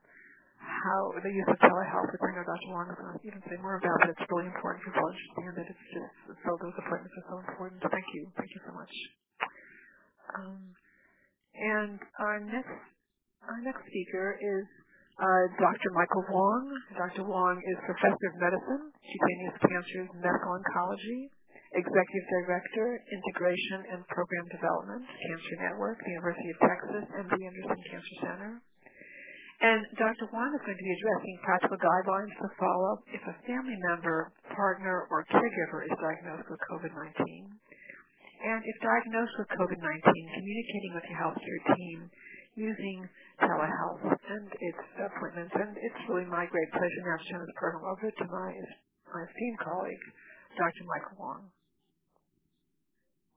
how 0.62 1.02
the 1.26 1.34
use 1.34 1.50
of 1.50 1.58
telehealth, 1.66 2.06
which 2.14 2.22
I 2.22 2.38
know 2.38 2.46
Dr. 2.46 2.70
Wong 2.70 2.86
is 2.94 2.98
going 3.02 3.18
to 3.18 3.22
even 3.26 3.42
say 3.50 3.58
more 3.66 3.82
about, 3.82 3.98
but 3.98 4.14
it's 4.14 4.22
really 4.30 4.46
important 4.46 4.86
people 4.86 5.02
understand 5.02 5.54
that 5.58 5.66
it's 5.74 5.88
just 5.90 6.38
so 6.46 6.54
those 6.62 6.78
appointments 6.86 7.18
are 7.18 7.28
so 7.34 7.38
important. 7.42 7.82
Thank 7.82 8.06
you. 8.14 8.30
Thank 8.38 8.54
you 8.54 8.62
so 8.70 8.72
much. 8.78 8.94
Um, 10.38 10.62
and 11.58 11.98
our 12.22 12.38
next 12.46 12.78
our 13.50 13.58
next 13.66 13.82
speaker 13.90 14.38
is 14.38 14.70
uh, 15.18 15.44
Dr. 15.58 15.90
Michael 15.98 16.30
Wong. 16.30 16.78
Dr. 16.94 17.26
Wong 17.26 17.58
is 17.58 17.78
Professor 17.90 18.26
of 18.30 18.36
Medicine, 18.38 18.94
Cutaneous 19.02 19.58
Cancers, 19.66 20.10
Medical 20.14 20.54
Oncology, 20.54 21.34
Executive 21.70 22.26
Director, 22.34 22.98
Integration 23.14 23.94
and 23.94 24.02
Program 24.10 24.46
Development, 24.50 25.06
Cancer 25.06 25.56
Network, 25.62 26.02
the 26.02 26.18
University 26.18 26.50
of 26.50 26.60
Texas, 26.66 27.04
MD 27.14 27.34
Anderson 27.46 27.80
Cancer 27.94 28.16
Center. 28.26 28.52
And 29.60 29.84
Dr. 30.00 30.26
Wong 30.32 30.50
is 30.56 30.64
going 30.64 30.80
to 30.80 30.88
be 30.88 30.96
addressing 30.98 31.36
practical 31.44 31.78
guidelines 31.78 32.32
to 32.42 32.48
follow 32.56 33.04
if 33.12 33.22
a 33.28 33.36
family 33.44 33.76
member, 33.92 34.32
partner, 34.56 35.06
or 35.12 35.28
caregiver 35.30 35.84
is 35.84 35.94
diagnosed 36.00 36.48
with 36.48 36.64
COVID-19. 36.72 37.12
And 38.40 38.60
if 38.64 38.76
diagnosed 38.80 39.36
with 39.36 39.52
COVID-19, 39.60 40.00
communicating 40.10 40.92
with 40.96 41.06
your 41.12 41.20
healthcare 41.20 41.62
team 41.76 42.08
using 42.56 43.04
telehealth 43.44 44.04
and 44.08 44.48
its 44.64 44.84
appointments. 44.96 45.52
And 45.54 45.76
it's 45.76 46.02
really 46.08 46.26
my 46.26 46.48
great 46.48 46.72
pleasure 46.72 47.04
now 47.04 47.20
to 47.20 47.26
turn 47.28 47.40
this 47.44 47.56
program 47.60 47.84
over 47.84 48.08
to 48.08 48.26
my, 48.32 48.50
my 49.12 49.22
esteemed 49.28 49.60
colleague, 49.60 50.06
Dr. 50.56 50.88
Michael 50.88 51.20
Wong. 51.20 51.52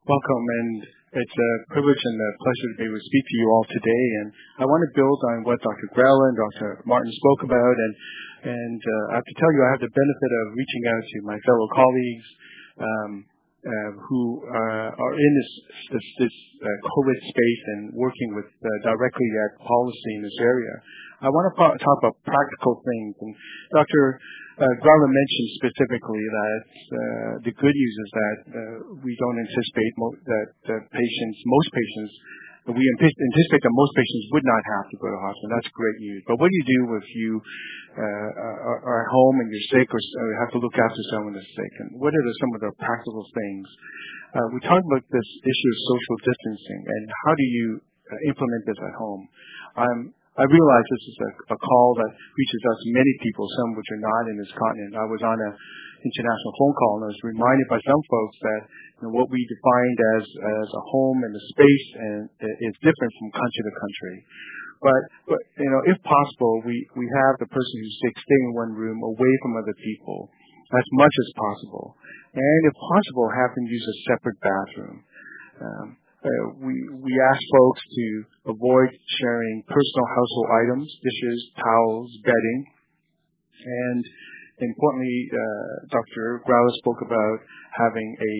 Welcome, 0.02 0.46
and 0.50 0.82
it's 1.14 1.36
a 1.38 1.52
privilege 1.70 2.02
and 2.02 2.18
a 2.18 2.30
pleasure 2.42 2.68
to 2.74 2.76
be 2.82 2.90
able 2.90 2.98
to 2.98 3.06
speak 3.06 3.22
to 3.22 3.36
you 3.38 3.46
all 3.54 3.62
today. 3.70 4.04
And 4.18 4.28
I 4.58 4.66
want 4.66 4.82
to 4.82 4.98
build 4.98 5.14
on 5.30 5.46
what 5.46 5.62
Dr. 5.62 5.94
Gralla 5.94 6.26
and 6.26 6.38
Dr. 6.42 6.82
Martin 6.90 7.14
spoke 7.14 7.46
about. 7.46 7.76
And 7.78 7.94
and 8.50 8.82
uh, 8.82 9.14
I 9.14 9.22
have 9.22 9.28
to 9.30 9.36
tell 9.38 9.52
you, 9.54 9.62
I 9.62 9.70
have 9.78 9.84
the 9.86 9.94
benefit 9.94 10.30
of 10.42 10.44
reaching 10.58 10.84
out 10.90 11.04
to 11.06 11.18
my 11.22 11.38
fellow 11.46 11.66
colleagues 11.70 12.26
um, 12.82 13.10
uh, 13.62 13.90
who 14.10 14.42
uh, 14.42 14.90
are 14.90 15.14
in 15.14 15.32
this 15.38 15.50
this, 15.94 16.06
this 16.26 16.34
uh, 16.66 16.66
COVID 16.66 17.18
space 17.22 17.62
and 17.78 17.94
working 17.94 18.34
with 18.34 18.50
directly 18.82 19.30
at 19.38 19.62
policy 19.62 20.18
in 20.18 20.26
this 20.26 20.38
area. 20.42 20.74
I 21.22 21.30
want 21.30 21.46
to 21.46 21.78
talk 21.78 21.98
about 22.02 22.18
practical 22.26 22.82
things. 22.82 23.14
And 23.22 23.32
Dr. 23.70 24.18
Gralla 24.58 25.08
mentioned 25.08 25.50
specifically 25.62 26.24
that 26.26 26.61
the 27.46 27.52
good 27.54 27.74
news 27.74 27.96
is 28.02 28.11
that 28.11 28.37
we 29.06 29.14
don't 29.22 29.38
anticipate 29.38 29.92
that 30.26 30.82
patients, 30.90 31.38
most 31.46 31.70
patients, 31.70 32.12
we 32.70 32.78
anticipate 32.78 33.62
that 33.62 33.74
most 33.74 33.92
patients 33.98 34.24
would 34.30 34.46
not 34.46 34.62
have 34.78 34.87
to 34.90 34.96
go 35.02 35.11
to 35.11 35.18
hospital. 35.18 35.50
That's 35.50 35.70
great 35.74 35.98
news. 35.98 36.22
But 36.30 36.38
what 36.38 36.46
do 36.46 36.54
you 36.54 36.66
do 36.70 36.80
if 36.94 37.06
you 37.11 37.30
uh, 37.98 38.87
are 38.87 39.02
at 39.02 39.11
home 39.11 39.42
and 39.42 39.50
you're 39.50 39.68
sick 39.74 39.90
or 39.90 39.98
have 40.46 40.54
to 40.54 40.62
look 40.62 40.78
after 40.78 41.02
someone 41.11 41.35
that's 41.35 41.54
sick? 41.58 41.72
And 41.82 41.98
what 41.98 42.14
are 42.14 42.22
the, 42.22 42.35
some 42.38 42.50
of 42.54 42.61
the 42.62 42.72
practical 42.78 43.26
things? 43.35 43.66
Uh, 44.30 44.46
we 44.54 44.62
talked 44.62 44.87
about 44.87 45.02
this 45.11 45.28
issue 45.42 45.70
of 45.74 45.78
social 45.90 46.16
distancing 46.22 46.82
and 46.87 47.04
how 47.26 47.35
do 47.35 47.46
you 47.50 47.66
uh, 47.82 48.30
implement 48.30 48.62
this 48.70 48.78
at 48.78 48.94
home? 48.94 49.22
Um, 49.74 49.98
I 50.32 50.48
realize 50.48 50.86
this 50.88 51.06
is 51.12 51.18
a, 51.28 51.30
a 51.52 51.58
call 51.60 51.88
that 52.00 52.08
reaches 52.08 52.60
to 52.64 52.88
many 52.96 53.14
people, 53.20 53.44
some 53.60 53.76
which 53.76 53.90
are 53.92 54.00
not 54.00 54.24
in 54.32 54.36
this 54.40 54.52
continent. 54.56 54.96
I 54.96 55.04
was 55.04 55.20
on 55.20 55.36
a 55.36 55.50
international 56.02 56.54
phone 56.56 56.74
call, 56.74 56.92
and 56.98 57.04
I 57.06 57.10
was 57.12 57.22
reminded 57.36 57.66
by 57.68 57.80
some 57.84 58.02
folks 58.08 58.36
that 58.40 58.60
you 58.64 59.02
know, 59.06 59.12
what 59.12 59.28
we 59.28 59.38
defined 59.44 59.98
as 60.16 60.24
as 60.24 60.68
a 60.72 60.82
home 60.88 61.20
and 61.28 61.32
a 61.36 61.44
space 61.52 61.88
and 62.00 62.20
is 62.64 62.74
different 62.80 63.12
from 63.20 63.28
country 63.36 63.62
to 63.62 63.72
country. 63.76 64.16
But, 64.82 65.02
but 65.30 65.40
you 65.62 65.70
know, 65.70 65.82
if 65.86 65.98
possible, 66.02 66.64
we 66.64 66.74
we 66.96 67.06
have 67.06 67.38
the 67.38 67.46
person 67.52 67.74
who's 67.78 67.98
sick 68.02 68.16
stay 68.18 68.40
in 68.48 68.56
one 68.56 68.72
room 68.72 68.98
away 69.04 69.32
from 69.44 69.60
other 69.60 69.76
people 69.78 70.32
as 70.72 70.86
much 70.96 71.12
as 71.12 71.28
possible, 71.36 71.94
and 72.32 72.60
if 72.64 72.74
possible, 72.80 73.28
have 73.36 73.52
them 73.52 73.68
use 73.68 73.84
a 73.84 73.96
separate 74.08 74.40
bathroom. 74.40 74.96
Um, 75.60 75.86
we 76.62 76.74
we 77.02 77.12
ask 77.18 77.40
folks 77.50 77.82
to 77.82 78.06
avoid 78.54 78.90
sharing 79.18 79.62
personal 79.66 80.06
household 80.06 80.48
items, 80.62 80.87
dishes, 81.02 81.38
towels, 81.58 82.11
bedding. 82.22 82.61
And 83.64 84.04
importantly, 84.58 85.18
uh, 85.35 85.87
Dr. 85.90 86.42
Gralla 86.46 86.72
spoke 86.78 87.02
about 87.02 87.38
having 87.74 88.16
a 88.20 88.35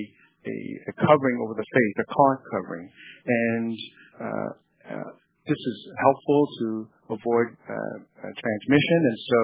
a 0.47 0.93
covering 1.07 1.39
over 1.43 1.55
the 1.55 1.63
face, 1.63 1.95
a 2.03 2.07
cloth 2.13 2.43
covering. 2.51 2.91
And 3.27 3.79
uh, 4.19 4.51
uh, 4.91 5.11
this 5.47 5.59
is 5.59 5.79
helpful 6.03 6.49
to 6.59 6.89
avoid 7.11 7.47
transmission. 8.23 8.99
And 9.07 9.19
so 9.27 9.39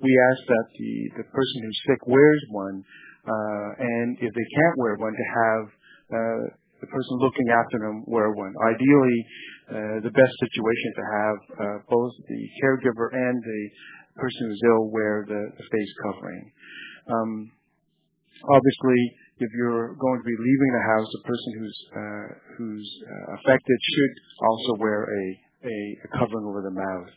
we 0.00 0.10
ask 0.32 0.40
that 0.46 0.66
the, 0.78 1.22
the 1.22 1.26
person 1.30 1.56
who's 1.62 1.80
sick 1.86 2.06
wears 2.06 2.44
one, 2.50 2.84
and 3.78 4.18
if 4.18 4.34
they 4.34 4.46
can't 4.58 4.76
wear 4.78 4.96
one, 4.96 5.14
to 5.14 5.26
have 5.38 6.50
the 6.80 6.88
person 6.88 7.14
looking 7.20 7.48
after 7.52 7.78
them 7.78 8.04
wear 8.08 8.32
one. 8.32 8.52
Ideally, 8.56 9.18
uh, 9.70 9.96
the 10.02 10.12
best 10.12 10.34
situation 10.40 10.90
to 10.96 11.04
have 11.04 11.38
uh, 11.52 11.78
both 11.88 12.12
the 12.26 12.40
caregiver 12.60 13.12
and 13.12 13.36
the 13.42 13.62
person 14.16 14.48
who's 14.48 14.62
ill 14.64 14.90
wear 14.90 15.24
the, 15.28 15.40
the 15.56 15.64
face 15.70 15.92
covering. 16.02 16.52
Um, 17.08 17.52
obviously, 18.48 19.00
if 19.40 19.50
you're 19.56 19.94
going 19.96 20.18
to 20.20 20.26
be 20.26 20.36
leaving 20.36 20.72
the 20.72 20.86
house, 20.88 21.08
the 21.12 21.24
person 21.24 21.50
who's 21.56 21.78
uh, 21.96 22.28
who's 22.56 22.88
uh, 23.08 23.26
affected 23.40 23.78
should 23.80 24.14
also 24.44 24.72
wear 24.80 25.04
a, 25.04 25.24
a, 25.64 25.76
a 26.04 26.08
covering 26.18 26.44
over 26.48 26.60
the 26.60 26.76
mouth. 26.76 27.10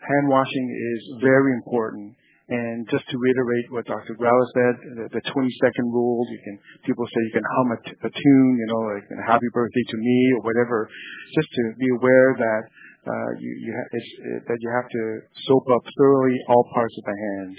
Hand 0.00 0.28
washing 0.28 0.66
is 0.70 1.20
very 1.20 1.52
important 1.52 2.16
and 2.46 2.86
just 2.86 3.02
to 3.10 3.18
reiterate 3.18 3.66
what 3.74 3.90
Dr. 3.90 4.14
Gralla 4.14 4.46
said, 4.54 4.74
the, 4.94 5.18
the 5.18 5.22
20 5.34 5.50
second 5.66 5.86
rule, 5.90 6.22
you 6.30 6.38
can, 6.46 6.54
people 6.86 7.02
say 7.10 7.18
you 7.26 7.34
can 7.34 7.46
hum 7.58 7.68
a, 7.74 7.78
t- 7.82 7.98
a 8.06 8.10
tune, 8.10 8.52
you 8.62 8.68
know, 8.70 8.82
like 8.94 9.06
happy 9.26 9.50
birthday 9.50 9.82
to 9.82 9.98
me 9.98 10.18
or 10.38 10.46
whatever, 10.46 10.86
just 11.34 11.50
to 11.50 11.62
be 11.74 11.90
aware 11.90 12.38
that, 12.38 12.62
uh, 13.02 13.30
you, 13.42 13.50
you 13.50 13.70
ha- 13.74 13.90
it, 13.90 14.06
that 14.46 14.58
you 14.62 14.70
have 14.70 14.86
to 14.86 15.02
soap 15.50 15.66
up 15.74 15.82
thoroughly 15.98 16.38
all 16.46 16.62
parts 16.70 16.94
of 16.94 17.04
the 17.10 17.16
hand. 17.18 17.54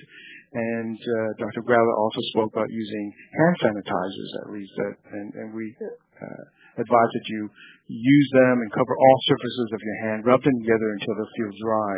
And, 0.56 0.96
uh, 0.96 1.30
Dr. 1.36 1.68
Gralla 1.68 1.94
also 2.00 2.24
spoke 2.32 2.56
about 2.56 2.72
using 2.72 3.12
hand 3.12 3.56
sanitizers 3.60 4.32
at 4.40 4.56
least, 4.56 4.72
that, 4.80 4.94
and, 5.12 5.28
and 5.36 5.48
we, 5.52 5.76
uh, 5.84 6.44
advise 6.80 7.12
that 7.12 7.28
you 7.28 7.50
use 7.92 8.30
them 8.40 8.64
and 8.64 8.72
cover 8.72 8.96
all 8.96 9.18
surfaces 9.28 9.70
of 9.74 9.82
your 9.84 9.98
hand, 10.08 10.24
rub 10.24 10.40
them 10.44 10.56
together 10.64 10.96
until 10.96 11.16
they 11.20 11.28
feel 11.36 11.52
dry. 11.60 11.96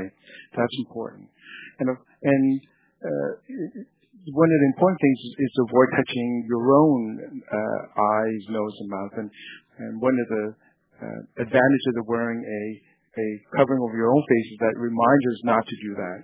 That's 0.58 0.78
important. 0.90 1.30
And, 1.80 1.90
and 2.24 2.44
uh, 2.58 2.79
one 3.02 4.50
of 4.52 4.60
the 4.60 4.70
important 4.76 5.00
things 5.00 5.20
is, 5.40 5.52
to 5.56 5.62
avoid 5.70 5.90
touching 5.96 6.46
your 6.48 6.66
own 6.76 7.42
uh, 7.48 7.80
eyes, 7.96 8.42
nose, 8.50 8.76
and 8.80 8.90
mouth. 8.90 9.16
And, 9.18 9.32
one 10.04 10.12
of 10.12 10.28
the 10.28 10.46
uh, 11.00 11.20
advantages 11.40 11.96
of 11.96 12.04
wearing 12.12 12.44
a, 12.44 12.64
covering 13.56 13.80
over 13.80 13.96
your 13.96 14.12
own 14.12 14.24
face 14.28 14.48
is 14.52 14.60
that 14.60 14.76
it 14.76 14.82
reminds 14.84 15.24
us 15.32 15.40
not 15.48 15.64
to 15.64 15.76
do 15.80 15.92
that. 15.96 16.20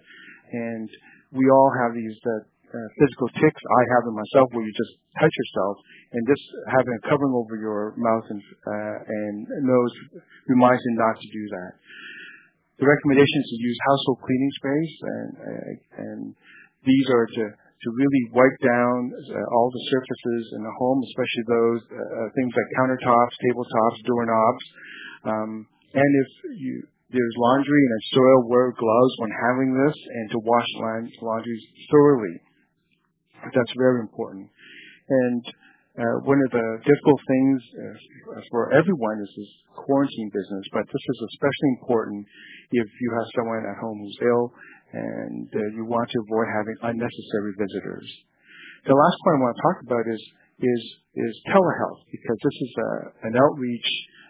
And 0.51 0.89
we 1.31 1.47
all 1.47 1.71
have 1.71 1.95
these 1.95 2.19
uh, 2.27 2.43
uh, 2.75 2.89
physical 2.99 3.31
tics. 3.39 3.61
I 3.63 3.81
have 3.95 4.03
them 4.03 4.19
myself, 4.19 4.51
where 4.51 4.67
you 4.67 4.75
just 4.75 4.99
touch 5.15 5.31
yourself, 5.31 5.75
and 6.11 6.21
just 6.27 6.43
having 6.67 6.91
a 6.99 7.01
covering 7.07 7.31
over 7.31 7.55
your 7.55 7.95
mouth 7.95 8.27
and 8.27 8.43
uh, 8.43 8.95
nose 9.63 9.93
reminds 10.51 10.83
you 10.83 10.99
not 10.99 11.15
to 11.15 11.27
do 11.31 11.43
that. 11.55 11.71
The 12.75 12.87
recommendation 12.91 13.39
is 13.39 13.47
to 13.55 13.59
use 13.63 13.77
household 13.87 14.19
cleaning 14.19 14.53
sprays, 14.59 14.91
uh, 14.99 16.03
and 16.03 16.21
these 16.85 17.07
are 17.11 17.27
to, 17.27 17.43
to 17.49 17.87
really 17.91 18.23
wipe 18.31 18.59
down 18.61 19.11
uh, 19.11 19.55
all 19.57 19.69
the 19.73 19.83
surfaces 19.91 20.43
in 20.55 20.61
the 20.63 20.75
home, 20.77 21.01
especially 21.01 21.45
those 21.49 21.81
uh, 21.91 21.97
uh, 21.97 22.27
things 22.37 22.53
like 22.53 22.69
countertops, 22.79 23.33
tabletops, 23.41 23.97
doorknobs. 24.05 24.65
Um, 25.25 25.51
and 25.93 26.11
if 26.21 26.29
you, 26.61 26.85
there's 27.09 27.35
laundry 27.37 27.83
and 27.85 28.01
soil, 28.13 28.49
wear 28.49 28.71
gloves 28.73 29.13
when 29.19 29.31
handling 29.33 29.73
this 29.73 29.97
and 29.97 30.25
to 30.31 30.39
wash 30.39 30.69
laundry 31.21 31.59
thoroughly. 31.91 32.35
That's 33.43 33.73
very 33.77 34.01
important. 34.01 34.49
And 35.09 35.43
uh, 35.95 36.15
one 36.27 36.41
of 36.43 36.51
the 36.51 36.67
difficult 36.83 37.21
things 37.23 37.57
uh, 37.79 38.41
for 38.51 38.73
everyone 38.75 39.15
is 39.23 39.31
this 39.31 39.51
quarantine 39.79 40.27
business, 40.33 40.65
but 40.75 40.83
this 40.91 41.05
is 41.07 41.19
especially 41.31 41.71
important 41.79 42.25
if 42.75 42.87
you 42.99 43.09
have 43.15 43.27
someone 43.37 43.63
at 43.63 43.79
home 43.79 44.03
who's 44.03 44.19
ill 44.27 44.51
and 44.95 45.47
uh, 45.51 45.59
you 45.75 45.83
want 45.83 46.07
to 46.07 46.17
avoid 46.23 46.47
having 46.55 46.77
unnecessary 46.95 47.53
visitors. 47.59 48.07
The 48.87 48.95
last 48.95 49.17
point 49.25 49.35
I 49.35 49.41
want 49.43 49.55
to 49.55 49.63
talk 49.65 49.77
about 49.83 50.05
is 50.07 50.23
is 50.55 50.83
is 51.19 51.33
telehealth 51.51 52.01
because 52.07 52.37
this 52.39 52.57
is 52.63 52.71
a, 52.79 52.91
an 53.27 53.33
outreach 53.35 53.89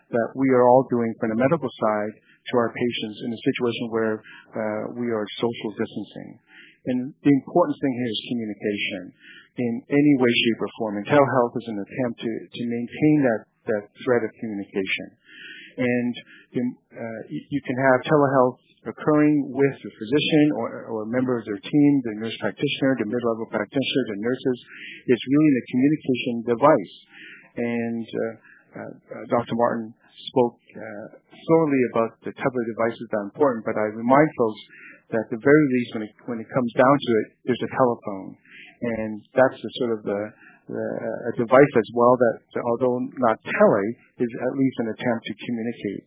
that 0.10 0.30
we 0.34 0.50
are 0.54 0.66
all 0.66 0.86
doing 0.90 1.14
from 1.22 1.30
the 1.34 1.40
medical 1.40 1.70
side 1.70 2.14
to 2.18 2.54
our 2.58 2.70
patients 2.70 3.18
in 3.26 3.30
a 3.34 3.42
situation 3.42 3.86
where 3.90 4.16
uh, 4.54 4.84
we 4.94 5.10
are 5.10 5.26
social 5.42 5.70
distancing. 5.74 6.38
And 6.86 6.98
the 7.26 7.34
important 7.42 7.78
thing 7.82 7.94
here 7.98 8.12
is 8.14 8.30
communication 8.30 9.04
in 9.58 9.74
any 9.90 10.14
way, 10.22 10.30
shape, 10.30 10.62
or 10.62 10.70
form. 10.78 10.94
And 11.02 11.06
telehealth 11.10 11.58
is 11.58 11.68
an 11.74 11.82
attempt 11.82 12.22
to, 12.22 12.32
to 12.54 12.62
maintain 12.70 13.18
that, 13.26 13.42
that 13.66 13.84
thread 14.06 14.22
of 14.22 14.32
communication. 14.38 15.08
And 15.82 16.14
uh, 16.54 17.20
you 17.28 17.62
can 17.66 17.78
have 17.82 18.06
telehealth 18.06 18.62
occurring 18.86 19.50
with 19.50 19.76
the 19.82 19.92
physician 19.98 20.46
or, 20.62 21.04
a 21.04 21.10
member 21.10 21.38
of 21.38 21.44
their 21.46 21.58
team, 21.58 21.92
the 22.06 22.16
nurse 22.22 22.38
practitioner, 22.38 22.98
the 23.02 23.10
mid-level 23.10 23.50
practitioner, 23.50 24.04
the 24.14 24.20
nurses. 24.22 24.58
It's 25.10 25.26
really 25.26 25.54
a 25.58 25.66
communication 25.74 26.34
device. 26.46 26.96
And 27.56 28.06
uh, 28.06 28.34
uh, 28.76 28.92
Dr. 29.32 29.56
Martin 29.58 29.90
spoke 30.32 30.60
uh, 30.76 31.06
thoroughly 31.18 31.82
about 31.94 32.12
the 32.24 32.34
type 32.34 32.56
of 32.56 32.64
devices 32.70 33.06
that 33.10 33.18
are 33.26 33.28
important, 33.32 33.66
but 33.66 33.76
I 33.76 33.90
remind 33.92 34.30
folks 34.38 34.62
that 35.12 35.22
at 35.26 35.30
the 35.34 35.42
very 35.42 35.66
least, 35.74 35.90
when 35.94 36.04
it, 36.06 36.14
when 36.26 36.40
it 36.42 36.50
comes 36.50 36.72
down 36.74 36.96
to 36.96 37.12
it, 37.26 37.28
there's 37.46 37.64
a 37.66 37.72
telephone. 37.74 38.38
And 38.82 39.22
that's 39.34 39.58
the 39.58 39.72
sort 39.82 39.92
of 39.98 40.00
the, 40.04 40.20
the 40.70 40.86
a 41.30 41.32
device 41.38 41.74
as 41.78 41.90
well 41.94 42.14
that, 42.18 42.38
although 42.60 42.98
not 43.22 43.38
tele, 43.42 43.86
is 44.20 44.32
at 44.34 44.54
least 44.58 44.76
an 44.82 44.88
attempt 44.94 45.24
to 45.30 45.34
communicate. 45.46 46.04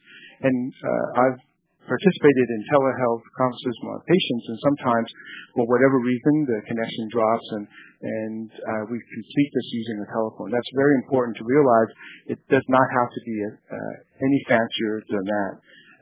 And 0.46 0.58
uh, 0.70 1.06
I've 1.24 1.40
participated 1.88 2.46
in 2.52 2.60
telehealth 2.68 3.24
conferences 3.34 3.76
with 3.80 3.88
my 3.96 4.00
patients, 4.04 4.44
and 4.52 4.58
sometimes, 4.60 5.08
for 5.56 5.64
whatever 5.66 5.98
reason, 5.98 6.34
the 6.44 6.60
connection 6.68 7.04
drops, 7.08 7.48
and 7.56 7.64
and 7.98 8.48
uh, 8.52 8.82
we 8.86 8.94
complete 9.00 9.50
this 9.50 9.68
using 9.74 9.98
the 9.98 10.08
telephone. 10.14 10.54
That's 10.54 10.70
very 10.76 10.94
important 11.02 11.34
to 11.40 11.44
realize. 11.48 11.90
It 12.30 12.38
does 12.46 12.62
not 12.70 12.86
have 12.86 13.10
to 13.10 13.20
be 13.26 13.36
a, 13.42 13.50
uh, 13.50 13.94
any 14.22 14.40
fancier 14.46 15.02
than 15.10 15.24
that. 15.26 15.52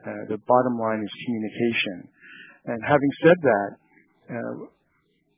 Uh, 0.06 0.22
the 0.36 0.38
bottom 0.44 0.76
line 0.76 1.00
is 1.00 1.12
communication. 1.24 2.12
And 2.68 2.78
having 2.84 3.12
said 3.24 3.38
that, 3.40 3.68
uh, 4.28 4.54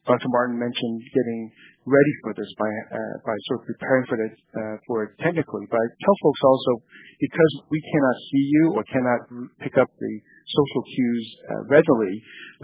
Dr. 0.09 0.29
Martin 0.33 0.59
mentioned 0.59 0.99
getting 1.13 1.53
ready 1.89 2.15
for 2.23 2.37
this 2.37 2.51
by 2.61 2.69
uh, 2.69 3.17
by 3.25 3.37
sort 3.49 3.59
of 3.61 3.65
preparing 3.73 4.05
for 4.07 4.17
it 4.21 4.35
uh, 4.55 4.77
for 4.87 4.97
it 5.09 5.11
technically. 5.19 5.65
But 5.73 5.81
I 5.81 5.87
tell 5.89 6.17
folks 6.23 6.43
also 6.45 6.73
because 7.19 7.53
we 7.73 7.81
cannot 7.81 8.17
see 8.31 8.45
you 8.45 8.65
or 8.77 8.83
cannot 8.87 9.21
pick 9.59 9.75
up 9.81 9.89
the 9.89 10.15
social 10.49 10.83
cues 10.95 11.27
uh, 11.49 11.63
readily, 11.69 12.15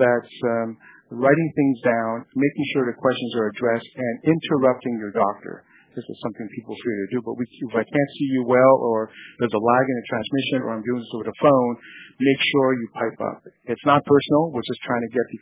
that 0.00 0.26
um, 0.56 0.68
writing 1.12 1.50
things 1.56 1.78
down, 1.84 2.24
making 2.32 2.64
sure 2.72 2.88
the 2.88 2.96
questions 2.96 3.32
are 3.37 3.48
addressed, 3.52 3.90
and 3.96 4.14
interrupting 4.24 4.96
your 5.00 5.12
doctor. 5.12 5.64
This 5.94 6.02
is 6.10 6.18
something 6.26 6.42
people 6.58 6.74
fear 6.74 7.06
to 7.06 7.08
do, 7.14 7.18
but 7.22 7.38
if 7.38 7.70
I 7.70 7.87
can't 7.87 8.10
see 8.18 8.28
you 8.34 8.42
well, 8.50 8.74
or 8.82 9.06
there's 9.38 9.54
a 9.54 9.62
lag 9.62 9.84
in 9.87 9.96
the 10.02 10.06
transmission, 10.10 10.56
or 10.66 10.74
I'm 10.74 10.82
doing 10.82 10.98
this 10.98 11.12
over 11.14 11.22
the 11.22 11.38
phone, 11.38 11.72
make 12.18 12.40
sure 12.50 12.66
you 12.74 12.87
pipe 12.98 13.18
up. 13.30 13.38
It's 13.70 13.87
not 13.87 14.02
personal. 14.02 14.50
We're 14.50 14.66
just 14.66 14.82
trying 14.82 15.06
to 15.06 15.12
get 15.14 15.22
the 15.30 15.38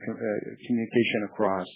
communication 0.69 1.21
across. 1.33 1.69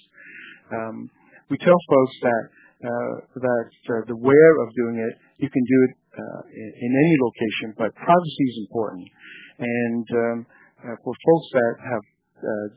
We 1.50 1.56
tell 1.58 1.78
folks 1.88 2.16
that 2.22 2.42
uh, 2.76 3.14
that 3.40 3.68
uh, 3.88 4.02
the 4.04 4.16
where 4.20 4.52
of 4.60 4.68
doing 4.76 5.00
it, 5.00 5.14
you 5.40 5.48
can 5.48 5.64
do 5.64 5.78
it 5.88 5.92
uh, 6.12 6.40
in, 6.52 6.90
any 6.92 7.14
location, 7.24 7.72
but 7.72 7.88
privacy 7.96 8.44
is 8.52 8.58
important. 8.68 9.08
And 9.58 10.06
um, 10.12 10.38
for 11.00 11.14
folks 11.16 11.48
that 11.56 11.74
have 11.80 12.04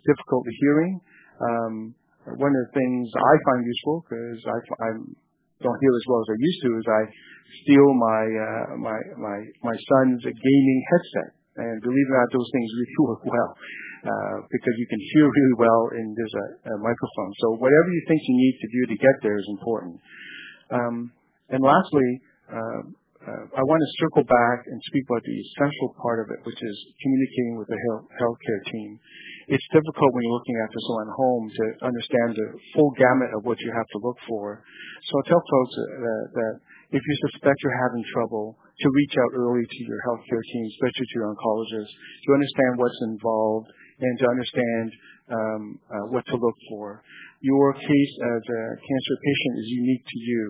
difficulty 0.07 0.55
hearing, 0.63 1.01
um, 1.43 1.95
one 2.39 2.53
of 2.55 2.61
the 2.63 2.73
things 2.75 3.11
I 3.11 3.35
find 3.43 3.65
useful 3.67 4.05
because 4.07 4.39
I, 4.47 4.57
I 4.87 4.89
don't 5.59 5.79
hear 5.83 5.93
as 5.95 6.05
well 6.07 6.21
as 6.23 6.29
I 6.31 6.37
used 6.39 6.61
to 6.63 6.69
is 6.79 6.85
I 6.87 7.03
steal 7.63 7.87
my 7.97 8.23
uh, 8.23 8.65
my 8.79 8.99
my 9.17 9.37
my 9.67 9.75
son's 9.75 10.23
gaming 10.23 10.81
headset, 10.95 11.31
and 11.59 11.81
believe 11.81 12.07
it 12.07 12.13
or 12.13 12.19
not, 12.23 12.29
those 12.31 12.49
things 12.53 12.69
really 12.71 12.95
work 13.07 13.23
well. 13.25 13.51
Uh, 13.99 14.39
because 14.47 14.75
you 14.79 14.87
can 14.87 15.01
hear 15.11 15.27
really 15.27 15.57
well 15.59 15.91
and 15.91 16.15
there's 16.15 16.31
a, 16.31 16.71
microphone. 16.79 17.31
So 17.43 17.59
whatever 17.59 17.89
you 17.91 18.03
think 18.07 18.23
you 18.23 18.35
need 18.39 18.55
to 18.55 18.67
do 18.71 18.81
to 18.95 18.95
get 18.95 19.15
there 19.19 19.35
is 19.35 19.47
important. 19.51 19.99
Um, 20.71 20.95
and 21.51 21.59
lastly, 21.59 22.09
uh, 22.47 22.81
uh, 23.19 23.43
I 23.51 23.63
want 23.67 23.79
to 23.83 23.91
circle 23.99 24.23
back 24.23 24.63
and 24.71 24.79
speak 24.87 25.03
about 25.03 25.19
the 25.27 25.35
essential 25.35 25.91
part 25.99 26.23
of 26.23 26.31
it, 26.31 26.39
which 26.47 26.55
is 26.55 26.75
communicating 27.03 27.59
with 27.59 27.67
the 27.67 27.75
health, 27.75 28.07
healthcare 28.15 28.63
team. 28.71 28.95
It's 29.51 29.67
difficult 29.75 30.07
when 30.15 30.23
you're 30.23 30.39
looking 30.39 30.59
after 30.63 30.79
someone 30.87 31.07
at 31.11 31.19
home 31.19 31.45
to 31.51 31.63
understand 31.91 32.29
the 32.39 32.47
full 32.79 32.95
gamut 32.95 33.35
of 33.35 33.43
what 33.43 33.59
you 33.59 33.67
have 33.75 33.89
to 33.91 33.99
look 33.99 34.15
for. 34.31 34.63
So 35.11 35.11
I 35.19 35.21
tell 35.27 35.43
folks 35.43 35.73
that, 35.75 36.23
that 36.39 36.53
if 36.95 37.03
you 37.03 37.15
suspect 37.27 37.59
you're 37.59 37.83
having 37.83 38.03
trouble, 38.15 38.55
to 38.55 38.87
reach 38.95 39.15
out 39.19 39.31
early 39.35 39.67
to 39.67 39.79
your 39.83 39.99
healthcare 40.07 40.39
team, 40.39 40.63
especially 40.79 41.03
to 41.03 41.15
your 41.19 41.35
oncologist, 41.35 41.91
to 41.91 42.29
understand 42.31 42.71
what's 42.79 43.01
involved 43.11 43.67
and 43.99 44.13
to 44.19 44.25
understand 44.25 44.87
um, 45.29 45.61
uh, 45.91 46.05
what 46.09 46.25
to 46.27 46.35
look 46.35 46.57
for. 46.71 47.03
Your 47.41 47.73
case 47.73 48.13
as 48.35 48.43
a 48.43 48.61
cancer 48.79 49.15
patient 49.19 49.53
is 49.59 49.67
unique 49.69 50.05
to 50.07 50.19
you, 50.19 50.43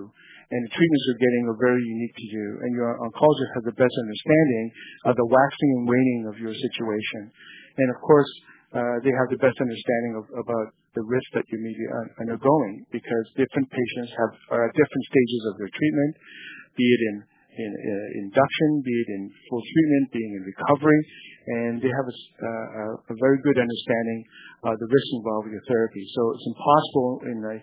and 0.49 0.59
the 0.65 0.71
treatments 0.73 1.03
you're 1.05 1.21
getting 1.21 1.43
are 1.49 1.59
very 1.61 1.83
unique 1.83 2.15
to 2.17 2.27
you, 2.33 2.47
and 2.65 2.71
your 2.73 2.97
oncologist 2.97 3.51
has 3.53 3.63
the 3.69 3.77
best 3.77 3.93
understanding 3.93 4.65
of 5.05 5.13
the 5.17 5.27
waxing 5.29 5.71
and 5.77 5.83
waning 5.85 6.21
of 6.29 6.35
your 6.41 6.53
situation. 6.53 7.29
And 7.77 7.87
of 7.93 7.97
course, 8.01 8.31
uh, 8.73 8.97
they 9.05 9.13
have 9.13 9.29
the 9.29 9.41
best 9.41 9.57
understanding 9.61 10.25
about 10.33 10.67
the 10.97 11.05
risk 11.05 11.27
that 11.37 11.45
you 11.53 11.57
may 11.61 11.73
be 11.73 11.85
undergoing 12.21 12.85
because 12.89 13.25
different 13.37 13.69
patients 13.69 14.09
have 14.17 14.33
are 14.57 14.63
at 14.65 14.73
different 14.73 15.05
stages 15.09 15.41
of 15.49 15.53
their 15.61 15.71
treatment, 15.73 16.13
be 16.77 16.85
it 16.85 17.01
in 17.13 17.15
in 17.59 17.71
uh, 17.75 18.23
induction, 18.23 18.69
be 18.81 18.95
it 19.03 19.09
in 19.11 19.23
full 19.51 19.59
treatment, 19.59 20.05
being 20.15 20.31
in 20.39 20.43
recovery, 20.47 21.01
and 21.59 21.73
they 21.83 21.91
have 21.91 22.07
a, 22.07 22.15
uh, 22.15 23.13
very 23.19 23.39
good 23.43 23.59
understanding 23.59 24.19
of 24.63 24.73
the 24.79 24.87
risks 24.87 25.11
involved 25.19 25.51
with 25.51 25.55
your 25.59 25.67
therapy. 25.67 26.03
So 26.15 26.21
it's 26.35 26.47
impossible 26.47 27.11
in 27.27 27.37
a 27.43 27.57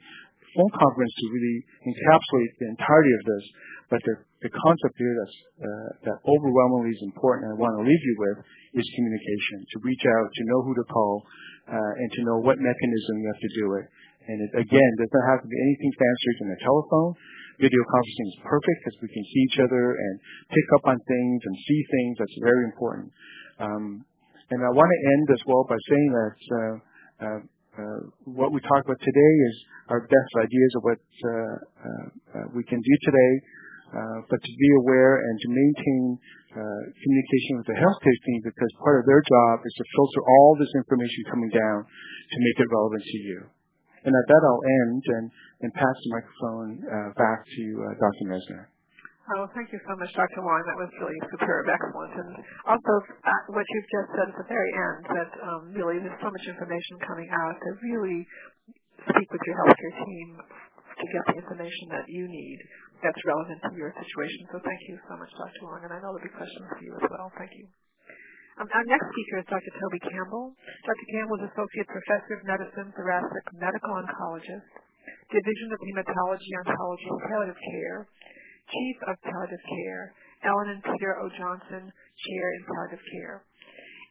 phone 0.57 0.73
conference 0.77 1.13
to 1.13 1.25
really 1.33 1.59
encapsulate 1.85 2.53
the 2.61 2.69
entirety 2.73 3.13
of 3.13 3.23
this, 3.25 3.45
but 3.93 4.01
the, 4.05 4.15
concept 4.47 4.95
here 4.95 5.17
uh, 5.19 5.91
that 6.07 6.17
overwhelmingly 6.23 6.95
is 6.95 7.03
important 7.03 7.51
and 7.51 7.53
I 7.55 7.59
want 7.59 7.83
to 7.83 7.83
leave 7.83 8.05
you 8.07 8.15
with 8.15 8.39
is 8.79 8.87
communication, 8.95 9.67
to 9.75 9.77
reach 9.83 10.05
out, 10.07 10.27
to 10.31 10.43
know 10.47 10.63
who 10.63 10.71
to 10.71 10.87
call, 10.87 11.27
and 11.67 12.09
to 12.15 12.21
know 12.23 12.39
what 12.39 12.63
mechanism 12.63 13.15
you 13.21 13.27
have 13.27 13.43
to 13.43 13.53
do 13.59 13.67
it. 13.83 13.87
And 14.27 14.39
it, 14.43 14.53
again, 14.59 14.91
does 14.99 15.11
not 15.15 15.25
have 15.35 15.41
to 15.43 15.49
be 15.51 15.59
anything 15.59 15.93
fancier 15.95 16.33
than 16.43 16.49
a 16.55 16.61
telephone. 16.63 17.15
Video 17.57 17.83
conferencing 17.89 18.29
is 18.33 18.39
perfect 18.45 18.79
because 18.85 18.99
we 19.01 19.09
can 19.09 19.25
see 19.25 19.41
each 19.49 19.59
other 19.65 19.85
and 19.97 20.15
pick 20.53 20.69
up 20.77 20.85
on 20.93 20.97
things 21.09 21.41
and 21.45 21.55
see 21.65 21.81
things. 21.89 22.13
That's 22.21 22.39
very 22.45 22.65
important. 22.69 23.09
Um, 23.59 24.05
and 24.51 24.61
I 24.63 24.71
want 24.71 24.87
to 24.87 25.01
end 25.17 25.27
as 25.33 25.43
well 25.49 25.65
by 25.67 25.79
saying 25.89 26.11
that 26.13 26.39
uh, 26.53 26.75
uh, 27.17 27.41
uh, 27.77 28.01
what 28.25 28.53
we 28.53 28.61
talked 28.65 28.87
about 28.89 29.01
today 29.05 29.33
is 29.53 29.57
our 29.93 30.01
best 30.09 30.33
ideas 30.41 30.73
of 30.77 30.83
what 30.85 31.01
uh, 31.01 31.29
uh, 31.29 32.07
uh, 32.41 32.47
we 32.57 32.65
can 32.65 32.81
do 32.81 32.95
today, 33.05 33.33
but 34.31 34.41
to 34.41 34.53
be 34.57 34.71
aware 34.85 35.21
and 35.21 35.35
to 35.41 35.49
maintain 35.49 36.03
communication 36.57 37.53
with 37.61 37.69
the 37.69 37.77
healthcare 37.77 38.19
team 38.25 38.41
because 38.45 38.71
part 38.81 39.01
of 39.01 39.05
their 39.05 39.21
job 39.21 39.61
is 39.61 39.75
to 39.77 39.85
filter 39.93 40.23
all 40.25 40.57
this 40.57 40.73
information 40.73 41.21
coming 41.29 41.51
down 41.53 41.85
to 41.85 42.37
make 42.41 42.57
it 42.65 42.69
relevant 42.73 43.05
to 43.05 43.19
you. 43.19 43.39
And 44.07 44.15
at 44.15 44.27
that, 44.31 44.43
I'll 44.47 44.65
end 44.87 45.03
and, 45.19 45.27
pass 45.75 45.97
the 46.07 46.11
microphone 46.15 46.71
uh, 46.87 47.11
back 47.19 47.43
to 47.43 47.65
uh, 47.83 47.93
Dr. 47.99 48.25
Messner. 48.31 48.71
Oh, 49.35 49.51
thank 49.51 49.75
you 49.75 49.83
so 49.83 49.99
much, 49.99 50.15
Dr. 50.15 50.39
Wong. 50.47 50.63
That 50.71 50.79
was 50.79 50.87
really 51.03 51.19
superb, 51.35 51.67
excellent. 51.67 52.15
And 52.15 52.31
also, 52.71 52.93
uh, 53.27 53.43
what 53.51 53.67
you've 53.67 53.91
just 53.91 54.09
said 54.15 54.31
at 54.31 54.39
the 54.39 54.47
very 54.47 54.71
end, 54.71 55.03
that 55.11 55.31
um, 55.43 55.63
really 55.75 55.99
there's 55.99 56.23
so 56.23 56.31
much 56.31 56.47
information 56.47 56.95
coming 57.03 57.27
out 57.35 57.59
to 57.59 57.69
really 57.83 58.23
speak 59.11 59.27
with 59.27 59.43
your 59.43 59.59
healthcare 59.67 59.95
team 60.07 60.29
to 60.39 61.05
get 61.11 61.23
the 61.35 61.37
information 61.43 61.87
that 61.91 62.07
you 62.07 62.31
need 62.31 62.59
that's 63.03 63.19
relevant 63.27 63.59
to 63.67 63.75
your 63.75 63.91
situation. 63.91 64.43
So 64.55 64.63
thank 64.63 64.81
you 64.87 64.95
so 65.11 65.19
much, 65.19 65.35
Dr. 65.35 65.67
Wong. 65.67 65.83
And 65.83 65.91
I 65.91 65.99
know 65.99 66.15
there'll 66.15 66.23
be 66.23 66.31
questions 66.31 66.67
for 66.71 66.83
you 66.87 66.95
as 66.95 67.11
well. 67.11 67.27
Thank 67.35 67.51
you. 67.59 67.67
Um, 68.57 68.65
our 68.73 68.87
next 68.89 69.05
speaker 69.13 69.37
is 69.45 69.47
Dr. 69.53 69.73
Toby 69.77 70.01
Campbell. 70.01 70.57
Dr. 70.89 71.07
Campbell 71.13 71.37
is 71.45 71.53
Associate 71.53 71.89
Professor 71.93 72.41
of 72.41 72.43
Medicine, 72.49 72.89
Thoracic 72.97 73.45
Medical 73.53 73.93
Oncologist, 74.01 74.73
Division 75.29 75.69
of 75.77 75.81
Hematology, 75.85 76.51
Oncology, 76.65 77.05
and 77.05 77.21
Palliative 77.29 77.61
Care, 77.61 77.99
Chief 78.73 78.97
of 79.13 79.15
Palliative 79.29 79.61
Care, 79.61 80.05
Ellen 80.49 80.73
and 80.73 80.81
Peter 80.89 81.21
O. 81.21 81.29
Johnson, 81.37 81.85
Chair 81.85 82.47
in 82.57 82.63
Palliative 82.65 83.05
Care. 83.13 83.45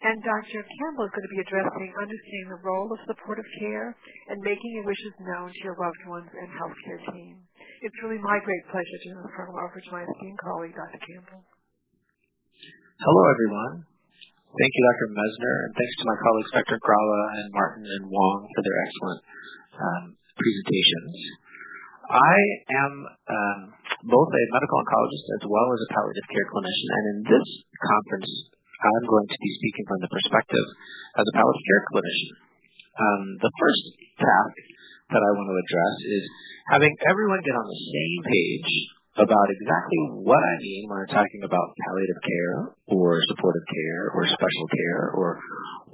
And 0.05 0.21
Dr. 0.21 0.62
Campbell 0.62 1.10
is 1.10 1.13
going 1.17 1.25
to 1.25 1.34
be 1.34 1.41
addressing 1.41 1.89
understanding 1.97 2.49
the 2.53 2.62
role 2.62 2.86
of 2.93 3.01
supportive 3.10 3.49
care 3.58 3.97
and 4.29 4.38
making 4.45 4.71
your 4.77 4.86
wishes 4.86 5.13
known 5.25 5.49
to 5.49 5.62
your 5.65 5.73
loved 5.81 6.03
ones 6.05 6.29
and 6.29 6.49
healthcare 6.53 7.01
team. 7.10 7.41
It's 7.81 7.97
really 8.05 8.21
my 8.21 8.38
great 8.45 8.63
pleasure 8.69 8.99
to 9.10 9.25
turn 9.34 9.49
over 9.49 9.79
to 9.81 9.89
my 9.89 10.05
esteemed 10.05 10.38
colleague, 10.38 10.77
Dr. 10.77 11.01
Campbell. 11.01 11.41
Hello, 13.01 13.21
everyone. 13.34 13.94
Thank 14.55 14.71
you, 14.71 14.83
Dr. 14.87 15.07
Messner, 15.11 15.55
and 15.67 15.71
thanks 15.75 15.95
to 15.99 16.07
my 16.07 16.15
colleagues, 16.15 16.51
Dr. 16.55 16.79
Gralla 16.79 17.21
and 17.43 17.51
Martin 17.51 17.83
and 17.83 18.07
Wong, 18.07 18.47
for 18.55 18.61
their 18.63 18.77
excellent 18.87 19.21
um, 19.75 20.03
presentations. 20.31 21.11
I 22.07 22.37
am 22.87 22.93
um, 23.03 23.59
both 24.07 24.31
a 24.31 24.43
medical 24.55 24.79
oncologist 24.79 25.27
as 25.27 25.43
well 25.43 25.67
as 25.75 25.83
a 25.83 25.89
palliative 25.91 26.27
care 26.31 26.47
clinician, 26.55 26.87
and 26.87 27.05
in 27.11 27.19
this 27.27 27.47
conference, 27.83 28.31
I'm 28.79 29.05
going 29.11 29.27
to 29.27 29.39
be 29.43 29.51
speaking 29.59 29.85
from 29.91 29.99
the 29.99 30.11
perspective 30.15 30.67
as 31.19 31.25
a 31.27 31.35
palliative 31.35 31.67
care 31.67 31.83
clinician. 31.91 32.33
Um, 32.95 33.23
the 33.43 33.51
first 33.59 33.83
task 34.23 34.55
that 35.11 35.19
I 35.19 35.31
want 35.35 35.51
to 35.51 35.57
address 35.59 35.95
is 35.99 36.23
having 36.71 36.95
everyone 37.11 37.43
get 37.43 37.59
on 37.59 37.67
the 37.67 37.81
same 37.91 38.19
page 38.23 38.71
about 39.15 39.47
exactly 39.47 40.28
what 40.28 40.43
I 40.43 40.56
mean 40.60 40.91
when 40.91 40.99
I'm 40.99 41.12
talking 41.15 41.47
about 41.47 41.71
palliative 41.88 42.19
care 42.19 42.58
or 42.91 43.15
supportive 43.32 43.63
care 43.63 44.12
or 44.12 44.28
special 44.28 44.67
care 44.75 45.15
or 45.15 45.39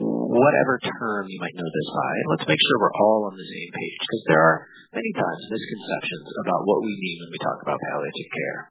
whatever 0.01 0.81
term 0.81 1.29
you 1.29 1.37
might 1.37 1.53
know 1.53 1.69
this 1.69 1.89
by. 1.93 2.13
Let's 2.33 2.49
make 2.49 2.57
sure 2.57 2.75
we're 2.81 2.97
all 2.97 3.29
on 3.29 3.37
the 3.37 3.45
same 3.45 3.69
page 3.77 3.97
because 4.01 4.23
there 4.25 4.41
are 4.41 4.57
many 4.97 5.11
times 5.13 5.41
misconceptions 5.53 6.27
about 6.41 6.65
what 6.65 6.81
we 6.81 6.93
mean 6.97 7.17
when 7.21 7.31
we 7.37 7.41
talk 7.45 7.61
about 7.61 7.77
palliative 7.77 8.29
care. 8.33 8.61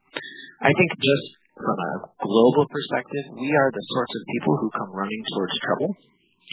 I 0.67 0.71
think 0.75 0.91
just 0.99 1.27
from 1.55 1.79
a 1.79 1.93
global 2.19 2.67
perspective, 2.67 3.31
we 3.39 3.55
are 3.55 3.71
the 3.71 3.87
sorts 3.95 4.15
of 4.19 4.23
people 4.35 4.55
who 4.59 4.75
come 4.75 4.91
running 4.91 5.23
towards 5.31 5.55
trouble, 5.63 5.95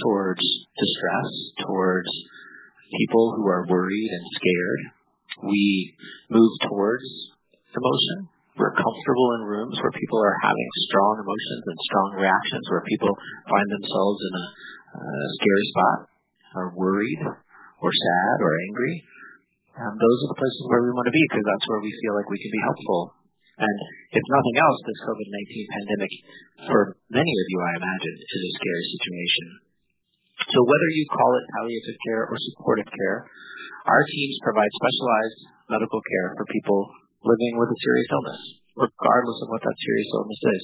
towards 0.05 0.45
distress, 0.77 1.29
towards 1.65 2.11
people 2.93 3.33
who 3.41 3.45
are 3.49 3.65
worried 3.65 4.11
and 4.13 4.25
scared. 4.37 4.81
We 5.49 5.97
move 6.29 6.53
towards 6.69 7.09
emotion. 7.75 8.17
We're 8.57 8.73
comfortable 8.73 9.29
in 9.37 9.41
rooms 9.45 9.77
where 9.77 9.93
people 9.93 10.17
are 10.17 10.37
having 10.41 10.69
strong 10.89 11.21
emotions 11.21 11.63
and 11.67 11.77
strong 11.85 12.09
reactions, 12.17 12.65
where 12.73 12.85
people 12.89 13.13
find 13.45 13.67
themselves 13.69 14.19
in 14.23 14.33
a, 14.33 14.45
a 14.97 15.05
scary 15.37 15.65
spot, 15.69 15.97
or 16.57 16.65
worried, 16.73 17.21
or 17.21 17.91
sad, 17.93 18.37
or 18.41 18.51
angry. 18.71 18.95
Um, 19.77 19.93
those 19.93 20.19
are 20.25 20.31
the 20.33 20.41
places 20.41 20.63
where 20.73 20.81
we 20.81 20.95
want 20.97 21.05
to 21.05 21.13
be 21.13 21.21
because 21.29 21.45
that's 21.45 21.67
where 21.69 21.85
we 21.85 21.93
feel 22.01 22.17
like 22.17 22.25
we 22.33 22.41
can 22.41 22.49
be 22.49 22.65
helpful. 22.65 23.13
And 23.61 23.77
if 24.13 24.25
nothing 24.25 24.57
else, 24.57 24.79
this 24.85 25.01
COVID-19 25.05 25.53
pandemic, 25.69 26.11
for 26.65 26.81
many 27.13 27.29
of 27.29 27.45
you, 27.49 27.59
I 27.61 27.73
imagine, 27.77 28.15
is 28.17 28.41
a 28.41 28.55
scary 28.57 28.85
situation. 28.97 29.47
So 30.49 30.59
whether 30.61 30.89
you 30.93 31.05
call 31.09 31.31
it 31.41 31.45
palliative 31.57 31.97
care 32.05 32.23
or 32.29 32.37
supportive 32.37 32.89
care, 32.89 33.25
our 33.85 34.03
teams 34.13 34.37
provide 34.45 34.69
specialized 34.77 35.39
medical 35.73 36.01
care 36.01 36.37
for 36.37 36.45
people 36.53 36.79
living 37.27 37.59
with 37.59 37.69
a 37.69 37.79
serious 37.83 38.09
illness, 38.15 38.41
regardless 38.79 39.39
of 39.43 39.51
what 39.51 39.63
that 39.67 39.77
serious 39.83 40.09
illness 40.15 40.41
is. 40.55 40.63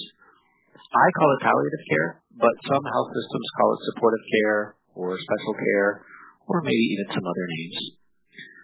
I 0.94 1.08
call 1.20 1.30
it 1.36 1.46
palliative 1.46 1.86
care, 1.90 2.10
but 2.40 2.56
some 2.70 2.86
health 2.86 3.12
systems 3.12 3.48
call 3.60 3.70
it 3.76 3.88
supportive 3.92 4.26
care 4.32 4.62
or 4.96 5.18
special 5.20 5.56
care 5.58 6.06
or 6.48 6.62
maybe 6.64 6.86
even 6.96 7.08
some 7.12 7.26
other 7.26 7.48
names. 7.50 7.98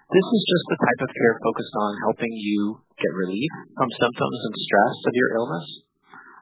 This 0.09 0.25
is 0.25 0.43
just 0.45 0.65
the 0.73 0.81
type 0.81 1.01
of 1.05 1.13
care 1.13 1.35
focused 1.37 1.75
on 1.77 2.01
helping 2.09 2.33
you 2.33 2.81
get 2.97 3.13
relief 3.13 3.51
from 3.77 3.93
symptoms 3.93 4.39
and 4.41 4.55
stress 4.57 4.97
of 5.05 5.13
your 5.13 5.31
illness. 5.37 5.67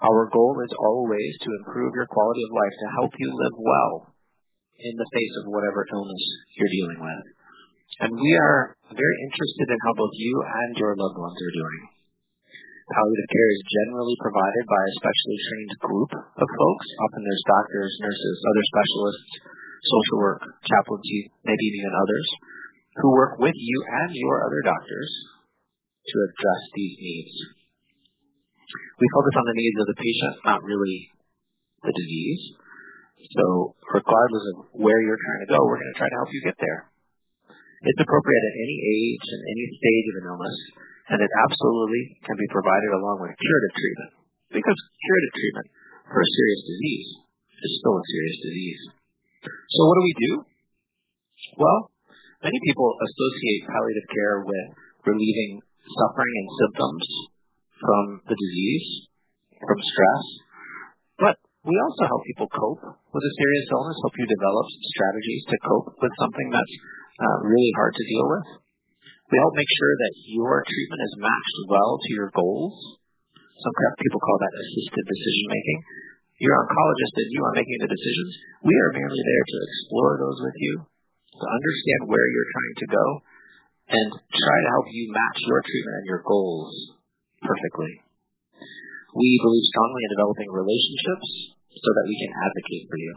Our 0.08 0.30
goal 0.32 0.56
is 0.64 0.74
always 0.78 1.34
to 1.42 1.56
improve 1.64 1.92
your 1.98 2.08
quality 2.08 2.44
of 2.48 2.56
life, 2.56 2.76
to 2.80 2.96
help 3.02 3.12
you 3.20 3.28
live 3.28 3.58
well 3.58 3.94
in 4.78 4.94
the 4.96 5.12
face 5.12 5.36
of 5.42 5.52
whatever 5.52 5.84
illness 5.90 6.24
you're 6.56 6.76
dealing 6.80 7.02
with. 7.02 7.37
And 7.98 8.14
we 8.14 8.32
are 8.38 8.78
very 8.94 9.18
interested 9.26 9.68
in 9.72 9.80
how 9.88 9.94
both 9.98 10.14
you 10.14 10.34
and 10.44 10.72
your 10.78 10.94
loved 10.94 11.18
ones 11.18 11.40
are 11.40 11.56
doing. 11.58 11.82
Palliative 12.88 13.32
care 13.32 13.52
is 13.52 13.74
generally 13.84 14.16
provided 14.24 14.64
by 14.64 14.80
a 14.80 14.98
specially 15.02 15.40
trained 15.44 15.76
group 15.84 16.12
of 16.16 16.48
folks. 16.48 16.88
Often 17.04 17.22
there's 17.26 17.52
doctors, 17.52 17.92
nurses, 18.00 18.38
other 18.48 18.66
specialists, 18.72 19.32
social 19.84 20.18
work, 20.24 20.42
chaplaincy, 20.64 21.32
maybe 21.44 21.66
even 21.68 21.92
others, 21.92 22.28
who 23.04 23.12
work 23.12 23.40
with 23.44 23.56
you 23.56 23.78
and 24.08 24.16
your 24.16 24.40
other 24.48 24.62
doctors 24.64 25.12
to 26.08 26.16
address 26.32 26.64
these 26.80 26.96
needs. 26.96 27.36
We 29.00 29.08
focus 29.16 29.36
on 29.36 29.48
the 29.52 29.60
needs 29.60 29.78
of 29.84 29.88
the 29.92 30.00
patient, 30.00 30.36
not 30.48 30.64
really 30.64 31.12
the 31.84 31.92
disease. 31.92 32.44
So 33.36 33.76
regardless 33.92 34.46
of 34.56 34.56
where 34.80 35.02
you're 35.04 35.20
trying 35.20 35.44
to 35.44 35.52
go, 35.52 35.60
we're 35.68 35.82
going 35.82 35.92
to 35.92 36.00
try 36.00 36.10
to 36.10 36.20
help 36.24 36.32
you 36.32 36.42
get 36.44 36.58
there. 36.60 36.88
It's 37.78 38.02
appropriate 38.02 38.46
at 38.50 38.58
any 38.58 38.78
age 38.82 39.26
and 39.38 39.42
any 39.54 39.66
stage 39.70 40.06
of 40.10 40.18
an 40.18 40.30
illness, 40.34 40.58
and 41.14 41.20
it 41.22 41.32
absolutely 41.46 42.18
can 42.26 42.34
be 42.34 42.50
provided 42.50 42.92
along 42.98 43.22
with 43.22 43.38
curative 43.38 43.74
treatment. 43.78 44.12
Because 44.50 44.80
curative 45.06 45.34
treatment 45.38 45.68
for 46.10 46.20
a 46.24 46.30
serious 46.34 46.62
disease 46.66 47.10
is 47.62 47.72
still 47.78 47.96
a 48.02 48.06
serious 48.10 48.38
disease. 48.42 48.82
So 49.46 49.80
what 49.86 49.96
do 50.02 50.04
we 50.10 50.16
do? 50.18 50.32
Well, 51.62 51.80
many 52.42 52.58
people 52.66 52.90
associate 52.98 53.70
palliative 53.70 54.08
care 54.10 54.38
with 54.42 54.68
relieving 55.06 55.62
suffering 55.86 56.34
and 56.34 56.50
symptoms 56.66 57.06
from 57.78 58.04
the 58.26 58.34
disease, 58.34 59.14
from 59.62 59.80
stress, 59.86 60.26
but 61.22 61.38
we 61.62 61.76
also 61.78 62.04
help 62.10 62.26
people 62.26 62.50
cope 62.50 62.84
with 63.14 63.24
a 63.24 63.34
serious 63.38 63.68
illness, 63.70 63.98
help 64.02 64.16
you 64.18 64.28
develop 64.28 64.66
strategies 64.98 65.44
to 65.46 65.58
cope 65.62 65.88
with 66.02 66.14
something 66.18 66.48
that's 66.50 66.76
Um, 67.18 67.50
really 67.50 67.74
hard 67.74 67.98
to 67.98 68.06
deal 68.06 68.28
with. 68.30 68.48
We 69.28 69.42
help 69.42 69.58
make 69.58 69.72
sure 69.74 69.94
that 70.06 70.14
your 70.30 70.62
treatment 70.64 71.02
is 71.02 71.20
matched 71.20 71.60
well 71.68 71.98
to 71.98 72.10
your 72.14 72.30
goals. 72.32 72.78
Some 73.34 73.74
people 73.98 74.22
call 74.22 74.38
that 74.38 74.54
assisted 74.54 75.04
decision 75.04 75.48
making. 75.50 75.80
Your 76.38 76.54
oncologist 76.62 77.18
and 77.18 77.34
you 77.34 77.42
are 77.42 77.58
making 77.58 77.82
the 77.82 77.90
decisions. 77.90 78.32
We 78.62 78.78
are 78.78 78.94
merely 78.94 79.18
there 79.18 79.46
to 79.50 79.58
explore 79.66 80.14
those 80.22 80.40
with 80.46 80.58
you, 80.62 80.74
to 80.86 81.46
understand 81.50 82.02
where 82.06 82.28
you're 82.30 82.54
trying 82.54 82.78
to 82.78 82.88
go, 82.94 83.06
and 83.98 84.08
try 84.14 84.58
to 84.62 84.74
help 84.78 84.88
you 84.94 85.10
match 85.10 85.40
your 85.42 85.66
treatment 85.66 85.98
and 86.06 86.08
your 86.08 86.22
goals 86.22 86.72
perfectly. 87.42 88.06
We 89.18 89.42
believe 89.42 89.66
strongly 89.74 90.06
in 90.06 90.14
developing 90.14 90.50
relationships 90.54 91.58
so 91.74 91.90
that 91.98 92.06
we 92.06 92.16
can 92.22 92.32
advocate 92.38 92.86
for 92.86 92.98
you 93.02 93.14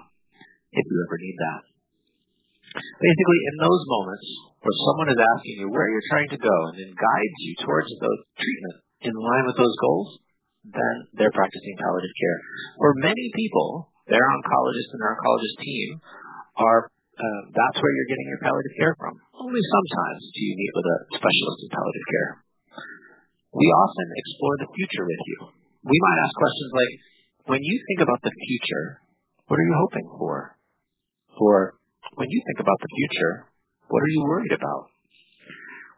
if 0.73 0.85
you 0.89 0.97
ever 1.05 1.19
need 1.21 1.37
that. 1.37 1.70
Basically, 2.77 3.41
in 3.51 3.57
those 3.59 3.83
moments 3.91 4.27
where 4.63 4.79
someone 4.87 5.11
is 5.11 5.19
asking 5.19 5.57
you 5.59 5.67
where 5.73 5.91
you're 5.91 6.11
trying 6.13 6.31
to 6.31 6.39
go 6.39 6.57
and 6.71 6.77
then 6.79 6.93
guides 6.95 7.39
you 7.43 7.53
towards 7.67 7.91
the 7.91 8.13
treatment 8.39 8.77
in 9.03 9.15
line 9.17 9.45
with 9.51 9.59
those 9.59 9.75
goals, 9.83 10.23
then 10.63 10.95
they're 11.19 11.35
practicing 11.35 11.75
palliative 11.81 12.15
care. 12.15 12.39
For 12.79 12.93
many 13.03 13.27
people, 13.35 13.91
their 14.07 14.23
oncologist 14.23 14.91
and 14.95 15.01
their 15.03 15.15
oncologist 15.19 15.57
team 15.59 15.89
are 16.61 16.81
uh, 17.21 17.43
that's 17.53 17.79
where 17.85 17.93
you're 17.93 18.09
getting 18.09 18.29
your 18.33 18.41
palliative 18.41 18.77
care 18.81 18.95
from. 18.97 19.13
Only 19.37 19.61
sometimes 19.61 20.23
do 20.33 20.41
you 20.41 20.55
meet 20.57 20.73
with 20.73 20.89
a 20.89 20.99
specialist 21.21 21.61
in 21.65 21.69
palliative 21.69 22.09
care. 22.09 22.31
We 23.53 23.67
often 23.67 24.09
explore 24.15 24.57
the 24.63 24.73
future 24.73 25.05
with 25.05 25.23
you. 25.27 25.39
We 25.85 25.99
might 26.01 26.23
ask 26.25 26.33
questions 26.33 26.71
like, 26.73 26.95
when 27.51 27.61
you 27.61 27.77
think 27.89 28.01
about 28.07 28.23
the 28.25 28.33
future, 28.33 29.05
what 29.49 29.59
are 29.59 29.69
you 29.69 29.77
hoping 29.85 30.07
for? 30.17 30.57
Or 31.41 31.80
when 32.21 32.29
you 32.29 32.41
think 32.45 32.61
about 32.61 32.77
the 32.85 32.93
future, 33.01 33.49
what 33.89 34.05
are 34.05 34.13
you 34.13 34.21
worried 34.29 34.53
about? 34.53 34.93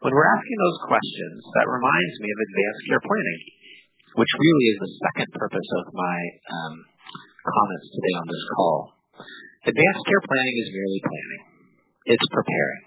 When 0.07 0.15
we're 0.15 0.31
asking 0.39 0.55
those 0.55 0.87
questions, 0.87 1.39
that 1.59 1.67
reminds 1.67 2.15
me 2.23 2.31
of 2.31 2.39
advanced 2.39 2.83
care 2.87 3.03
planning, 3.03 3.41
which 4.15 4.31
really 4.39 4.67
is 4.71 4.79
the 4.79 4.93
second 5.03 5.29
purpose 5.35 5.69
of 5.83 5.91
my 5.91 6.17
um, 6.47 6.75
comments 7.43 7.87
today 7.91 8.15
on 8.23 8.27
this 8.31 8.45
call. 8.55 8.79
Advanced 9.67 10.03
care 10.07 10.23
planning 10.23 10.57
is 10.63 10.69
merely 10.71 11.01
planning. 11.03 11.43
It's 12.15 12.27
preparing. 12.31 12.83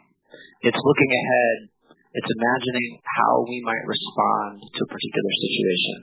It's 0.65 0.81
looking 0.81 1.13
ahead. 1.13 1.57
It's 2.17 2.33
imagining 2.41 3.05
how 3.05 3.45
we 3.45 3.61
might 3.69 3.85
respond 3.85 4.65
to 4.65 4.81
a 4.81 4.93
particular 4.97 5.33
situation. 5.45 5.97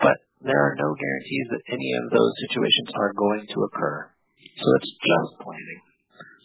But 0.00 0.16
there 0.40 0.56
are 0.56 0.76
no 0.80 0.88
guarantees 0.96 1.48
that 1.52 1.68
any 1.76 1.90
of 2.00 2.16
those 2.16 2.32
situations 2.48 2.96
are 2.96 3.12
going 3.12 3.44
to 3.44 3.58
occur. 3.68 4.08
So 4.56 4.66
it's 4.80 4.92
just 5.04 5.32
planning. 5.44 5.95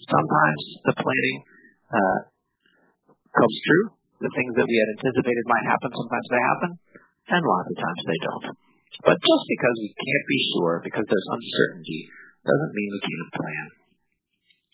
Sometimes 0.09 0.61
the 0.85 0.95
planning 0.97 1.37
uh, 1.91 2.19
comes 3.35 3.57
true. 3.65 3.85
The 4.21 4.33
things 4.37 4.53
that 4.53 4.69
we 4.69 4.77
had 4.77 4.89
anticipated 5.01 5.45
might 5.49 5.65
happen, 5.65 5.89
sometimes 5.97 6.27
they 6.29 6.41
happen, 6.41 6.71
and 7.33 7.41
lots 7.41 7.67
of 7.73 7.77
times 7.81 8.01
they 8.05 8.21
don't. 8.21 8.47
But 9.01 9.17
just 9.17 9.45
because 9.49 9.77
we 9.81 9.89
can't 9.97 10.27
be 10.29 10.39
sure, 10.53 10.75
because 10.85 11.05
there's 11.09 11.29
uncertainty, 11.33 12.01
doesn't 12.45 12.73
mean 12.77 12.89
we 12.93 13.01
can't 13.01 13.33
plan. 13.33 13.65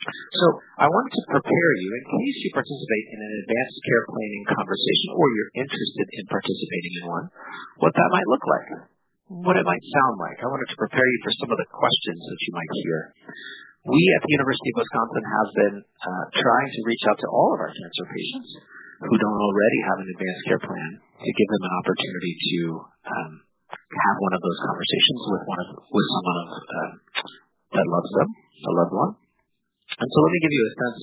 So 0.08 0.46
I 0.80 0.88
wanted 0.88 1.14
to 1.20 1.24
prepare 1.32 1.72
you 1.84 1.90
in 1.90 2.04
case 2.06 2.38
you 2.48 2.52
participate 2.54 3.06
in 3.12 3.20
an 3.20 3.34
advanced 3.44 3.80
care 3.82 4.04
planning 4.08 4.46
conversation 4.48 5.10
or 5.18 5.26
you're 5.36 5.54
interested 5.68 6.08
in 6.16 6.24
participating 6.32 6.94
in 7.02 7.06
one, 7.10 7.28
what 7.82 7.92
that 7.98 8.14
might 8.14 8.30
look 8.30 8.46
like, 8.46 8.70
what 9.44 9.60
it 9.60 9.68
might 9.68 9.84
sound 9.84 10.16
like. 10.22 10.38
I 10.40 10.48
wanted 10.48 10.70
to 10.70 10.80
prepare 10.80 11.04
you 11.04 11.20
for 11.26 11.34
some 11.44 11.52
of 11.52 11.60
the 11.60 11.70
questions 11.72 12.22
that 12.24 12.40
you 12.46 12.52
might 12.56 12.74
hear. 12.84 13.00
We 13.88 14.02
at 14.20 14.22
the 14.28 14.36
University 14.36 14.70
of 14.76 14.84
Wisconsin 14.84 15.24
have 15.24 15.50
been 15.56 15.78
uh, 15.80 16.26
trying 16.36 16.70
to 16.76 16.80
reach 16.84 17.04
out 17.08 17.20
to 17.24 17.28
all 17.32 17.56
of 17.56 17.60
our 17.64 17.72
cancer 17.72 18.04
patients 18.04 18.52
who 19.00 19.16
don't 19.16 19.40
already 19.40 19.80
have 19.88 19.98
an 20.04 20.10
advanced 20.12 20.44
care 20.44 20.62
plan 20.68 20.92
to 21.00 21.30
give 21.32 21.50
them 21.56 21.64
an 21.64 21.74
opportunity 21.80 22.34
to 22.36 22.60
um, 22.84 23.32
have 23.72 24.18
one 24.20 24.34
of 24.36 24.42
those 24.44 24.60
conversations 24.60 25.22
with 25.32 25.44
one 25.48 25.60
of 25.64 25.68
with 25.88 26.08
someone 26.12 26.38
of, 26.44 26.48
uh, 26.52 26.92
that 27.80 27.88
loves 27.88 28.12
them, 28.12 28.30
a 28.36 28.72
loved 28.76 28.96
one. 28.96 29.12
And 29.88 30.08
so 30.12 30.18
let 30.20 30.32
me 30.36 30.40
give 30.44 30.52
you 30.52 30.64
a 30.68 30.74
sense. 30.84 31.00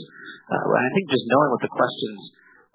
Uh, 0.53 0.64
I 0.76 0.91
think 0.93 1.07
just 1.09 1.24
knowing 1.24 1.51
what 1.57 1.62
the 1.64 1.72
questions 1.72 2.20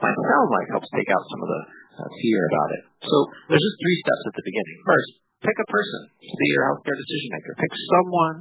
might 0.02 0.18
sound 0.26 0.50
like 0.50 0.68
helps 0.74 0.90
take 0.90 1.10
out 1.14 1.22
some 1.30 1.42
of 1.46 1.50
the 1.54 1.62
uh, 2.02 2.10
fear 2.18 2.42
about 2.50 2.70
it. 2.82 2.84
So 3.06 3.16
there's 3.46 3.62
just 3.62 3.78
three 3.78 3.98
steps 4.02 4.24
at 4.26 4.36
the 4.42 4.46
beginning. 4.48 4.78
First, 4.90 5.10
pick 5.46 5.58
a 5.60 5.68
person 5.70 6.02
to 6.18 6.34
be 6.34 6.48
your 6.50 6.66
healthcare 6.66 6.98
decision 6.98 7.30
maker. 7.30 7.54
Pick 7.62 7.74
someone 7.94 8.38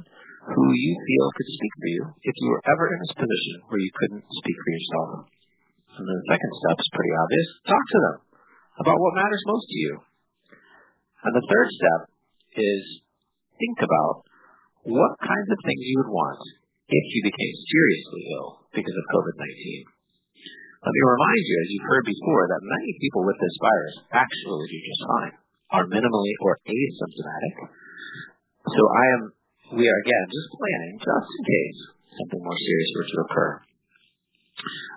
who 0.55 0.65
you 0.73 0.93
feel 0.97 1.27
could 1.37 1.49
speak 1.49 1.73
for 1.77 1.89
you 1.89 2.03
if 2.25 2.35
you 2.41 2.47
were 2.49 2.63
ever 2.65 2.85
in 2.93 2.99
this 3.05 3.15
position 3.15 3.55
where 3.69 3.81
you 3.81 3.91
couldn't 3.93 4.25
speak 4.25 4.57
for 4.57 4.71
yourself. 4.73 5.09
And 5.99 6.03
then 6.05 6.17
the 6.17 6.29
second 6.31 6.51
step 6.63 6.77
is 6.79 6.95
pretty 6.95 7.13
obvious. 7.13 7.47
Talk 7.67 7.85
to 7.85 7.99
them 7.99 8.17
about 8.79 9.01
what 9.01 9.19
matters 9.19 9.43
most 9.45 9.67
to 9.67 9.77
you. 9.77 9.93
And 11.25 11.33
the 11.35 11.47
third 11.49 11.67
step 11.69 12.01
is 12.55 12.81
think 13.59 13.83
about 13.83 14.23
what 14.87 15.19
kinds 15.19 15.49
of 15.51 15.59
things 15.67 15.83
you 15.83 15.99
would 15.99 16.13
want 16.15 16.39
if 16.87 17.05
you 17.13 17.21
became 17.27 17.53
seriously 17.69 18.23
ill 18.33 18.63
because 18.71 18.95
of 18.95 19.05
COVID-19. 19.13 19.85
Let 20.79 20.95
me 20.95 21.03
remind 21.03 21.43
you, 21.43 21.55
as 21.59 21.69
you've 21.75 21.91
heard 21.91 22.07
before, 22.07 22.47
that 22.47 22.63
many 22.63 22.91
people 23.03 23.27
with 23.27 23.35
this 23.35 23.55
virus 23.59 23.95
actually 24.15 24.63
do 24.71 24.79
just 24.79 25.03
fine, 25.03 25.35
are 25.75 25.85
minimally 25.91 26.33
or 26.39 26.55
asymptomatic. 26.63 27.55
So 28.63 28.81
I 28.87 29.05
am, 29.19 29.21
we 29.75 29.85
are 29.85 29.99
again 30.01 30.25
just 30.33 30.49
planning, 30.57 30.95
just 30.97 31.29
in 31.29 31.43
case 31.45 31.79
something 32.17 32.41
more 32.41 32.57
serious 32.57 32.89
were 32.97 33.09
to 33.09 33.19
occur. 33.29 33.51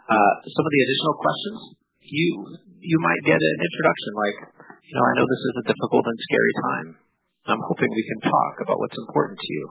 Uh, 0.09 0.33
some 0.49 0.65
of 0.67 0.73
the 0.73 0.83
additional 0.83 1.17
questions, 1.21 1.61
you 2.03 2.29
you 2.83 2.99
might 2.99 3.23
get 3.23 3.39
an 3.39 3.57
introduction 3.63 4.11
like, 4.19 4.39
you 4.83 4.95
know, 4.99 5.05
I 5.07 5.13
know 5.15 5.27
this 5.29 5.45
is 5.53 5.55
a 5.63 5.69
difficult 5.71 6.03
and 6.03 6.19
scary 6.19 6.55
time. 6.67 6.89
I'm 7.47 7.63
hoping 7.63 7.91
we 7.91 8.07
can 8.11 8.21
talk 8.27 8.55
about 8.67 8.79
what's 8.83 8.99
important 8.99 9.39
to 9.39 9.51
you 9.55 9.67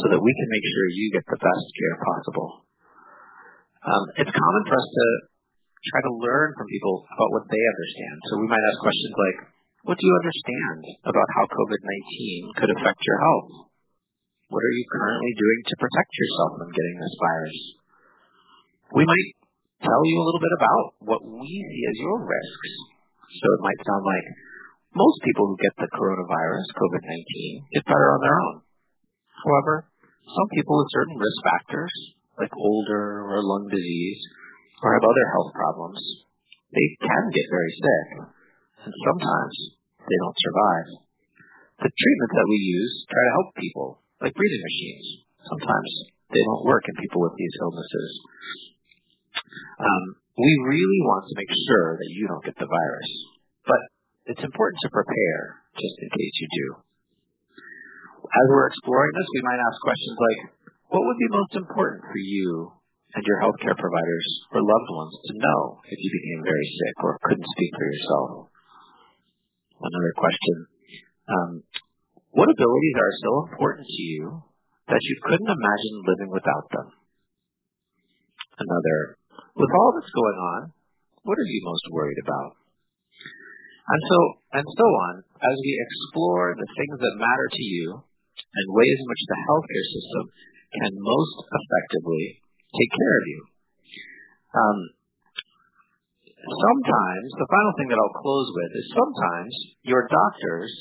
so 0.00 0.04
that 0.08 0.20
we 0.20 0.32
can 0.32 0.48
make 0.52 0.66
sure 0.68 0.84
you 0.92 1.06
get 1.12 1.26
the 1.28 1.40
best 1.40 1.66
care 1.76 1.96
possible. 2.00 2.48
Um, 3.84 4.04
it's 4.20 4.32
common 4.32 4.62
for 4.68 4.76
us 4.76 4.88
to 4.88 5.06
try 5.92 6.00
to 6.00 6.12
learn 6.16 6.52
from 6.56 6.66
people 6.68 7.04
about 7.06 7.30
what 7.32 7.46
they 7.48 7.60
understand. 7.60 8.16
So 8.28 8.32
we 8.40 8.48
might 8.48 8.64
ask 8.72 8.78
questions 8.80 9.14
like, 9.16 9.38
what 9.86 9.96
do 9.96 10.04
you 10.04 10.16
understand 10.18 10.80
about 11.06 11.28
how 11.38 11.44
COVID-19 11.46 12.56
could 12.58 12.70
affect 12.74 13.00
your 13.06 13.20
health? 13.20 13.65
What 14.46 14.62
are 14.62 14.76
you 14.78 14.86
currently 14.86 15.32
doing 15.34 15.60
to 15.66 15.82
protect 15.82 16.12
yourself 16.14 16.50
from 16.54 16.70
getting 16.70 16.96
this 17.02 17.16
virus? 17.18 17.58
We 18.94 19.02
might 19.02 19.28
tell 19.82 20.02
you 20.06 20.16
a 20.22 20.26
little 20.26 20.38
bit 20.38 20.54
about 20.54 20.84
what 21.02 21.22
we 21.26 21.50
see 21.50 21.82
as 21.90 21.98
your 21.98 22.22
risks. 22.22 22.70
So 23.26 23.46
it 23.58 23.66
might 23.66 23.82
sound 23.82 24.06
like 24.06 24.26
most 24.94 25.18
people 25.26 25.50
who 25.50 25.58
get 25.58 25.74
the 25.82 25.90
coronavirus, 25.98 26.62
COVID-19, 26.78 27.74
get 27.74 27.90
better 27.90 28.08
on 28.14 28.20
their 28.22 28.38
own. 28.38 28.56
However, 29.42 29.90
some 30.30 30.48
people 30.54 30.78
with 30.78 30.94
certain 30.94 31.18
risk 31.18 31.38
factors, 31.42 31.94
like 32.38 32.54
older 32.54 33.26
or 33.26 33.42
lung 33.42 33.66
disease, 33.66 34.22
or 34.78 34.94
have 34.94 35.10
other 35.10 35.26
health 35.34 35.50
problems, 35.58 35.98
they 36.70 36.88
can 37.02 37.24
get 37.34 37.50
very 37.50 37.72
sick, 37.82 38.08
and 38.86 38.94
sometimes 39.10 39.54
they 40.06 40.18
don't 40.22 40.38
survive. 40.38 40.88
The 41.82 41.90
treatments 41.90 42.34
that 42.38 42.46
we 42.46 42.58
use 42.62 42.94
try 43.10 43.22
to 43.26 43.36
help 43.42 43.50
people, 43.58 44.05
like 44.20 44.34
breathing 44.34 44.64
machines. 44.64 45.06
Sometimes 45.44 45.90
they 46.32 46.42
don't 46.42 46.66
work 46.66 46.84
in 46.88 46.94
people 46.98 47.22
with 47.22 47.36
these 47.38 47.54
illnesses. 47.60 48.10
Um, 49.78 50.04
we 50.36 50.52
really 50.68 51.00
want 51.08 51.24
to 51.28 51.38
make 51.38 51.52
sure 51.68 51.96
that 51.96 52.10
you 52.12 52.28
don't 52.28 52.44
get 52.44 52.56
the 52.60 52.68
virus, 52.68 53.10
but 53.64 53.82
it's 54.26 54.44
important 54.44 54.80
to 54.82 54.90
prepare 54.92 55.64
just 55.76 55.96
in 56.02 56.08
case 56.10 56.34
you 56.40 56.48
do. 56.50 56.66
As 58.26 58.46
we're 58.50 58.68
exploring 58.68 59.12
this, 59.14 59.28
we 59.32 59.46
might 59.46 59.62
ask 59.62 59.76
questions 59.80 60.16
like, 60.18 60.40
what 60.90 61.04
would 61.04 61.20
be 61.20 61.30
most 61.30 61.54
important 61.56 62.02
for 62.04 62.18
you 62.18 62.72
and 63.14 63.22
your 63.24 63.38
healthcare 63.40 63.78
providers 63.78 64.28
or 64.52 64.60
loved 64.60 64.90
ones 64.90 65.14
to 65.30 65.32
know 65.38 65.60
if 65.86 65.98
you 65.98 66.10
became 66.10 66.42
very 66.42 66.68
sick 66.68 66.96
or 67.04 67.18
couldn't 67.22 67.52
speak 67.54 67.72
for 67.72 67.86
yourself? 67.86 68.28
Another 69.78 70.12
question. 70.16 70.56
Um, 71.26 71.50
what 72.36 72.52
abilities 72.52 72.96
are 73.00 73.14
so 73.24 73.32
important 73.48 73.88
to 73.88 74.02
you 74.04 74.44
that 74.92 75.00
you 75.00 75.16
couldn't 75.24 75.56
imagine 75.56 76.04
living 76.04 76.30
without 76.30 76.66
them? 76.68 76.88
Another. 78.60 79.16
With 79.56 79.72
all 79.72 79.90
that's 79.96 80.12
going 80.12 80.36
on, 80.36 80.60
what 81.24 81.40
are 81.40 81.48
you 81.48 81.60
most 81.64 81.86
worried 81.96 82.20
about? 82.20 82.60
And 83.88 84.02
so, 84.04 84.18
and 84.52 84.66
so 84.68 84.86
on, 85.08 85.14
as 85.24 85.56
we 85.64 85.72
explore 85.80 86.52
the 86.52 86.68
things 86.76 86.96
that 87.00 87.22
matter 87.24 87.48
to 87.56 87.64
you 87.64 87.86
and 87.96 88.76
ways 88.76 88.98
in 89.00 89.06
which 89.08 89.24
the 89.24 89.40
healthcare 89.48 89.86
system 89.96 90.24
can 90.76 90.92
most 90.92 91.36
effectively 91.40 92.42
take 92.68 92.92
care 92.92 93.16
of 93.16 93.24
you. 93.32 93.40
Um, 94.52 94.78
sometimes, 96.36 97.28
the 97.32 97.48
final 97.48 97.72
thing 97.80 97.88
that 97.88 98.00
I'll 98.00 98.20
close 98.20 98.48
with 98.52 98.70
is 98.76 98.86
sometimes 98.92 99.52
your 99.88 100.04
doctors 100.04 100.72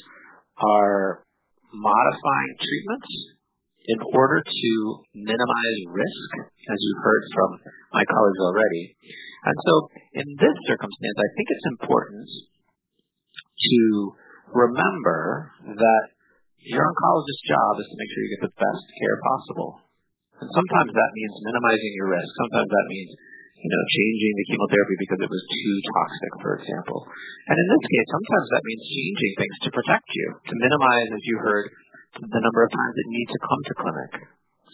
are 0.59 1.24
modifying 1.73 2.53
treatments 2.59 3.11
in 3.85 3.99
order 4.17 4.41
to 4.41 4.71
minimize 5.13 5.79
risk, 5.93 6.29
as 6.41 6.77
you've 6.81 7.03
heard 7.05 7.23
from 7.37 7.49
my 7.93 8.03
colleagues 8.05 8.41
already. 8.41 8.97
And 9.45 9.55
so 9.61 9.73
in 10.17 10.27
this 10.41 10.57
circumstance, 10.65 11.17
I 11.21 11.29
think 11.37 11.47
it's 11.53 11.69
important 11.69 12.27
to 13.45 13.81
remember 14.53 15.53
that 15.77 16.03
your 16.65 16.81
oncologist's 16.81 17.45
job 17.45 17.71
is 17.77 17.87
to 17.93 17.97
make 18.01 18.09
sure 18.09 18.21
you 18.25 18.33
get 18.33 18.45
the 18.49 18.57
best 18.57 18.85
care 18.97 19.17
possible. 19.21 19.71
And 20.41 20.49
sometimes 20.49 20.91
that 20.91 21.11
means 21.13 21.45
minimizing 21.45 21.93
your 21.93 22.09
risk. 22.09 22.29
Sometimes 22.41 22.69
that 22.73 22.87
means 22.89 23.11
you 23.65 23.71
know, 23.73 23.85
changing 23.97 24.33
the 24.37 24.47
chemotherapy 24.53 24.97
because 25.01 25.21
it 25.25 25.31
was 25.33 25.43
too 25.49 25.75
toxic, 25.89 26.33
for 26.37 26.53
example. 26.61 26.99
And 27.49 27.57
in 27.57 27.67
this 27.73 27.85
case, 27.89 28.07
sometimes 28.13 28.47
that 28.53 28.67
means 28.69 28.83
changing 28.85 29.33
things 29.41 29.57
to 29.65 29.69
protect 29.73 30.05
you, 30.13 30.27
to 30.37 30.53
minimize, 30.53 31.09
as 31.09 31.23
you 31.25 31.35
heard, 31.41 31.65
the 32.21 32.43
number 32.45 32.61
of 32.61 32.69
times 32.69 32.93
that 32.93 33.05
you 33.09 33.15
need 33.17 33.31
to 33.33 33.41
come 33.41 33.61
to 33.65 33.73
clinic. 33.81 34.11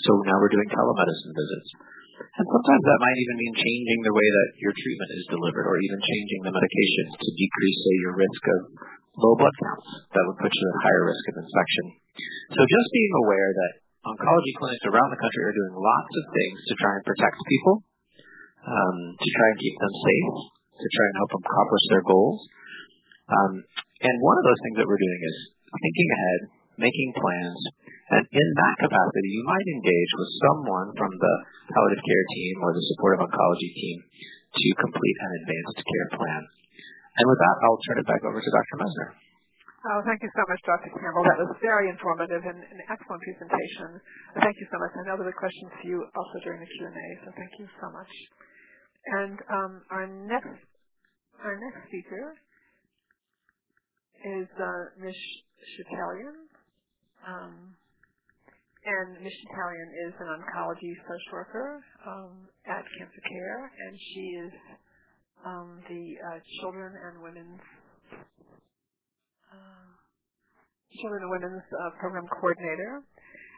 So 0.04 0.12
now 0.28 0.36
we're 0.44 0.52
doing 0.52 0.68
telemedicine 0.68 1.32
visits. 1.32 1.70
And 2.22 2.46
sometimes 2.52 2.84
that 2.84 3.00
might 3.02 3.20
even 3.24 3.38
mean 3.40 3.56
changing 3.56 4.00
the 4.04 4.14
way 4.14 4.28
that 4.28 4.50
your 4.60 4.76
treatment 4.76 5.12
is 5.16 5.26
delivered 5.32 5.66
or 5.66 5.80
even 5.80 6.00
changing 6.04 6.42
the 6.46 6.54
medications 6.54 7.12
to 7.16 7.30
decrease, 7.32 7.80
say, 7.80 7.96
your 8.04 8.16
risk 8.20 8.44
of 8.46 8.60
low 9.24 9.34
blood 9.40 9.56
counts 9.56 9.88
that 10.12 10.24
would 10.28 10.40
put 10.44 10.52
you 10.52 10.66
at 10.68 10.84
higher 10.84 11.04
risk 11.08 11.24
of 11.32 11.36
infection. 11.48 11.86
So 12.54 12.62
just 12.62 12.90
being 12.92 13.14
aware 13.26 13.50
that 13.56 13.74
oncology 14.06 14.54
clinics 14.60 14.86
around 14.86 15.10
the 15.16 15.22
country 15.22 15.44
are 15.48 15.56
doing 15.56 15.76
lots 15.80 16.14
of 16.14 16.26
things 16.36 16.58
to 16.68 16.74
try 16.78 16.94
and 17.00 17.06
protect 17.08 17.38
people, 17.48 17.76
um, 18.66 18.98
to 19.18 19.28
try 19.34 19.48
and 19.52 19.60
keep 19.60 19.76
them 19.82 19.96
safe, 19.96 20.30
to 20.78 20.88
try 20.88 21.06
and 21.10 21.16
help 21.18 21.32
them 21.34 21.44
accomplish 21.46 21.84
their 21.90 22.06
goals. 22.06 22.40
Um, 23.32 23.54
and 24.02 24.16
one 24.22 24.38
of 24.38 24.46
those 24.46 24.62
things 24.66 24.78
that 24.82 24.88
we're 24.90 25.02
doing 25.02 25.22
is 25.24 25.38
thinking 25.72 26.10
ahead, 26.12 26.40
making 26.82 27.10
plans, 27.16 27.62
and 28.12 28.24
in 28.28 28.48
that 28.60 28.76
capacity, 28.84 29.30
you 29.32 29.44
might 29.48 29.68
engage 29.72 30.12
with 30.20 30.30
someone 30.44 30.90
from 31.00 31.16
the 31.16 31.34
palliative 31.72 32.04
care 32.04 32.26
team 32.36 32.56
or 32.60 32.76
the 32.76 32.84
supportive 32.92 33.24
oncology 33.24 33.72
team 33.72 33.98
to 34.52 34.68
complete 34.84 35.18
an 35.24 35.32
advanced 35.40 35.80
care 35.80 36.10
plan. 36.20 36.44
And 37.24 37.26
with 37.28 37.40
that, 37.40 37.56
I'll 37.64 37.82
turn 37.88 38.04
it 38.04 38.08
back 38.08 38.24
over 38.28 38.40
to 38.40 38.52
Dr. 38.52 38.76
Messner. 38.84 39.10
Oh, 39.82 40.00
thank 40.06 40.22
you 40.22 40.30
so 40.38 40.44
much, 40.46 40.62
Dr. 40.62 40.94
Campbell. 40.94 41.26
That 41.26 41.42
was 41.42 41.58
very 41.58 41.90
informative 41.90 42.46
and 42.46 42.60
an 42.62 42.82
excellent 42.86 43.18
presentation. 43.26 43.98
Thank 44.38 44.54
you 44.62 44.68
so 44.70 44.78
much. 44.78 44.94
I 44.94 45.02
know 45.10 45.18
there 45.18 45.26
were 45.26 45.40
questions 45.42 45.74
for 45.74 45.86
you 45.90 45.98
also 46.14 46.38
during 46.46 46.62
the 46.62 46.70
Q&A, 46.70 47.08
so 47.26 47.34
thank 47.34 47.50
you 47.58 47.66
so 47.82 47.90
much. 47.90 48.12
And 49.06 49.40
um, 49.50 49.82
our 49.90 50.08
next 50.08 50.62
our 51.44 51.58
next 51.58 51.88
speaker 51.88 52.38
is 54.22 54.48
uh, 54.62 54.84
Ms. 55.02 55.18
Shatelian. 55.74 56.38
Um, 57.26 57.74
and 58.86 59.24
Ms. 59.24 59.34
Shatelian 59.34 59.90
is 60.10 60.14
an 60.22 60.30
oncology 60.42 60.94
social 61.06 61.34
worker 61.34 61.82
um, 62.06 62.50
at 62.66 62.82
Cancer 62.98 63.22
Care, 63.30 63.62
and 63.70 63.94
she 64.14 64.26
is 64.42 64.54
um, 65.46 65.70
the 65.90 66.18
uh, 66.18 66.40
Children 66.62 66.94
and 66.98 67.22
Women's 67.22 67.62
uh, 69.54 69.90
Children 71.02 71.22
and 71.26 71.32
Women's 71.32 71.66
uh, 71.74 71.90
Program 72.00 72.26
Coordinator. 72.30 73.02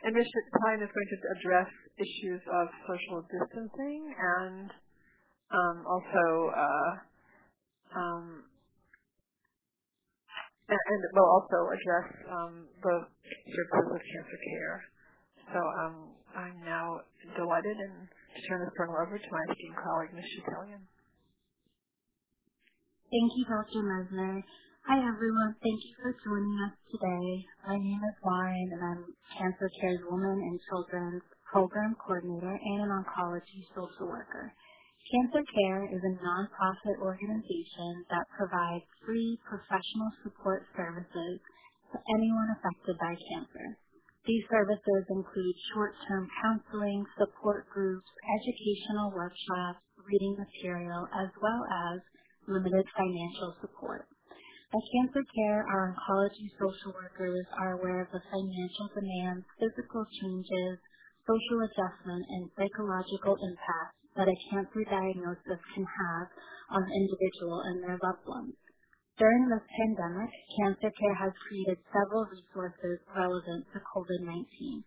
And 0.04 0.16
Ms. 0.16 0.28
Shatelian 0.28 0.84
is 0.84 0.92
going 0.92 1.10
to 1.12 1.20
address 1.40 1.72
issues 1.96 2.42
of 2.52 2.68
social 2.84 3.24
distancing 3.32 4.12
and 4.12 4.68
um, 5.52 5.84
also 5.88 6.26
uh, 6.56 6.92
um, 8.00 8.44
and, 10.70 11.02
will 11.14 11.30
also 11.30 11.60
address 11.72 12.08
um, 12.32 12.54
the 12.82 12.96
services 13.52 13.92
of 13.92 14.02
cancer 14.02 14.40
care. 14.40 14.78
So 15.54 15.60
um, 15.60 15.96
I'm 16.36 16.58
now 16.66 17.02
delighted 17.36 17.78
and 17.78 18.08
to 18.08 18.40
turn 18.50 18.62
this 18.66 18.74
program 18.76 19.06
over 19.06 19.18
to 19.20 19.30
my 19.30 19.44
esteemed 19.52 19.78
colleague, 19.78 20.14
Ms. 20.16 20.26
Shatelian. 20.40 20.84
Thank 23.14 23.30
you, 23.38 23.46
Dr. 23.46 23.86
Messner. 23.86 24.42
Hi, 24.90 24.98
everyone. 24.98 25.56
Thank 25.62 25.80
you 25.86 25.94
for 26.02 26.12
joining 26.26 26.58
us 26.66 26.76
today. 26.90 27.46
My 27.68 27.78
name 27.78 28.02
is 28.02 28.18
Lauren, 28.26 28.70
and 28.74 28.82
I'm 28.84 29.04
Cancer 29.38 29.70
Care's 29.80 30.02
Women 30.10 30.42
and 30.42 30.60
Children's 30.68 31.22
Program 31.46 31.96
Coordinator 32.02 32.58
and 32.58 32.82
an 32.82 32.90
oncology 32.90 33.64
social 33.78 34.10
worker. 34.10 34.52
Cancer 35.10 35.44
Care 35.56 35.90
is 35.92 36.04
a 36.06 36.16
nonprofit 36.24 37.00
organization 37.02 38.06
that 38.10 38.30
provides 38.38 38.86
free 39.06 39.40
professional 39.44 40.12
support 40.24 40.64
services 40.78 41.42
to 41.92 41.98
anyone 42.16 42.50
affected 42.56 42.96
by 43.00 43.16
cancer. 43.34 43.78
These 44.28 44.46
services 44.52 45.04
include 45.10 45.56
short-term 45.74 46.30
counseling, 46.44 47.04
support 47.20 47.68
groups, 47.74 48.08
educational 48.40 49.12
workshops, 49.12 49.82
reading 50.08 50.38
material, 50.40 51.10
as 51.12 51.30
well 51.42 51.66
as 51.92 52.00
limited 52.48 52.86
financial 52.96 53.58
support. 53.62 54.08
At 54.74 54.84
Cancer 54.94 55.24
Care, 55.36 55.66
our 55.68 55.96
oncology 55.96 56.52
social 56.60 56.94
workers 56.94 57.46
are 57.60 57.80
aware 57.80 58.02
of 58.02 58.12
the 58.12 58.22
financial 58.32 58.88
demands, 58.96 59.46
physical 59.60 60.06
changes, 60.22 60.80
social 61.28 61.60
adjustment, 61.66 62.26
and 62.30 62.52
psychological 62.58 63.38
impacts 63.42 64.03
that 64.16 64.30
a 64.30 64.42
cancer 64.50 64.84
diagnosis 64.86 65.62
can 65.74 65.86
have 65.86 66.28
on 66.72 66.82
the 66.86 66.96
individual 66.96 67.62
and 67.66 67.84
their 67.84 68.00
loved 68.02 68.26
ones. 68.28 68.56
During 69.18 69.46
this 69.46 69.62
pandemic, 69.78 70.32
Cancer 70.58 70.90
Care 70.90 71.18
has 71.22 71.34
created 71.46 71.78
several 71.94 72.26
resources 72.34 72.98
relevant 73.14 73.62
to 73.70 73.78
COVID-19. 73.94 74.82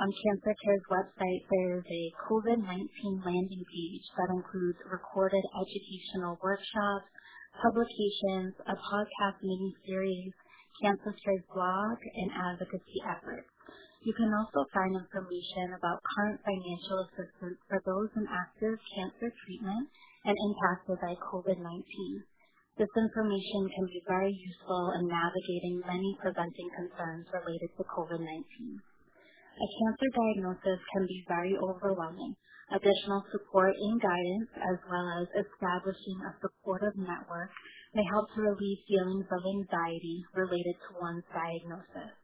On 0.00 0.08
Cancer 0.24 0.54
Care's 0.64 0.86
website, 0.92 1.42
there 1.48 1.78
is 1.80 1.84
a 1.88 2.12
COVID-19 2.28 3.24
landing 3.24 3.64
page 3.64 4.06
that 4.16 4.32
includes 4.36 4.78
recorded 4.84 5.44
educational 5.56 6.36
workshops, 6.44 7.08
publications, 7.56 8.52
a 8.68 8.76
podcast 8.76 9.40
mini 9.42 9.72
series, 9.88 10.32
Cancer 10.82 11.16
Care's 11.24 11.44
blog, 11.52 11.96
and 12.16 12.30
advocacy 12.32 13.00
efforts. 13.04 13.48
You 14.02 14.14
can 14.14 14.32
also 14.32 14.64
find 14.72 14.96
information 14.96 15.74
about 15.76 16.00
current 16.16 16.40
financial 16.46 17.04
assistance 17.10 17.58
for 17.68 17.82
those 17.84 18.10
in 18.16 18.28
active 18.30 18.78
cancer 18.96 19.34
treatment 19.44 19.88
and 20.24 20.36
impacted 20.38 21.00
by 21.02 21.16
COVID-19. 21.32 21.82
This 22.78 22.92
information 22.96 23.62
can 23.76 23.86
be 23.88 24.02
very 24.08 24.32
useful 24.32 24.92
in 25.00 25.08
navigating 25.08 25.82
many 25.86 26.16
presenting 26.22 26.70
concerns 26.76 27.26
related 27.34 27.70
to 27.76 27.84
COVID-19. 27.90 28.80
A 29.42 29.68
cancer 29.84 30.10
diagnosis 30.16 30.80
can 30.92 31.06
be 31.06 31.24
very 31.28 31.56
overwhelming. 31.58 32.36
Additional 32.72 33.24
support 33.32 33.76
and 33.76 34.00
guidance, 34.00 34.50
as 34.64 34.78
well 34.90 35.06
as 35.20 35.28
establishing 35.44 36.20
a 36.24 36.36
supportive 36.40 36.96
network, 36.96 37.50
may 37.94 38.04
help 38.12 38.28
to 38.34 38.42
relieve 38.42 38.80
feelings 38.88 39.26
of 39.32 39.42
anxiety 39.44 40.24
related 40.34 40.76
to 40.88 41.00
one's 41.00 41.24
diagnosis. 41.32 42.19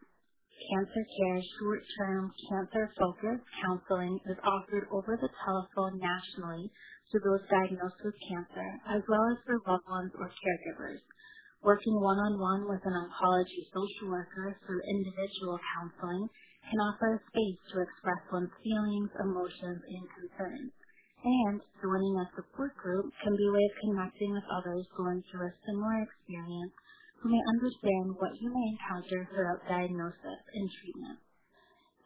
Cancer 0.59 1.05
Care 1.19 1.43
short-term 1.61 2.33
cancer-focused 2.51 3.45
counseling 3.63 4.21
is 4.27 4.39
offered 4.45 4.89
over 4.93 5.17
the 5.21 5.31
telephone 5.45 6.01
nationally 6.01 6.71
to 7.13 7.21
those 7.21 7.43
diagnosed 7.51 8.01
with 8.05 8.15
cancer, 8.29 8.69
as 8.89 9.03
well 9.09 9.25
as 9.33 9.39
for 9.47 9.61
loved 9.69 9.89
ones 9.91 10.13
or 10.19 10.31
caregivers. 10.31 11.01
Working 11.63 12.01
one-on-one 12.01 12.69
with 12.69 12.81
an 12.87 12.95
oncology 12.95 13.67
social 13.75 14.11
worker 14.11 14.57
through 14.67 14.83
individual 14.89 15.59
counseling 15.77 16.29
can 16.71 16.81
offer 16.81 17.15
a 17.17 17.21
space 17.31 17.61
to 17.73 17.83
express 17.83 18.23
one's 18.33 18.53
feelings, 18.65 19.11
emotions, 19.21 19.83
and 19.89 20.07
concerns. 20.19 20.73
And 21.25 21.61
joining 21.83 22.17
a 22.19 22.31
support 22.37 22.77
group 22.79 23.13
can 23.25 23.37
be 23.37 23.47
a 23.49 23.53
way 23.53 23.65
of 23.65 23.77
connecting 23.83 24.33
with 24.33 24.45
others 24.53 24.87
going 24.97 25.25
through 25.31 25.49
a 25.49 25.55
similar 25.67 26.03
experience 26.05 26.73
who 27.21 27.31
may 27.31 27.43
understand 27.57 28.17
what 28.19 28.37
you 28.41 28.53
may 28.53 28.67
encounter 28.77 29.29
throughout 29.33 29.65
diagnosis 29.69 30.41
and 30.55 30.71
treatment. 30.81 31.19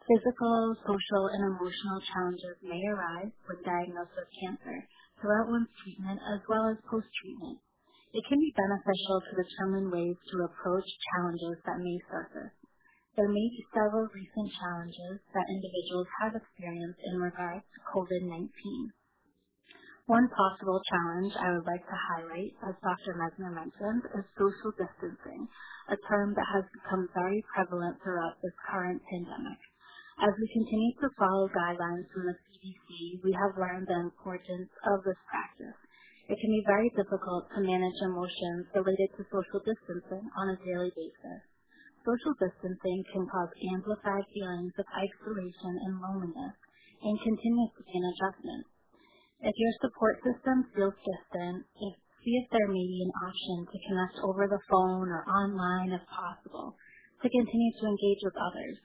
Physical, 0.07 0.75
social, 0.83 1.23
and 1.31 1.43
emotional 1.55 1.99
challenges 2.13 2.57
may 2.63 2.81
arise 2.89 3.31
when 3.45 3.61
diagnosed 3.63 4.15
with 4.17 4.31
cancer 4.41 4.87
throughout 5.21 5.49
one's 5.49 5.69
treatment 5.83 6.19
as 6.33 6.41
well 6.49 6.69
as 6.73 6.77
post-treatment. 6.89 7.59
It 8.13 8.25
can 8.27 8.39
be 8.39 8.53
beneficial 8.57 9.21
to 9.21 9.39
determine 9.43 9.91
ways 9.91 10.17
to 10.31 10.43
approach 10.43 10.87
challenges 11.13 11.61
that 11.65 11.79
may 11.79 11.99
surface. 12.09 12.51
There 13.15 13.29
may 13.29 13.47
be 13.53 13.65
several 13.75 14.07
recent 14.11 14.49
challenges 14.59 15.19
that 15.35 15.51
individuals 15.51 16.07
have 16.21 16.35
experienced 16.35 16.99
in 17.05 17.21
regards 17.21 17.63
to 17.63 17.87
COVID-19. 17.91 18.49
One 20.09 20.27
possible 20.33 20.81
challenge 20.89 21.33
I 21.37 21.53
would 21.53 21.65
like 21.69 21.85
to 21.85 21.97
highlight, 22.09 22.57
as 22.65 22.73
Dr. 22.81 23.13
Messner 23.21 23.53
mentioned, 23.53 24.01
is 24.17 24.25
social 24.33 24.73
distancing, 24.73 25.47
a 25.93 25.97
term 26.09 26.33
that 26.33 26.49
has 26.57 26.65
become 26.73 27.07
very 27.13 27.45
prevalent 27.53 28.01
throughout 28.01 28.41
this 28.41 28.53
current 28.65 29.01
pandemic. 29.05 29.59
As 30.19 30.33
we 30.41 30.49
continue 30.57 30.93
to 31.01 31.15
follow 31.21 31.49
guidelines 31.53 32.09
from 32.09 32.25
the 32.25 32.33
CDC, 32.33 33.21
we 33.23 33.31
have 33.33 33.57
learned 33.61 33.87
the 33.87 34.01
importance 34.01 34.69
of 34.89 35.03
this 35.05 35.21
practice. 35.29 35.77
it 36.29 36.39
can 36.39 36.49
be 36.49 36.63
very 36.65 36.89
difficult 36.97 37.45
to 37.53 37.61
manage 37.61 38.01
emotions 38.01 38.65
related 38.73 39.09
to 39.17 39.25
social 39.29 39.61
distancing 39.61 40.25
on 40.37 40.49
a 40.49 40.57
daily 40.65 40.89
basis. 40.97 41.41
Social 42.05 42.33
distancing 42.41 43.05
can 43.13 43.27
cause 43.29 43.53
amplified 43.75 44.25
feelings 44.33 44.73
of 44.79 44.85
isolation 44.97 45.73
and 45.85 46.01
loneliness 46.01 46.55
and 47.03 47.21
continues 47.21 47.71
to 47.77 47.83
be 47.83 47.93
an 47.93 48.05
adjustment. 48.15 48.65
If 49.41 49.53
your 49.57 49.73
support 49.81 50.17
system 50.25 50.65
feels 50.73 50.97
distant, 51.05 51.65
if, 51.77 51.93
see 52.25 52.35
if 52.41 52.49
there 52.49 52.69
may 52.69 52.85
be 52.89 53.01
an 53.05 53.13
option 53.21 53.69
to 53.69 53.85
connect 53.89 54.17
over 54.25 54.47
the 54.49 54.61
phone 54.69 55.09
or 55.13 55.25
online 55.29 55.93
if 55.93 56.01
possible, 56.09 56.73
to 57.21 57.27
continue 57.29 57.73
to 57.81 57.85
engage 57.89 58.21
with 58.25 58.37
others, 58.37 58.77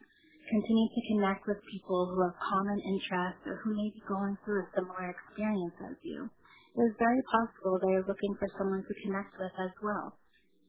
continue 0.52 0.88
to 0.92 1.02
connect 1.12 1.48
with 1.48 1.64
people 1.72 2.12
who 2.12 2.20
have 2.24 2.36
common 2.52 2.80
interests 2.84 3.44
or 3.48 3.64
who 3.64 3.76
may 3.76 3.88
be 3.96 4.02
going 4.08 4.36
through 4.44 4.64
a 4.64 4.72
similar 4.76 5.08
experience 5.16 5.76
as 5.88 5.96
you. 6.04 6.28
It 6.76 6.82
is 6.92 7.00
very 7.00 7.22
possible 7.32 7.80
they 7.80 7.96
are 7.96 8.08
looking 8.08 8.36
for 8.36 8.48
someone 8.60 8.84
to 8.84 9.02
connect 9.08 9.38
with 9.40 9.52
as 9.56 9.72
well. 9.80 10.20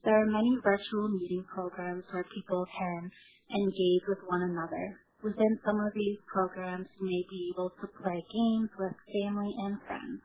There 0.06 0.16
are 0.16 0.28
many 0.32 0.56
virtual 0.64 1.10
meeting 1.10 1.46
programs 1.52 2.06
where 2.12 2.26
people 2.36 2.66
can 2.78 3.12
engage 3.56 4.06
with 4.08 4.20
one 4.28 4.44
another, 4.44 5.00
Within 5.24 5.60
some 5.66 5.82
of 5.82 5.94
these 5.96 6.20
programs, 6.28 6.88
you 7.00 7.08
may 7.08 7.26
be 7.30 7.52
able 7.56 7.72
to 7.82 7.88
play 8.04 8.22
games 8.34 8.70
with 8.80 8.94
family 9.24 9.56
and 9.66 9.82
friends. 9.88 10.22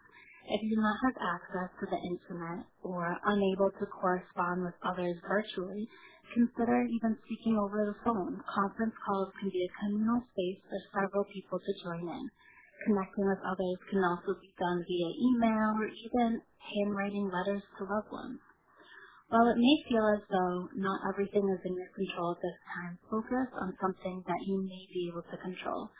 If 0.51 0.63
you 0.65 0.77
do 0.77 0.83
not 0.83 0.99
have 1.05 1.17
access 1.23 1.71
to 1.81 1.87
the 1.87 2.01
internet 2.03 2.67
or 2.85 3.17
unable 3.27 3.71
to 3.73 3.87
correspond 3.87 4.65
with 4.65 4.75
others 4.85 5.17
virtually, 5.29 5.89
consider 6.35 6.83
even 6.85 7.17
speaking 7.27 7.59
over 7.59 7.87
the 7.87 7.97
phone. 8.05 8.43
Conference 8.53 8.95
calls 9.07 9.33
can 9.41 9.51
be 9.51 9.65
a 9.65 9.73
communal 9.81 10.23
space 10.35 10.61
for 10.69 10.81
several 11.01 11.25
people 11.33 11.61
to 11.61 11.73
join 11.85 12.05
in. 12.09 12.31
Connecting 12.87 13.27
with 13.29 13.41
others 13.49 13.79
can 13.91 14.05
also 14.05 14.35
be 14.43 14.53
done 14.61 14.85
via 14.85 15.11
email 15.31 15.73
or 15.81 15.89
even 15.89 16.43
handwriting 16.77 17.31
letters 17.33 17.63
to 17.79 17.85
loved 17.85 18.13
ones. 18.13 18.41
While 19.33 19.49
it 19.49 19.59
may 19.59 19.77
feel 19.89 20.05
as 20.13 20.21
though 20.31 20.69
not 20.77 21.01
everything 21.09 21.49
is 21.51 21.59
in 21.67 21.75
your 21.81 21.89
control 21.99 22.39
at 22.39 22.43
this 22.45 22.61
time, 22.77 23.01
focus 23.11 23.49
on 23.59 23.75
something 23.83 24.23
that 24.29 24.45
you 24.47 24.63
may 24.63 24.85
be 24.95 25.09
able 25.11 25.25
to 25.25 25.39
control. 25.43 25.91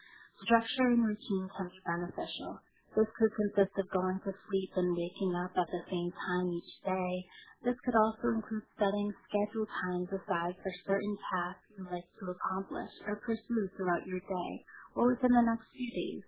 Structure 0.45 0.93
and 0.95 1.03
routine 1.09 1.51
can 1.59 1.69
be 1.73 1.81
beneficial. 1.89 2.61
This 2.95 3.09
could 3.19 3.35
consist 3.35 3.75
of 3.83 3.91
going 3.91 4.21
to 4.29 4.35
sleep 4.47 4.71
and 4.79 4.95
waking 4.95 5.35
up 5.35 5.59
at 5.59 5.67
the 5.73 5.83
same 5.91 6.13
time 6.15 6.55
each 6.55 6.75
day. 6.87 7.27
This 7.65 7.81
could 7.83 7.97
also 7.97 8.31
include 8.37 8.63
setting 8.79 9.11
scheduled 9.27 9.71
times 9.89 10.11
aside 10.15 10.55
for 10.63 10.71
certain 10.87 11.19
tasks 11.35 11.67
you 11.81 11.89
like 11.91 12.07
to 12.23 12.31
accomplish 12.31 12.95
or 13.11 13.17
pursue 13.27 13.67
throughout 13.75 14.07
your 14.07 14.21
day 14.23 14.53
or 14.95 15.19
within 15.19 15.35
the 15.35 15.43
next 15.43 15.67
few 15.75 15.91
days. 15.91 16.23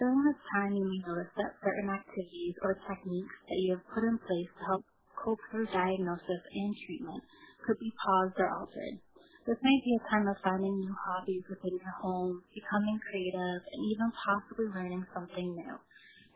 During 0.00 0.24
this 0.24 0.40
time, 0.56 0.72
you 0.78 0.86
may 0.88 1.04
notice 1.04 1.34
that 1.36 1.60
certain 1.60 1.90
activities 1.92 2.56
or 2.64 2.80
techniques 2.88 3.36
that 3.50 3.60
you 3.60 3.76
have 3.76 3.84
put 3.92 4.08
in 4.08 4.16
place 4.24 4.48
to 4.56 4.64
help 4.72 4.86
through 5.24 5.66
diagnosis 5.72 6.42
and 6.52 6.72
treatment 6.86 7.22
could 7.66 7.78
be 7.78 7.92
paused 7.98 8.38
or 8.38 8.48
altered. 8.48 9.00
This 9.46 9.58
might 9.62 9.82
be 9.86 9.94
a 9.94 10.08
time 10.10 10.26
of 10.26 10.38
finding 10.42 10.74
new 10.78 10.94
hobbies 10.94 11.46
within 11.46 11.78
your 11.78 11.96
home, 12.02 12.42
becoming 12.50 12.98
creative, 13.10 13.62
and 13.62 13.80
even 13.94 14.10
possibly 14.18 14.66
learning 14.74 15.06
something 15.14 15.54
new. 15.54 15.74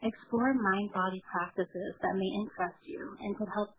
Explore 0.02 0.54
mind-body 0.54 1.22
practices 1.26 1.92
that 2.02 2.14
may 2.14 2.30
interest 2.38 2.78
you 2.86 3.02
and 3.20 3.36
could 3.36 3.50
help 3.54 3.74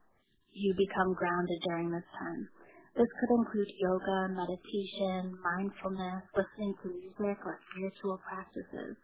you 0.52 0.76
become 0.76 1.16
grounded 1.16 1.60
during 1.64 1.92
this 1.92 2.08
time. 2.20 2.48
This 2.96 3.08
could 3.08 3.32
include 3.40 3.72
yoga, 3.80 4.36
meditation, 4.36 5.32
mindfulness, 5.40 6.28
listening 6.36 6.76
to 6.84 6.92
music, 6.92 7.40
or 7.48 7.56
spiritual 7.72 8.20
practices. 8.28 9.00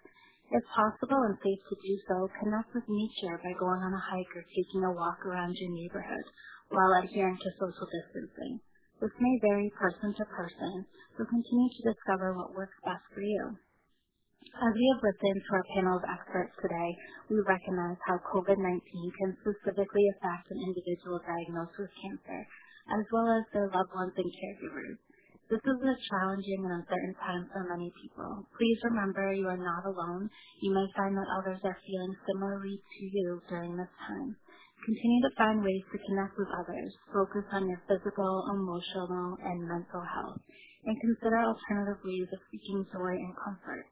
If 0.52 0.64
possible 0.72 1.24
and 1.28 1.38
safe 1.44 1.60
to 1.70 1.76
do 1.76 1.96
so, 2.08 2.30
connect 2.40 2.74
with 2.74 2.88
nature 2.88 3.36
by 3.44 3.52
going 3.60 3.82
on 3.84 3.94
a 3.94 4.00
hike 4.00 4.32
or 4.36 4.46
taking 4.56 4.86
a 4.86 4.94
walk 4.94 5.26
around 5.26 5.58
your 5.58 5.72
neighborhood 5.72 6.24
while 6.70 6.94
adhering 7.04 7.38
to 7.38 7.52
social 7.60 7.88
distancing. 7.90 8.62
This 9.02 9.12
may 9.20 9.40
vary 9.42 9.72
person 9.76 10.14
to 10.16 10.26
person, 10.26 10.86
so 11.18 11.26
continue 11.26 11.70
to 11.70 11.92
discover 11.94 12.34
what 12.34 12.56
works 12.56 12.78
best 12.86 13.04
for 13.14 13.22
you. 13.22 13.58
As 14.56 14.74
we 14.76 14.86
have 14.96 15.04
listened 15.04 15.44
to 15.44 15.54
our 15.56 15.66
panel 15.76 15.98
of 15.98 16.06
experts 16.08 16.54
today, 16.62 16.98
we 17.30 17.42
recognize 17.42 17.98
how 18.08 18.20
COVID-19 18.34 18.82
can 19.20 19.38
specifically 19.44 20.08
affect 20.18 20.52
an 20.52 20.64
individual 20.64 21.20
diagnosed 21.28 21.78
with 21.80 21.92
cancer, 22.02 22.48
as 22.92 23.06
well 23.12 23.30
as 23.32 23.46
their 23.54 23.70
loved 23.70 23.94
ones 23.96 24.14
and 24.18 24.32
caregivers. 24.32 24.98
This 25.48 25.64
is 25.64 25.80
a 25.80 25.96
challenging 26.12 26.60
and 26.68 26.84
uncertain 26.84 27.16
time 27.24 27.48
for 27.56 27.64
many 27.72 27.88
people. 28.04 28.44
Please 28.60 28.80
remember 28.84 29.32
you 29.32 29.48
are 29.48 29.56
not 29.56 29.88
alone. 29.88 30.30
You 30.60 30.76
may 30.76 30.84
find 30.92 31.16
that 31.16 31.32
others 31.40 31.64
are 31.64 31.80
feeling 31.88 32.16
similarly 32.28 32.76
to 32.76 33.02
you 33.08 33.42
during 33.48 33.78
this 33.78 33.92
time. 34.08 34.36
Continue 34.84 35.22
to 35.24 35.36
find 35.40 35.64
ways 35.64 35.88
to 35.96 36.04
connect 36.04 36.36
with 36.38 36.52
others. 36.52 36.92
Focus 37.16 37.48
on 37.54 37.70
your 37.70 37.80
physical, 37.88 38.44
emotional, 38.60 39.38
and 39.40 39.64
mental 39.64 40.04
health. 40.04 40.44
And 40.84 41.00
consider 41.00 41.40
alternative 41.40 42.04
ways 42.04 42.28
of 42.34 42.40
seeking 42.52 42.84
joy 42.92 43.16
and 43.16 43.32
comfort. 43.40 43.88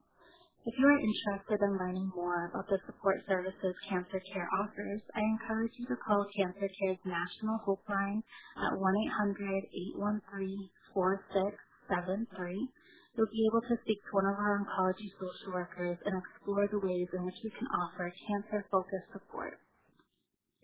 If 0.68 0.76
you 0.78 0.88
are 0.92 1.00
interested 1.00 1.64
in 1.64 1.80
learning 1.80 2.12
more 2.16 2.52
about 2.52 2.68
the 2.68 2.80
support 2.86 3.24
services 3.30 3.76
Cancer 3.88 4.20
Care 4.34 4.50
offers, 4.60 5.02
I 5.16 5.22
encourage 5.24 5.72
you 5.80 5.88
to 5.88 5.96
call 6.04 6.28
Cancer 6.36 6.68
Care's 6.68 7.00
National 7.06 7.60
Hope 7.64 7.88
Line 7.88 8.24
at 8.60 8.76
1-800-813 8.76 10.20
4673. 10.96 12.72
You'll 13.20 13.28
be 13.32 13.46
able 13.52 13.62
to 13.68 13.76
speak 13.84 14.00
to 14.08 14.16
one 14.16 14.26
of 14.32 14.40
our 14.40 14.64
oncology 14.64 15.12
social 15.20 15.54
workers 15.54 16.00
and 16.08 16.16
explore 16.16 16.68
the 16.72 16.80
ways 16.80 17.12
in 17.14 17.28
which 17.28 17.40
we 17.44 17.52
can 17.52 17.68
offer 17.84 18.08
cancer-focused 18.10 19.12
support. 19.14 19.60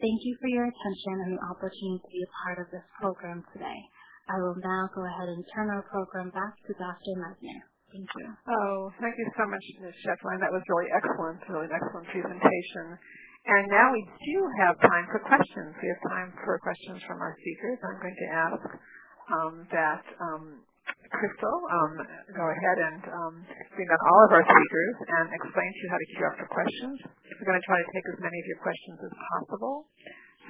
Thank 0.01 0.25
you 0.25 0.33
for 0.41 0.49
your 0.49 0.65
attention 0.65 1.15
and 1.29 1.31
the 1.37 1.43
opportunity 1.45 2.01
to 2.01 2.09
be 2.09 2.23
a 2.25 2.31
part 2.43 2.57
of 2.57 2.67
this 2.73 2.83
program 2.97 3.45
today. 3.53 3.79
I 4.27 4.41
will 4.41 4.57
now 4.57 4.89
go 4.95 5.05
ahead 5.05 5.29
and 5.29 5.45
turn 5.53 5.69
our 5.69 5.85
program 5.87 6.31
back 6.33 6.57
to 6.67 6.73
Dr. 6.73 7.13
Messner. 7.21 7.61
Thank 7.93 8.09
you. 8.17 8.27
Oh, 8.49 8.89
thank 9.03 9.13
you 9.19 9.27
so 9.37 9.45
much, 9.45 9.61
Ms. 9.83 9.93
Shatelian. 10.01 10.41
That 10.41 10.51
was 10.55 10.63
really 10.71 10.89
excellent, 10.89 11.43
really 11.51 11.67
an 11.69 11.75
excellent 11.75 12.07
presentation. 12.09 12.97
And 13.45 13.63
now 13.69 13.91
we 13.93 14.01
do 14.03 14.37
have 14.65 14.75
time 14.81 15.05
for 15.11 15.21
questions. 15.27 15.75
We 15.77 15.87
have 15.91 16.03
time 16.09 16.29
for 16.45 16.57
questions 16.63 17.03
from 17.05 17.21
our 17.21 17.35
speakers. 17.37 17.77
I'm 17.83 17.99
going 18.01 18.17
to 18.17 18.29
ask 18.31 18.63
um, 19.31 19.53
that 19.71 20.03
um, 20.19 20.43
Crystal 21.11 21.57
um, 21.67 21.93
go 22.35 22.45
ahead 22.47 22.77
and 22.79 23.03
um, 23.11 23.35
bring 23.75 23.89
on 23.91 23.99
all 23.99 24.21
of 24.27 24.31
our 24.31 24.45
speakers 24.47 24.95
and 25.07 25.27
explain 25.35 25.69
to 25.71 25.79
you 25.83 25.89
how 25.91 25.99
to 25.99 26.07
queue 26.15 26.27
up 26.27 26.35
for 26.39 26.47
questions. 26.51 26.97
We're 27.35 27.49
going 27.51 27.59
to 27.59 27.67
try 27.67 27.79
to 27.79 27.89
take 27.91 28.05
as 28.15 28.19
many 28.23 28.37
of 28.39 28.47
your 28.47 28.61
questions 28.63 28.97
as 29.03 29.13
possible. 29.13 29.75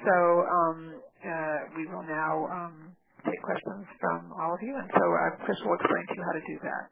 So 0.06 0.14
um, 0.46 0.78
uh, 1.22 1.58
we 1.74 1.82
will 1.90 2.06
now 2.06 2.46
um, 2.46 2.94
take 3.26 3.42
questions 3.42 3.86
from 3.98 4.30
all 4.38 4.54
of 4.54 4.62
you, 4.62 4.74
and 4.74 4.86
so 4.86 5.02
uh, 5.02 5.42
Crystal 5.46 5.66
will 5.66 5.78
explain 5.82 6.04
to 6.10 6.14
you 6.14 6.22
how 6.22 6.34
to 6.38 6.44
do 6.46 6.56
that. 6.62 6.84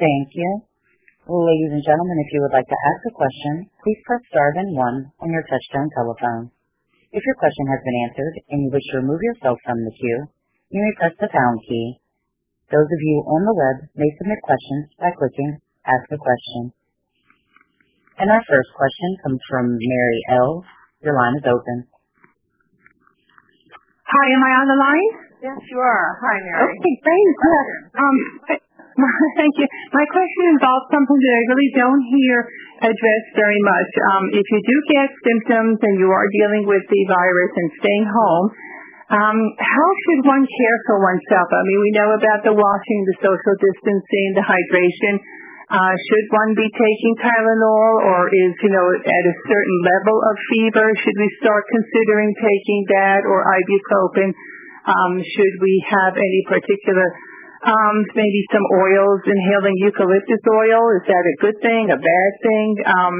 Thank 0.00 0.28
you. 0.32 0.50
Ladies 1.28 1.72
and 1.78 1.84
gentlemen, 1.86 2.18
if 2.26 2.34
you 2.34 2.40
would 2.42 2.56
like 2.56 2.66
to 2.66 2.80
ask 2.90 3.00
a 3.06 3.14
question, 3.14 3.54
please 3.78 4.00
press 4.08 4.24
star 4.26 4.56
then 4.58 4.74
one 4.74 4.98
on 5.22 5.30
your 5.30 5.44
touchtone 5.46 5.86
telephone. 5.94 6.50
If 7.12 7.22
your 7.22 7.38
question 7.38 7.68
has 7.68 7.80
been 7.84 7.98
answered 8.08 8.34
and 8.50 8.58
you 8.64 8.70
wish 8.72 8.82
to 8.90 9.04
remove 9.04 9.22
yourself 9.22 9.60
from 9.62 9.84
the 9.84 9.94
queue, 9.94 10.32
you 10.72 10.80
may 10.80 10.94
press 10.96 11.12
the 11.20 11.28
pound 11.28 11.60
key. 11.68 12.00
Those 12.72 12.88
of 12.88 13.00
you 13.04 13.16
on 13.28 13.44
the 13.44 13.52
web 13.52 13.76
may 13.92 14.08
submit 14.16 14.40
questions 14.40 14.88
by 14.96 15.12
clicking 15.12 15.60
Ask 15.84 16.08
a 16.08 16.16
Question. 16.16 16.72
And 18.16 18.32
our 18.32 18.40
first 18.48 18.72
question 18.72 19.10
comes 19.20 19.40
from 19.52 19.76
Mary 19.76 20.20
L. 20.32 20.64
Your 21.04 21.12
line 21.12 21.36
is 21.36 21.44
open. 21.44 21.92
Hi, 24.08 24.26
am 24.32 24.42
I 24.48 24.52
on 24.64 24.66
the 24.72 24.78
line? 24.80 25.10
Yes, 25.44 25.60
you 25.68 25.76
are. 25.76 26.08
Hi, 26.24 26.36
Mary. 26.40 26.72
Okay, 26.72 26.96
thanks. 27.04 27.36
Um, 27.92 28.16
thank 29.40 29.52
you. 29.60 29.68
My 29.92 30.06
question 30.08 30.56
involves 30.56 30.88
something 30.88 31.18
that 31.20 31.34
I 31.36 31.42
really 31.52 31.70
don't 31.76 32.02
hear 32.16 32.36
addressed 32.80 33.32
very 33.36 33.60
much. 33.60 33.90
Um, 34.08 34.24
if 34.32 34.46
you 34.48 34.60
do 34.64 34.76
get 34.88 35.08
symptoms 35.20 35.76
and 35.84 36.00
you 36.00 36.08
are 36.08 36.28
dealing 36.32 36.64
with 36.64 36.84
the 36.88 37.02
virus 37.12 37.52
and 37.60 37.68
staying 37.76 38.06
home, 38.08 38.46
um, 39.12 39.38
how 39.60 39.88
should 40.08 40.20
one 40.24 40.44
care 40.48 40.78
for 40.88 40.96
oneself? 41.04 41.48
I 41.52 41.62
mean, 41.68 41.80
we 41.84 41.92
know 41.92 42.10
about 42.16 42.40
the 42.48 42.54
washing, 42.56 43.00
the 43.12 43.16
social 43.20 43.54
distancing, 43.60 44.28
the 44.40 44.44
hydration. 44.44 45.20
Uh, 45.68 45.94
should 46.08 46.26
one 46.32 46.52
be 46.56 46.68
taking 46.68 47.12
Tylenol 47.20 47.92
or 48.08 48.28
is, 48.28 48.52
you 48.60 48.72
know, 48.72 48.86
at 48.92 49.24
a 49.28 49.34
certain 49.48 49.78
level 49.84 50.16
of 50.16 50.34
fever? 50.48 50.86
Should 51.00 51.18
we 51.20 51.28
start 51.44 51.64
considering 51.68 52.32
taking 52.40 52.80
that 52.92 53.20
or 53.28 53.44
ibuprofen? 53.44 54.32
Um, 54.88 55.12
should 55.20 55.56
we 55.60 55.74
have 55.92 56.12
any 56.16 56.42
particular, 56.48 57.08
um, 57.68 57.96
maybe 58.16 58.40
some 58.48 58.64
oils, 58.80 59.20
inhaling 59.28 59.76
eucalyptus 59.80 60.44
oil? 60.44 60.82
Is 61.00 61.04
that 61.08 61.24
a 61.24 61.36
good 61.40 61.58
thing, 61.60 61.92
a 61.92 62.00
bad 62.00 62.32
thing? 62.40 62.68
Um, 62.88 63.16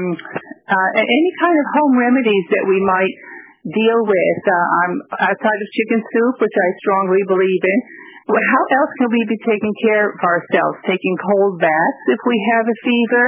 uh, 0.69 0.89
any 0.97 1.31
kind 1.37 1.57
of 1.57 1.65
home 1.77 1.95
remedies 2.01 2.45
that 2.53 2.65
we 2.65 2.81
might 2.81 3.13
deal 3.63 3.99
with. 4.03 4.41
Uh, 4.43 5.23
outside 5.23 5.59
of 5.63 5.67
chicken 5.71 6.01
soup, 6.03 6.35
which 6.43 6.55
I 6.55 6.67
strongly 6.83 7.23
believe 7.27 7.63
in. 7.63 7.79
How 8.23 8.63
else 8.79 8.91
can 9.03 9.09
we 9.11 9.21
be 9.27 9.39
taking 9.43 9.73
care 9.83 10.07
of 10.07 10.19
ourselves? 10.23 10.79
Taking 10.87 11.15
cold 11.19 11.59
baths 11.59 12.01
if 12.07 12.21
we 12.23 12.37
have 12.55 12.65
a 12.67 12.77
fever? 12.83 13.25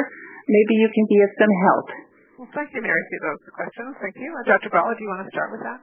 Maybe 0.48 0.74
you 0.80 0.90
can 0.92 1.06
be 1.12 1.20
of 1.20 1.32
some 1.36 1.54
help. 1.68 1.88
Well, 2.36 2.52
thank 2.52 2.72
you, 2.76 2.84
Mary, 2.84 3.04
for 3.12 3.20
those 3.32 3.44
questions. 3.48 3.92
Thank 4.00 4.16
you. 4.20 4.30
Uh, 4.32 4.44
Dr. 4.44 4.72
Gralla, 4.72 4.92
do 4.96 5.02
you 5.04 5.12
want 5.12 5.24
to 5.24 5.32
start 5.32 5.56
with 5.56 5.64
that? 5.64 5.80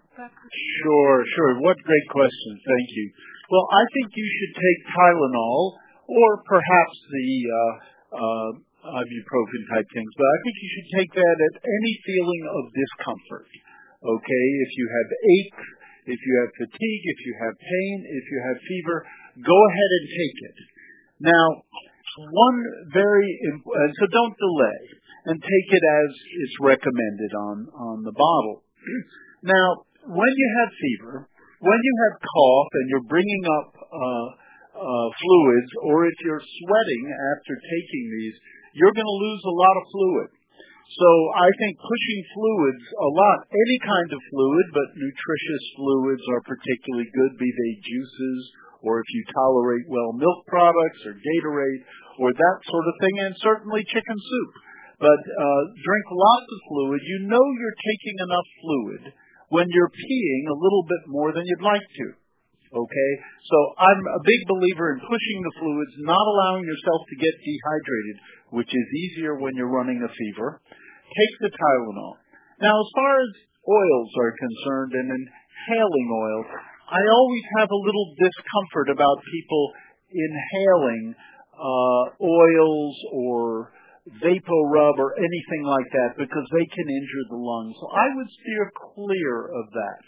Sure, 0.85 1.17
sure. 1.37 1.53
What 1.65 1.77
great 1.81 2.09
questions. 2.13 2.57
Thank 2.61 2.89
you. 2.93 3.07
Well, 3.53 3.67
I 3.73 3.83
think 3.97 4.13
you 4.17 4.27
should 4.37 4.55
take 4.57 4.79
Tylenol 4.97 5.61
or 6.09 6.31
perhaps 6.45 6.97
the 7.09 7.29
uh, 7.49 7.73
uh, 8.17 8.51
ibuprofen 8.85 9.63
type 9.77 9.89
things, 9.93 10.13
but 10.17 10.29
I 10.29 10.37
think 10.45 10.55
you 10.61 10.71
should 10.77 10.89
take 11.01 11.11
that 11.17 11.37
at 11.41 11.55
any 11.65 11.93
feeling 12.05 12.43
of 12.49 12.63
discomfort. 12.73 13.49
Okay, 14.03 14.45
if 14.67 14.71
you 14.75 14.87
have 14.91 15.09
aches, 15.15 15.67
if 16.11 16.19
you 16.19 16.35
have 16.43 16.51
fatigue, 16.59 17.05
if 17.07 17.21
you 17.23 17.35
have 17.39 17.55
pain, 17.55 17.97
if 18.03 18.25
you 18.27 18.39
have 18.43 18.59
fever, 18.67 19.07
go 19.47 19.55
ahead 19.55 19.91
and 19.95 20.07
take 20.11 20.39
it. 20.51 20.57
Now, 21.23 21.47
one 22.19 22.59
very 22.91 23.31
important, 23.55 23.95
so 23.95 24.07
don't 24.11 24.35
delay 24.35 24.83
and 25.31 25.37
take 25.39 25.69
it 25.71 25.85
as 25.87 26.11
it's 26.43 26.57
recommended 26.59 27.33
on, 27.39 27.57
on 27.79 27.97
the 28.03 28.11
bottle. 28.11 28.67
Now, 29.47 29.87
when 30.11 30.33
you 30.35 30.49
have 30.59 30.71
fever, 30.83 31.31
when 31.63 31.79
you 31.79 31.95
have 32.11 32.15
cough 32.19 32.71
and 32.75 32.87
you're 32.91 33.07
bringing 33.07 33.45
up 33.63 33.71
uh, 33.79 34.27
uh, 34.83 35.09
fluids, 35.15 35.71
or 35.87 36.11
if 36.11 36.17
you're 36.27 36.43
sweating 36.43 37.05
after 37.39 37.55
taking 37.55 38.05
these, 38.19 38.37
you're 38.75 38.95
going 38.99 39.07
to 39.07 39.21
lose 39.23 39.43
a 39.47 39.55
lot 39.55 39.75
of 39.79 39.85
fluid. 39.95 40.29
So 40.83 41.09
I 41.39 41.49
think 41.63 41.79
pushing 41.79 42.21
fluids 42.35 42.85
a 42.91 43.11
lot, 43.15 43.39
any 43.49 43.79
kind 43.87 44.11
of 44.13 44.21
fluid, 44.29 44.67
but 44.75 44.89
nutritious 44.99 45.65
fluids 45.79 46.25
are 46.37 46.43
particularly 46.45 47.09
good, 47.15 47.33
be 47.39 47.49
they 47.49 47.73
juices, 47.81 48.41
or 48.83 48.99
if 48.99 49.09
you 49.15 49.23
tolerate 49.33 49.87
well 49.89 50.13
milk 50.13 50.45
products 50.51 51.01
or 51.07 51.15
Gatorade 51.15 51.83
or 52.19 52.35
that 52.35 52.59
sort 52.69 52.87
of 52.87 52.95
thing, 53.01 53.15
and 53.25 53.33
certainly 53.41 53.83
chicken 53.89 54.19
soup. 54.19 54.53
But 55.01 55.23
uh, 55.23 55.63
drink 55.81 56.07
lots 56.13 56.47
of 56.47 56.61
fluid. 56.69 57.01
You 57.03 57.19
know 57.27 57.43
you're 57.43 57.81
taking 57.83 58.17
enough 58.23 58.49
fluid 58.61 59.03
when 59.51 59.67
you're 59.69 59.91
peeing 59.91 60.45
a 60.49 60.61
little 60.61 60.85
bit 60.87 61.03
more 61.09 61.31
than 61.33 61.43
you'd 61.47 61.65
like 61.65 61.83
to. 61.83 62.07
Okay? 62.73 63.13
So 63.53 63.57
I'm 63.77 64.01
a 64.17 64.23
big 64.25 64.41
believer 64.49 64.97
in 64.97 64.99
pushing 65.05 65.39
the 65.45 65.55
fluids, 65.61 65.95
not 66.09 66.25
allowing 66.25 66.65
yourself 66.65 67.01
to 67.05 67.17
get 67.21 67.35
dehydrated, 67.37 68.17
which 68.53 68.69
is 68.69 68.87
easier 69.09 69.41
when 69.41 69.57
you're 69.57 69.73
running 69.73 70.01
a 70.05 70.13
fever. 70.13 70.61
Take 71.09 71.35
the 71.41 71.53
Tylenol. 71.57 72.15
Now, 72.61 72.77
as 72.77 72.91
far 72.95 73.13
as 73.21 73.31
oils 73.69 74.11
are 74.21 74.33
concerned 74.37 74.93
and 74.93 75.09
inhaling 75.09 76.09
oils, 76.13 76.49
I 76.93 77.01
always 77.01 77.47
have 77.59 77.71
a 77.73 77.85
little 77.85 78.09
discomfort 78.21 78.89
about 78.93 79.17
people 79.25 79.65
inhaling 80.13 81.15
uh, 81.57 82.05
oils 82.21 82.97
or 83.13 83.73
vapor 84.21 84.63
rub 84.69 84.99
or 84.99 85.15
anything 85.17 85.63
like 85.65 85.89
that 85.93 86.19
because 86.19 86.47
they 86.53 86.67
can 86.67 86.87
injure 86.91 87.27
the 87.31 87.41
lungs. 87.41 87.75
So 87.81 87.87
I 87.89 88.07
would 88.15 88.31
steer 88.43 88.73
clear 88.95 89.49
of 89.49 89.71
that. 89.73 90.03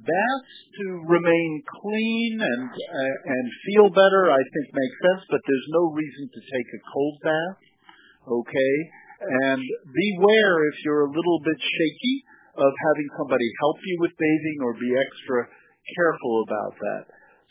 Baths 0.00 0.54
to 0.80 0.86
remain 1.06 1.50
clean 1.68 2.32
and 2.40 2.70
uh, 2.72 3.16
and 3.36 3.44
feel 3.68 3.88
better, 3.92 4.32
I 4.32 4.40
think 4.40 4.66
makes 4.72 4.98
sense, 5.04 5.22
but 5.28 5.40
there's 5.44 5.68
no 5.76 5.92
reason 5.92 6.24
to 6.32 6.40
take 6.40 6.68
a 6.72 6.80
cold 6.88 7.16
bath. 7.20 7.58
Okay, 8.24 8.74
and 9.20 9.60
beware 9.60 10.54
if 10.72 10.76
you're 10.84 11.08
a 11.08 11.12
little 11.12 11.40
bit 11.44 11.58
shaky 11.60 12.16
of 12.56 12.72
having 12.92 13.08
somebody 13.16 13.48
help 13.60 13.78
you 13.84 13.96
with 14.00 14.12
bathing 14.16 14.58
or 14.64 14.74
be 14.76 14.90
extra 14.96 15.48
careful 15.96 16.44
about 16.44 16.74
that. 16.76 17.04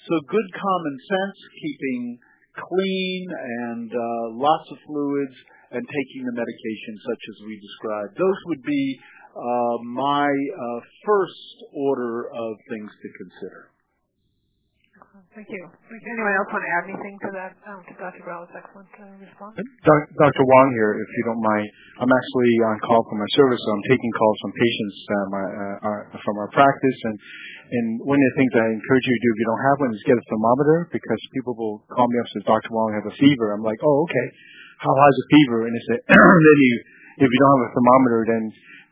So 0.07 0.13
good 0.27 0.49
common 0.55 0.95
sense, 1.05 1.37
keeping 1.59 2.19
clean 2.55 3.23
and 3.69 3.89
uh, 3.91 4.25
lots 4.35 4.67
of 4.71 4.77
fluids 4.87 5.37
and 5.71 5.83
taking 5.85 6.25
the 6.25 6.33
medication 6.33 6.93
such 7.05 7.23
as 7.29 7.37
we 7.45 7.55
described. 7.61 8.17
Those 8.17 8.39
would 8.49 8.63
be 8.65 8.83
my 9.85 10.27
uh, 10.27 10.79
first 11.05 11.55
order 11.73 12.29
of 12.29 12.57
things 12.69 12.91
to 12.91 13.07
consider. 13.17 13.69
Thank 15.29 15.45
you. 15.55 15.63
Anyone 15.87 16.35
else 16.41 16.49
want 16.49 16.65
to 16.65 16.71
add 16.73 16.85
anything 16.89 17.15
to 17.21 17.29
that, 17.37 17.51
um, 17.69 17.79
to 17.85 17.93
Dr. 18.01 18.25
Gralla's 18.25 18.49
excellent 18.49 18.89
uh, 18.97 19.13
response? 19.21 19.55
Dr. 19.55 20.43
Wong 20.43 20.67
here, 20.73 20.97
if 20.97 21.09
you 21.15 21.23
don't 21.29 21.43
mind. 21.43 21.65
I'm 22.01 22.09
actually 22.09 22.51
on 22.65 22.75
call 22.81 23.01
for 23.07 23.15
my 23.15 23.29
service, 23.37 23.61
so 23.61 23.69
I'm 23.71 23.85
taking 23.93 24.11
calls 24.17 24.37
from 24.41 24.51
patients 24.57 24.97
um, 25.05 25.29
uh, 25.29 25.39
uh, 25.85 26.01
from 26.25 26.35
our 26.43 26.49
practice. 26.49 26.97
And, 27.07 27.15
and 27.71 27.85
one 28.03 28.17
of 28.17 28.25
the 28.25 28.35
things 28.41 28.51
I 28.57 28.67
encourage 28.73 29.05
you 29.05 29.15
to 29.15 29.21
do 29.21 29.29
if 29.29 29.37
you 29.37 29.47
don't 29.53 29.65
have 29.69 29.77
one 29.79 29.91
is 29.93 30.01
get 30.09 30.17
a 30.17 30.25
thermometer 30.33 30.77
because 30.91 31.21
people 31.37 31.53
will 31.53 31.85
call 31.93 32.09
me 32.09 32.17
up 32.19 32.27
and 32.33 32.33
say, 32.41 32.43
Dr. 32.49 32.71
Wong, 32.73 32.89
I 32.91 32.99
have 32.99 33.09
a 33.13 33.17
fever. 33.21 33.53
I'm 33.53 33.63
like, 33.63 33.79
oh, 33.85 33.97
okay. 34.09 34.27
How 34.81 34.91
high 34.91 35.11
is 35.13 35.19
the 35.23 35.29
fever? 35.29 35.57
And 35.69 35.73
they 35.77 35.83
say, 35.93 35.97
then 36.09 36.57
you, 36.67 36.75
if 37.21 37.29
you 37.29 37.39
don't 37.39 37.53
have 37.53 37.65
a 37.69 37.73
thermometer, 37.77 38.19
then 38.33 38.43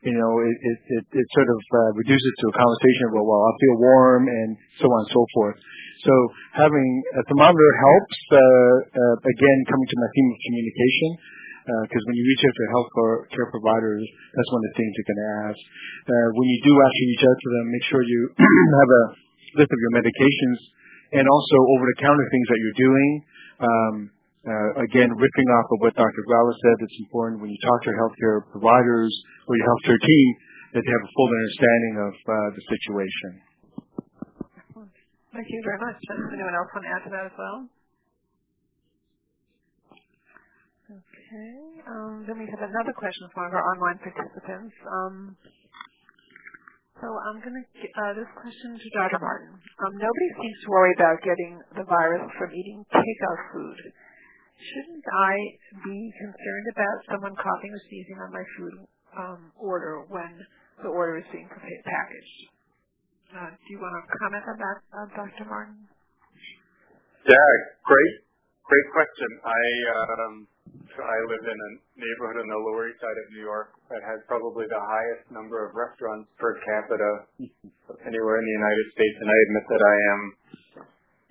you 0.08 0.16
know, 0.16 0.32
it, 0.40 0.56
it, 0.64 1.04
it, 1.20 1.28
sort 1.36 1.50
of 1.52 1.60
uh, 1.60 1.92
reduces 2.00 2.32
to 2.40 2.46
a 2.48 2.56
conversation 2.56 3.12
about, 3.12 3.28
well, 3.28 3.44
I 3.44 3.54
feel 3.60 3.76
warm 3.76 4.24
and 4.32 4.56
so 4.80 4.88
on 4.88 5.04
and 5.04 5.12
so 5.12 5.22
forth. 5.36 5.60
So 6.08 6.14
having 6.56 6.88
a 7.20 7.22
thermometer 7.28 7.72
helps, 7.84 8.18
uh, 8.32 8.40
uh, 8.40 9.16
again, 9.20 9.60
coming 9.68 9.88
to 9.92 9.98
my 10.00 10.10
theme 10.16 10.30
of 10.32 10.40
communication, 10.48 11.10
because 11.92 12.04
uh, 12.06 12.08
when 12.08 12.16
you 12.16 12.24
reach 12.24 12.44
out 12.48 12.56
to 12.56 12.64
health 12.72 12.90
care 13.36 13.48
providers, 13.52 14.04
that's 14.32 14.52
one 14.56 14.64
of 14.64 14.68
the 14.72 14.76
things 14.80 14.92
you're 14.96 15.10
going 15.12 15.24
to 15.28 15.32
ask. 15.52 15.60
Uh, 16.08 16.28
when 16.40 16.48
you 16.48 16.60
do 16.64 16.72
actually 16.72 17.08
reach 17.12 17.26
out 17.28 17.40
to 17.44 17.50
them, 17.52 17.66
make 17.68 17.86
sure 17.92 18.00
you 18.08 18.22
have 18.80 18.92
a 18.96 19.04
list 19.60 19.68
of 19.68 19.80
your 19.84 19.94
medications 20.00 20.60
and 21.20 21.28
also 21.28 21.58
over-the-counter 21.76 22.26
things 22.32 22.48
that 22.48 22.60
you're 22.64 22.80
doing. 22.80 23.12
Um, 23.60 23.96
uh, 24.46 24.70
again, 24.84 25.10
ripping 25.10 25.50
off 25.58 25.68
of 25.74 25.78
what 25.82 25.94
Dr. 25.98 26.22
Gralla 26.30 26.54
said, 26.62 26.76
it's 26.86 27.00
important 27.10 27.42
when 27.42 27.50
you 27.50 27.60
talk 27.64 27.78
to 27.84 27.88
your 27.90 28.00
healthcare 28.00 28.38
providers 28.54 29.12
or 29.50 29.58
your 29.58 29.68
healthcare 29.68 30.00
team 30.00 30.28
that 30.78 30.82
they 30.86 30.92
have 30.94 31.06
a 31.08 31.12
full 31.16 31.30
understanding 31.32 31.96
of 32.06 32.14
uh, 32.14 32.34
the 32.54 32.64
situation. 32.70 33.32
Thank 35.34 35.48
you 35.54 35.62
very 35.66 35.80
much. 35.84 35.98
Anyone 36.34 36.56
else 36.56 36.70
want 36.74 36.86
to 36.86 36.92
add 36.92 37.04
to 37.06 37.12
that 37.14 37.26
as 37.30 37.36
well? 37.38 37.58
Okay. 40.88 41.84
Um, 41.84 42.24
then 42.24 42.40
we 42.40 42.48
have 42.48 42.64
another 42.64 42.96
question 42.96 43.28
from 43.36 43.44
one 43.44 43.52
of 43.52 43.56
our 43.60 43.66
online 43.76 44.00
participants. 44.00 44.74
Um, 44.88 45.36
so 46.98 47.06
I'm 47.06 47.38
going 47.44 47.54
to 47.54 47.64
uh, 47.68 48.14
this 48.18 48.32
question 48.40 48.74
to 48.80 48.88
Dr. 48.98 49.20
Martin. 49.20 49.54
Um, 49.54 49.94
nobody 50.00 50.30
seems 50.42 50.58
to 50.64 50.68
worry 50.72 50.96
about 50.98 51.22
getting 51.22 51.60
the 51.76 51.86
virus 51.86 52.26
from 52.40 52.50
eating 52.56 52.82
takeout 52.90 53.42
food. 53.54 53.78
Shouldn't 54.58 55.06
I 55.06 55.34
be 55.86 55.98
concerned 56.18 56.68
about 56.74 56.98
someone 57.14 57.36
coughing 57.38 57.72
or 57.72 57.82
sneezing 57.90 58.18
on 58.18 58.30
my 58.34 58.46
food 58.58 58.74
um, 59.14 59.42
order 59.58 60.02
when 60.10 60.34
the 60.82 60.90
order 60.90 61.22
is 61.22 61.28
being 61.32 61.48
packaged? 61.48 62.40
Uh, 63.30 63.54
do 63.54 63.68
you 63.70 63.80
want 63.80 63.94
to 63.94 64.04
comment 64.18 64.46
on 64.50 64.58
that, 64.58 64.78
uh, 64.98 65.08
Dr. 65.14 65.46
Martin? 65.46 65.78
Yeah, 67.28 67.50
great, 67.86 68.14
great 68.66 68.88
question. 68.96 69.30
I 69.44 69.64
um, 69.94 70.36
I 70.98 71.18
live 71.30 71.44
in 71.46 71.60
a 71.60 71.72
neighborhood 72.00 72.42
on 72.42 72.48
the 72.50 72.60
Lower 72.66 72.90
East 72.90 72.98
Side 72.98 73.20
of 73.20 73.28
New 73.30 73.44
York 73.44 73.76
that 73.94 74.02
has 74.02 74.24
probably 74.26 74.66
the 74.66 74.80
highest 74.80 75.30
number 75.30 75.62
of 75.62 75.76
restaurants 75.78 76.26
per 76.42 76.58
capita 76.66 77.12
anywhere 78.08 78.38
in 78.42 78.46
the 78.48 78.56
United 78.58 78.88
States, 78.96 79.18
and 79.22 79.30
I 79.30 79.38
admit 79.46 79.66
that 79.70 79.84
I 79.84 79.96
am 80.10 80.20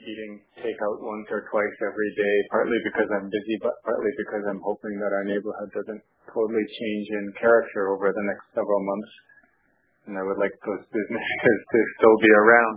eating 0.06 0.40
takeout 0.62 1.02
once 1.02 1.26
or 1.34 1.44
twice 1.50 1.76
every 1.82 2.10
day, 2.14 2.36
partly 2.54 2.78
because 2.86 3.10
I'm 3.10 3.26
busy, 3.26 3.56
but 3.60 3.74
partly 3.82 4.14
because 4.16 4.46
I'm 4.46 4.62
hoping 4.62 4.96
that 5.02 5.12
our 5.12 5.26
neighborhood 5.26 5.70
doesn't 5.74 6.02
totally 6.30 6.62
change 6.62 7.06
in 7.18 7.24
character 7.36 7.90
over 7.90 8.14
the 8.14 8.26
next 8.30 8.46
several 8.54 8.80
months. 8.80 9.12
And 10.06 10.14
I 10.14 10.22
would 10.22 10.38
like 10.38 10.54
those 10.62 10.86
businesses 10.94 11.58
to 11.74 11.78
still 11.98 12.18
be 12.22 12.32
around. 12.32 12.76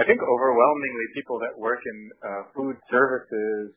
I 0.00 0.02
think 0.08 0.22
overwhelmingly 0.24 1.06
people 1.12 1.36
that 1.44 1.54
work 1.58 1.82
in 1.84 1.98
uh, 2.24 2.42
food 2.56 2.76
services 2.88 3.76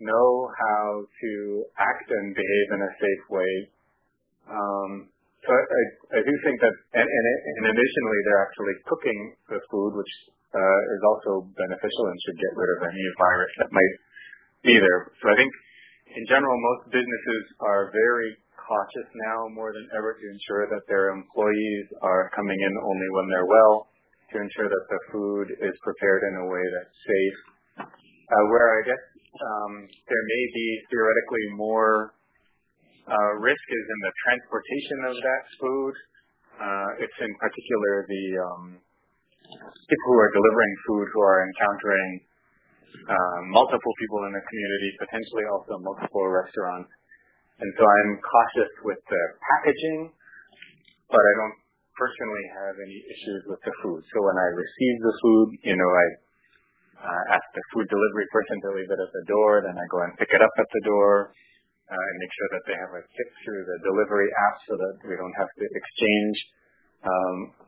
know 0.00 0.48
how 0.54 1.02
to 1.02 1.30
act 1.76 2.08
and 2.08 2.32
behave 2.32 2.68
in 2.72 2.80
a 2.80 2.92
safe 2.96 3.24
way. 3.28 3.52
Um, 4.48 4.90
so 5.42 5.50
I, 5.50 5.62
I, 5.62 5.82
I 6.18 6.20
do 6.22 6.34
think 6.46 6.56
that, 6.62 6.74
and, 6.94 7.08
and, 7.08 7.26
and 7.26 7.64
additionally, 7.74 8.20
they're 8.24 8.44
actually 8.46 8.76
cooking 8.86 9.20
the 9.50 9.60
food, 9.70 9.98
which 9.98 10.12
is 10.54 11.02
also 11.04 11.48
beneficial 11.56 12.04
and 12.08 12.18
should 12.24 12.40
get 12.40 12.52
rid 12.56 12.70
of 12.78 12.88
any 12.88 13.04
virus 13.20 13.52
that 13.60 13.70
might 13.72 13.94
be 14.64 14.74
there. 14.80 15.12
So 15.20 15.32
I 15.32 15.36
think 15.36 15.52
in 16.16 16.24
general, 16.24 16.56
most 16.56 16.88
businesses 16.88 17.44
are 17.60 17.92
very 17.92 18.32
cautious 18.56 19.08
now 19.28 19.48
more 19.52 19.72
than 19.72 19.88
ever 19.96 20.16
to 20.16 20.24
ensure 20.28 20.68
that 20.68 20.84
their 20.88 21.12
employees 21.12 21.86
are 22.04 22.32
coming 22.36 22.56
in 22.56 22.72
only 22.80 23.08
when 23.16 23.26
they're 23.32 23.48
well, 23.48 23.88
to 24.32 24.36
ensure 24.36 24.68
that 24.68 24.86
the 24.88 25.00
food 25.12 25.46
is 25.56 25.74
prepared 25.80 26.22
in 26.28 26.34
a 26.44 26.46
way 26.48 26.64
that's 26.76 26.96
safe. 27.04 27.38
Uh, 28.28 28.44
where 28.52 28.68
I 28.76 28.80
guess 28.84 29.04
um, 29.40 29.72
there 29.88 30.24
may 30.28 30.44
be 30.52 30.66
theoretically 30.92 31.46
more 31.56 32.12
uh, 33.08 33.32
risk 33.40 33.64
is 33.72 33.86
in 33.88 34.00
the 34.04 34.12
transportation 34.28 34.98
of 35.08 35.14
that 35.16 35.42
food. 35.56 35.94
Uh, 36.60 36.90
it's 37.00 37.18
in 37.24 37.32
particular 37.40 38.04
the 38.04 38.24
um, 38.36 38.64
people 39.56 40.08
who 40.12 40.20
are 40.20 40.32
delivering 40.32 40.74
food 40.84 41.06
who 41.12 41.20
are 41.24 41.40
encountering 41.48 42.10
uh, 43.08 43.38
multiple 43.48 43.94
people 44.04 44.20
in 44.28 44.32
the 44.36 44.44
community, 44.44 44.90
potentially 45.00 45.46
also 45.48 45.80
multiple 45.80 46.28
restaurants. 46.28 46.92
and 47.60 47.70
so 47.76 47.82
I'm 47.82 48.10
cautious 48.20 48.72
with 48.84 49.00
the 49.08 49.22
packaging, 49.40 50.12
but 51.08 51.22
I 51.24 51.32
don't 51.40 51.58
personally 51.96 52.46
have 52.62 52.74
any 52.78 52.98
issues 53.10 53.42
with 53.50 53.58
the 53.64 53.74
food. 53.82 54.00
So 54.14 54.22
when 54.22 54.38
I 54.38 54.48
receive 54.54 54.96
the 55.02 55.14
food, 55.18 55.48
you 55.66 55.76
know, 55.76 55.90
I 55.90 56.06
uh, 56.98 57.22
ask 57.34 57.46
the 57.54 57.64
food 57.74 57.86
delivery 57.90 58.26
person 58.30 58.56
to 58.62 58.68
leave 58.74 58.90
it 58.90 59.00
at 59.00 59.12
the 59.14 59.24
door, 59.26 59.62
then 59.66 59.74
I 59.74 59.86
go 59.90 59.98
and 60.06 60.14
pick 60.18 60.30
it 60.30 60.42
up 60.42 60.54
at 60.58 60.70
the 60.70 60.82
door 60.86 61.34
uh, 61.88 61.96
and 61.96 62.16
make 62.20 62.32
sure 62.34 62.50
that 62.58 62.64
they 62.68 62.76
have 62.78 62.92
a 62.94 63.02
tip 63.02 63.30
through 63.42 63.62
the 63.66 63.78
delivery 63.82 64.30
app 64.50 64.56
so 64.68 64.74
that 64.76 64.94
we 65.08 65.14
don't 65.16 65.36
have 65.38 65.50
to 65.50 65.64
exchange 65.64 66.36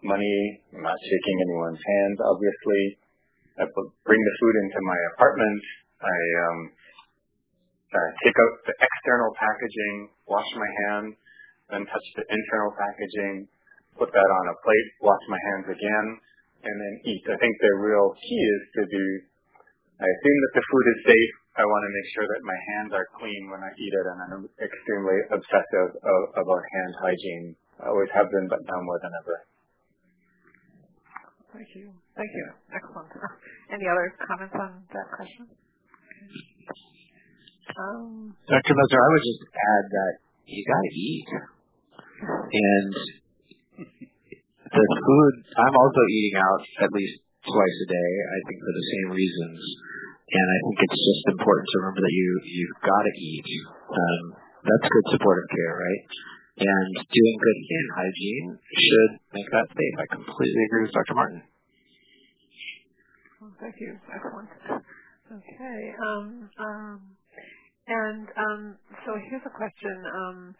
money. 0.02 0.62
I'm 0.74 0.82
not 0.82 0.98
shaking 0.98 1.36
anyone's 1.46 1.82
hands, 1.82 2.18
obviously. 2.24 2.82
I 3.60 3.64
bring 4.06 4.22
the 4.22 4.36
food 4.40 4.56
into 4.64 4.80
my 4.82 4.98
apartment. 5.14 5.62
I 6.00 6.20
um, 6.48 6.60
uh, 7.92 8.10
take 8.24 8.36
out 8.38 8.54
the 8.66 8.74
external 8.78 9.30
packaging, 9.36 9.96
wash 10.30 10.48
my 10.56 10.70
hands, 10.86 11.12
then 11.68 11.82
touch 11.86 12.06
the 12.16 12.24
internal 12.24 12.72
packaging, 12.78 13.46
put 13.98 14.10
that 14.10 14.30
on 14.30 14.44
a 14.50 14.56
plate, 14.64 14.88
wash 15.02 15.24
my 15.28 15.40
hands 15.52 15.68
again, 15.68 16.06
and 16.64 16.74
then 16.80 16.94
eat. 17.04 17.24
I 17.28 17.36
think 17.36 17.54
the 17.60 17.74
real 17.82 18.14
key 18.16 18.42
is 18.56 18.62
to 18.78 18.82
do, 18.88 19.04
I 20.00 20.06
assume 20.08 20.38
that 20.40 20.54
the 20.56 20.64
food 20.70 20.86
is 20.96 21.00
safe. 21.12 21.34
I 21.58 21.66
want 21.66 21.82
to 21.82 21.92
make 21.92 22.08
sure 22.14 22.26
that 22.30 22.42
my 22.46 22.58
hands 22.72 22.90
are 22.94 23.08
clean 23.18 23.42
when 23.50 23.60
I 23.60 23.70
eat 23.74 23.92
it, 23.92 24.06
and 24.06 24.18
I'm 24.22 24.44
extremely 24.62 25.18
obsessive 25.34 25.90
of, 25.98 26.22
about 26.38 26.62
hand 26.62 26.94
hygiene. 27.02 27.48
I 27.80 27.88
always 27.88 28.12
have 28.12 28.28
been, 28.28 28.46
but 28.48 28.60
now 28.60 28.80
more 28.84 29.00
than 29.00 29.12
ever. 29.16 29.36
Thank 31.56 31.68
you. 31.74 31.90
Thank 32.14 32.30
you. 32.30 32.46
Excellent. 32.70 33.10
Any 33.74 33.86
other 33.88 34.14
comments 34.22 34.54
on 34.54 34.84
that 34.92 35.08
question? 35.16 35.48
Um, 37.70 38.36
Dr. 38.46 38.74
Messner, 38.76 39.00
I 39.00 39.08
would 39.10 39.24
just 39.24 39.42
add 39.48 39.84
that 39.90 40.12
you 40.46 40.60
got 40.66 40.82
to 40.84 40.92
eat. 40.92 41.28
And 42.50 42.92
the 43.80 44.84
food, 45.00 45.34
I'm 45.56 45.76
also 45.80 46.02
eating 46.12 46.36
out 46.36 46.62
at 46.84 46.90
least 46.92 47.16
twice 47.48 47.76
a 47.82 47.88
day, 47.88 48.10
I 48.20 48.38
think 48.44 48.58
for 48.60 48.74
the 48.76 48.86
same 48.92 49.08
reasons. 49.16 49.60
And 50.30 50.46
I 50.46 50.58
think 50.68 50.76
it's 50.86 51.00
just 51.00 51.24
important 51.34 51.66
to 51.66 51.76
remember 51.82 52.02
that 52.04 52.14
you, 52.14 52.28
you've 52.44 52.78
got 52.84 53.02
to 53.02 53.14
eat. 53.18 53.48
Um, 53.90 54.22
that's 54.62 54.86
good 54.86 55.06
supportive 55.16 55.48
care, 55.50 55.74
right? 55.80 56.02
And 56.60 56.92
doing 56.92 57.36
good 57.40 57.58
hand 57.72 57.88
hygiene 57.96 58.48
should 58.68 59.12
make 59.32 59.48
that 59.48 59.68
safe. 59.72 59.96
I 59.96 60.06
completely 60.12 60.62
agree 60.68 60.82
with 60.84 60.92
Dr. 60.92 61.14
Martin. 61.16 61.40
Well, 63.40 63.56
thank 63.60 63.80
you. 63.80 63.96
Excellent. 64.12 64.52
Okay. 65.32 65.80
Um, 66.04 66.50
um, 66.60 67.00
and 67.88 68.28
um, 68.36 68.62
so 69.06 69.16
here's 69.30 69.40
a 69.46 69.54
question. 69.56 70.04
Um, 70.04 70.54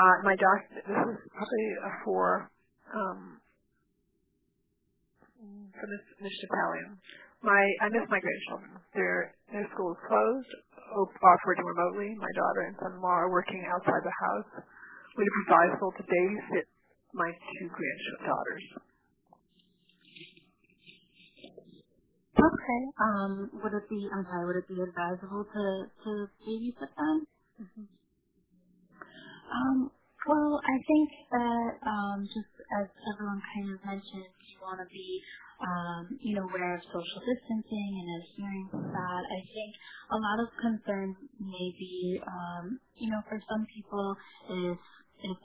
uh, 0.00 0.16
my 0.24 0.36
doctor, 0.40 0.80
this 0.88 1.00
is 1.04 1.20
probably 1.28 1.68
for 2.04 2.48
um, 2.96 3.36
for 5.76 5.86
Miss 5.92 6.04
Miss 6.24 6.32
Chapalian. 6.40 6.96
My 7.44 7.60
I 7.84 7.92
miss 7.92 8.08
my 8.08 8.20
grandchildren. 8.24 8.80
Their 8.96 9.36
their 9.52 9.68
school 9.76 9.92
is 9.92 10.00
closed, 10.08 10.52
offered 10.96 11.60
remotely. 11.60 12.16
My 12.16 12.32
daughter 12.32 12.72
and 12.72 12.76
son-in-law 12.80 13.28
are 13.28 13.30
working 13.30 13.60
outside 13.68 14.00
the 14.00 14.16
house. 14.16 14.64
Would 15.16 15.26
it 15.26 15.34
be 15.34 15.42
advisable 15.48 15.92
to 15.98 16.02
babysit 16.04 16.66
my 17.14 17.32
two 17.32 17.68
granddaughters? 17.72 18.64
Okay. 22.38 22.82
Um, 23.02 23.50
would 23.64 23.74
it 23.74 23.88
be? 23.90 24.08
I'm 24.14 24.24
sorry. 24.30 24.46
Would 24.46 24.56
it 24.64 24.68
be 24.68 24.80
advisable 24.82 25.44
to 25.44 25.64
to 26.04 26.12
babysit 26.46 26.92
them? 26.96 27.26
Mm-hmm. 27.62 27.82
Um, 29.52 29.90
well, 30.28 30.60
I 30.64 30.76
think 30.86 31.10
that 31.32 31.70
um, 31.86 32.24
just 32.32 32.52
as 32.80 32.88
everyone 33.12 33.42
kind 33.54 33.74
of 33.74 33.80
mentioned, 33.84 34.30
you 34.48 34.56
want 34.62 34.80
to 34.80 34.88
be, 34.88 35.20
um, 35.60 36.16
you 36.22 36.36
know, 36.36 36.46
aware 36.48 36.76
of 36.76 36.82
social 36.94 37.20
distancing 37.26 37.92
and 38.00 38.08
adhering 38.24 38.66
to 38.72 38.80
that. 38.94 39.22
I 39.28 39.40
think 39.52 39.70
a 40.14 40.18
lot 40.18 40.38
of 40.40 40.48
concern 40.62 41.16
may 41.42 41.68
be, 41.76 42.20
um, 42.24 42.80
you 42.96 43.10
know, 43.10 43.20
for 43.28 43.42
some 43.50 43.66
people, 43.74 44.16
if 44.50 44.78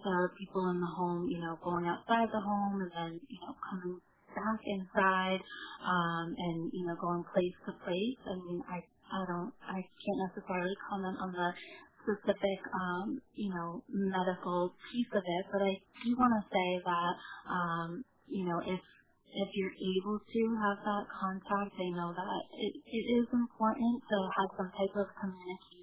there 0.03 0.23
are 0.25 0.33
people 0.39 0.69
in 0.69 0.81
the 0.81 0.87
home, 0.97 1.27
you 1.29 1.39
know, 1.39 1.57
going 1.63 1.87
outside 1.87 2.29
the 2.33 2.41
home 2.41 2.81
and 2.81 2.91
then, 2.95 3.21
you 3.29 3.39
know, 3.41 3.55
coming 3.69 3.99
back 4.35 4.59
inside, 4.65 5.41
um, 5.85 6.35
and 6.37 6.71
you 6.73 6.85
know, 6.87 6.95
going 7.01 7.23
place 7.33 7.55
to 7.65 7.73
place. 7.85 8.19
I 8.27 8.35
mean, 8.35 8.63
I 8.69 8.83
I 9.13 9.21
don't, 9.27 9.53
I 9.67 9.81
can't 9.83 10.21
necessarily 10.29 10.75
comment 10.89 11.17
on 11.21 11.33
the 11.33 11.49
specific, 12.03 12.59
um, 12.75 13.21
you 13.35 13.49
know, 13.53 13.83
medical 13.89 14.73
piece 14.91 15.09
of 15.13 15.23
it, 15.25 15.45
but 15.51 15.61
I 15.61 15.79
do 16.05 16.15
want 16.17 16.33
to 16.37 16.43
say 16.51 16.69
that, 16.85 17.13
um, 17.49 18.05
you 18.29 18.45
know, 18.45 18.59
if 18.65 18.81
if 19.35 19.49
you're 19.55 19.75
able 19.97 20.19
to 20.19 20.41
have 20.63 20.79
that 20.85 21.05
contact, 21.21 21.75
I 21.79 21.89
know 21.95 22.13
that 22.15 22.41
it, 22.59 22.73
it 22.87 23.05
is 23.21 23.27
important 23.33 24.03
to 24.09 24.17
have 24.39 24.49
some 24.57 24.71
type 24.77 24.95
of 24.97 25.07
communication. 25.21 25.80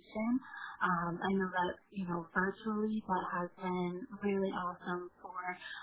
Um, 0.82 1.18
I 1.22 1.32
know 1.34 1.48
that, 1.48 1.74
you 1.92 2.06
know, 2.06 2.26
virtually 2.34 3.02
that 3.08 3.24
has 3.32 3.48
been 3.62 4.06
really 4.22 4.50
awesome 4.52 5.10
for, 5.22 5.40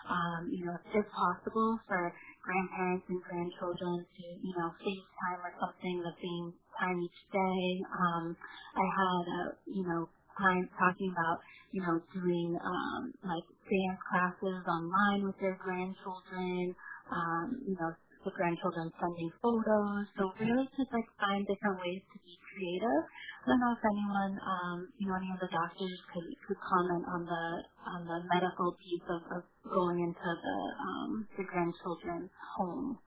um, 0.09 0.49
you 0.51 0.65
know, 0.65 0.77
if 0.93 1.05
possible 1.11 1.79
for 1.87 2.13
grandparents 2.43 3.05
and 3.09 3.21
grandchildren 3.23 4.05
to, 4.05 4.23
you 4.43 4.53
know, 4.57 4.71
FaceTime 4.81 5.41
or 5.43 5.53
something 5.61 6.01
the 6.03 6.15
same 6.21 6.53
time 6.79 7.01
each 7.01 7.21
day. 7.33 7.63
Um, 7.99 8.35
I 8.75 8.85
had, 8.85 9.23
a, 9.27 9.41
you 9.67 9.83
know, 9.87 10.09
clients 10.37 10.73
talking 10.79 11.11
about, 11.11 11.39
you 11.71 11.81
know, 11.81 12.01
doing 12.13 12.57
um, 12.63 13.13
like 13.25 13.45
dance 13.69 14.01
classes 14.09 14.63
online 14.67 15.25
with 15.25 15.35
their 15.41 15.57
grandchildren, 15.63 16.75
um, 17.11 17.57
you 17.67 17.75
know, 17.79 17.93
the 18.25 18.33
grandchildren 18.33 18.89
sending 18.97 19.29
photos. 19.39 20.09
So 20.17 20.33
really 20.41 20.65
just 20.73 20.89
like 20.89 21.05
find 21.21 21.45
different 21.45 21.77
ways 21.79 22.01
to 22.01 22.17
be 22.25 22.33
creative. 22.49 23.03
I 23.45 23.53
don't 23.53 23.61
know 23.61 23.73
if 23.77 23.83
anyone, 23.85 24.33
um, 24.41 24.77
you 24.97 25.05
know, 25.05 25.15
any 25.21 25.29
of 25.29 25.39
the 25.39 25.51
doctors 25.53 25.99
could, 26.09 26.27
could 26.49 26.59
comment 26.65 27.05
on 27.05 27.21
the 27.29 27.45
on 27.85 28.01
the 28.09 28.19
medical 28.33 28.73
piece 28.81 29.05
of, 29.05 29.21
of 29.29 29.41
going 29.69 30.01
into 30.01 30.29
the 30.41 30.57
um, 30.81 31.11
the 31.37 31.45
grandchildren's 31.45 32.33
home. 32.57 32.97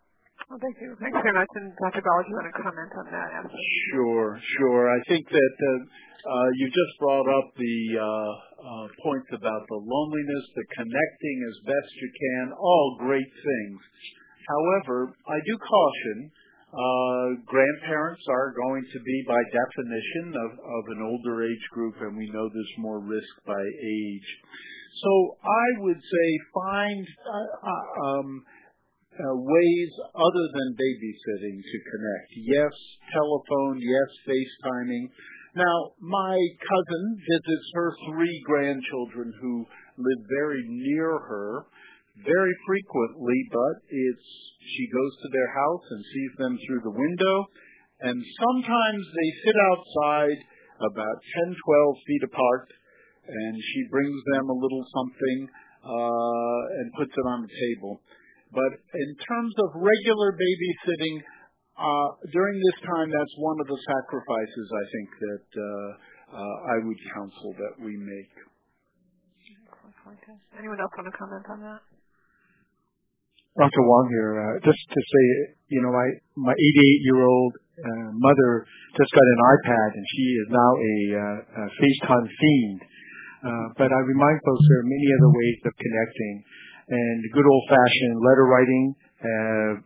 Well, 0.47 0.63
thank 0.63 0.79
you. 0.81 0.97
Thanks 0.97 1.19
very 1.19 1.35
much. 1.35 1.51
And 1.61 1.75
Dr. 1.77 2.01
Ball, 2.01 2.25
do 2.25 2.31
you 2.33 2.37
want 2.39 2.49
to 2.49 2.57
comment 2.57 2.93
on 2.97 3.07
that? 3.13 3.29
Absolutely. 3.37 3.69
Sure, 3.93 4.29
sure. 4.57 4.83
I 4.89 5.01
think 5.05 5.29
that 5.29 5.55
uh, 5.61 5.73
uh, 6.25 6.49
you 6.57 6.67
just 6.73 6.95
brought 7.03 7.29
up 7.29 7.47
the 7.59 7.79
uh, 8.01 8.05
uh, 8.07 8.87
points 9.05 9.29
about 9.35 9.63
the 9.69 9.77
loneliness, 9.77 10.45
the 10.57 10.67
connecting 10.73 11.39
as 11.53 11.57
best 11.69 11.91
you 12.01 12.11
can, 12.17 12.45
all 12.57 12.97
great 13.03 13.29
things. 13.29 13.81
However, 14.49 15.13
I 15.29 15.39
do 15.45 15.55
caution 15.59 16.33
uh, 16.69 17.41
grandparents 17.49 18.21
are 18.29 18.53
going 18.53 18.85
to 18.93 19.01
be, 19.01 19.25
by 19.27 19.41
definition, 19.41 20.37
of, 20.37 20.85
an 20.93 21.01
older 21.01 21.45
age 21.49 21.67
group, 21.73 21.95
and 22.01 22.17
we 22.17 22.29
know 22.29 22.45
there's 22.53 22.77
more 22.77 23.01
risk 23.01 23.33
by 23.47 23.61
age. 23.61 24.29
So 25.01 25.37
I 25.41 25.67
would 25.81 25.97
say 25.97 26.29
find 26.53 27.07
uh, 27.25 27.69
uh 27.73 28.05
um, 28.05 28.45
ways 29.17 29.91
other 30.15 30.47
than 30.53 30.77
babysitting 30.77 31.59
to 31.65 31.79
connect. 31.89 32.29
Yes, 32.37 32.75
telephone. 33.13 33.81
Yes, 33.81 34.11
FaceTiming. 34.29 35.09
Now, 35.57 35.93
my 36.01 36.37
cousin 36.37 37.17
visits 37.17 37.69
her 37.75 37.93
three 38.13 38.43
grandchildren 38.45 39.33
who 39.41 39.67
live 39.97 40.27
very 40.29 40.65
near 40.69 41.19
her 41.19 41.65
very 42.25 42.55
frequently, 42.67 43.39
but 43.53 43.77
it's 43.89 44.29
she 44.59 44.85
goes 44.93 45.13
to 45.23 45.29
their 45.33 45.51
house 45.55 45.85
and 45.91 46.01
sees 46.05 46.33
them 46.39 46.55
through 46.67 46.83
the 46.85 46.97
window, 46.97 47.37
and 48.05 48.19
sometimes 48.21 49.03
they 49.03 49.31
sit 49.47 49.57
outside 49.73 50.39
about 50.79 51.17
10, 51.47 51.57
12 51.57 52.07
feet 52.07 52.23
apart, 52.29 52.67
and 53.27 53.55
she 53.57 53.81
brings 53.91 54.19
them 54.35 54.51
a 54.51 54.59
little 54.61 54.85
something 54.95 55.39
uh, 55.83 56.61
and 56.79 56.87
puts 56.95 57.11
it 57.11 57.27
on 57.27 57.43
the 57.43 57.53
table. 57.53 58.03
But 58.53 58.73
in 58.77 59.11
terms 59.19 59.55
of 59.65 59.69
regular 59.77 60.33
babysitting, 60.33 61.17
uh, 61.79 62.09
during 62.33 62.57
this 62.59 62.79
time, 62.87 63.09
that's 63.11 63.35
one 63.39 63.59
of 63.61 63.67
the 63.69 63.79
sacrifices 63.79 64.67
I 64.73 64.85
think 64.91 65.09
that 65.21 65.47
uh, 65.55 65.65
uh, 66.35 66.57
I 66.75 66.77
would 66.83 67.01
counsel 67.15 67.55
that 67.55 67.75
we 67.85 67.95
make. 67.97 68.33
Anyone 70.59 70.81
else 70.81 70.93
want 70.97 71.07
to 71.13 71.17
comment 71.17 71.45
on 71.53 71.61
that? 71.61 71.88
Dr. 73.59 73.83
Wong 73.83 74.07
here. 74.15 74.33
Uh, 74.39 74.55
just 74.63 74.79
to 74.79 75.01
say, 75.03 75.27
you 75.75 75.83
know, 75.83 75.91
my 75.91 76.09
my 76.39 76.55
88 76.55 77.07
year 77.11 77.21
old 77.27 77.53
uh, 77.83 78.09
mother 78.15 78.63
just 78.95 79.11
got 79.11 79.27
an 79.27 79.41
iPad, 79.59 79.89
and 79.99 80.05
she 80.15 80.27
is 80.39 80.47
now 80.55 80.71
a, 80.79 80.97
uh, 81.19 81.69
FaceTime 81.75 82.27
fiend. 82.31 82.79
But 83.75 83.91
I 83.91 84.01
remind 84.07 84.39
folks 84.47 84.63
there 84.71 84.81
are 84.83 84.91
many 84.91 85.09
other 85.19 85.31
ways 85.35 85.59
of 85.67 85.73
connecting, 85.75 86.35
and 86.95 87.19
good 87.35 87.47
old 87.47 87.65
fashioned 87.67 88.17
letter 88.23 88.47
writing, 88.47 88.85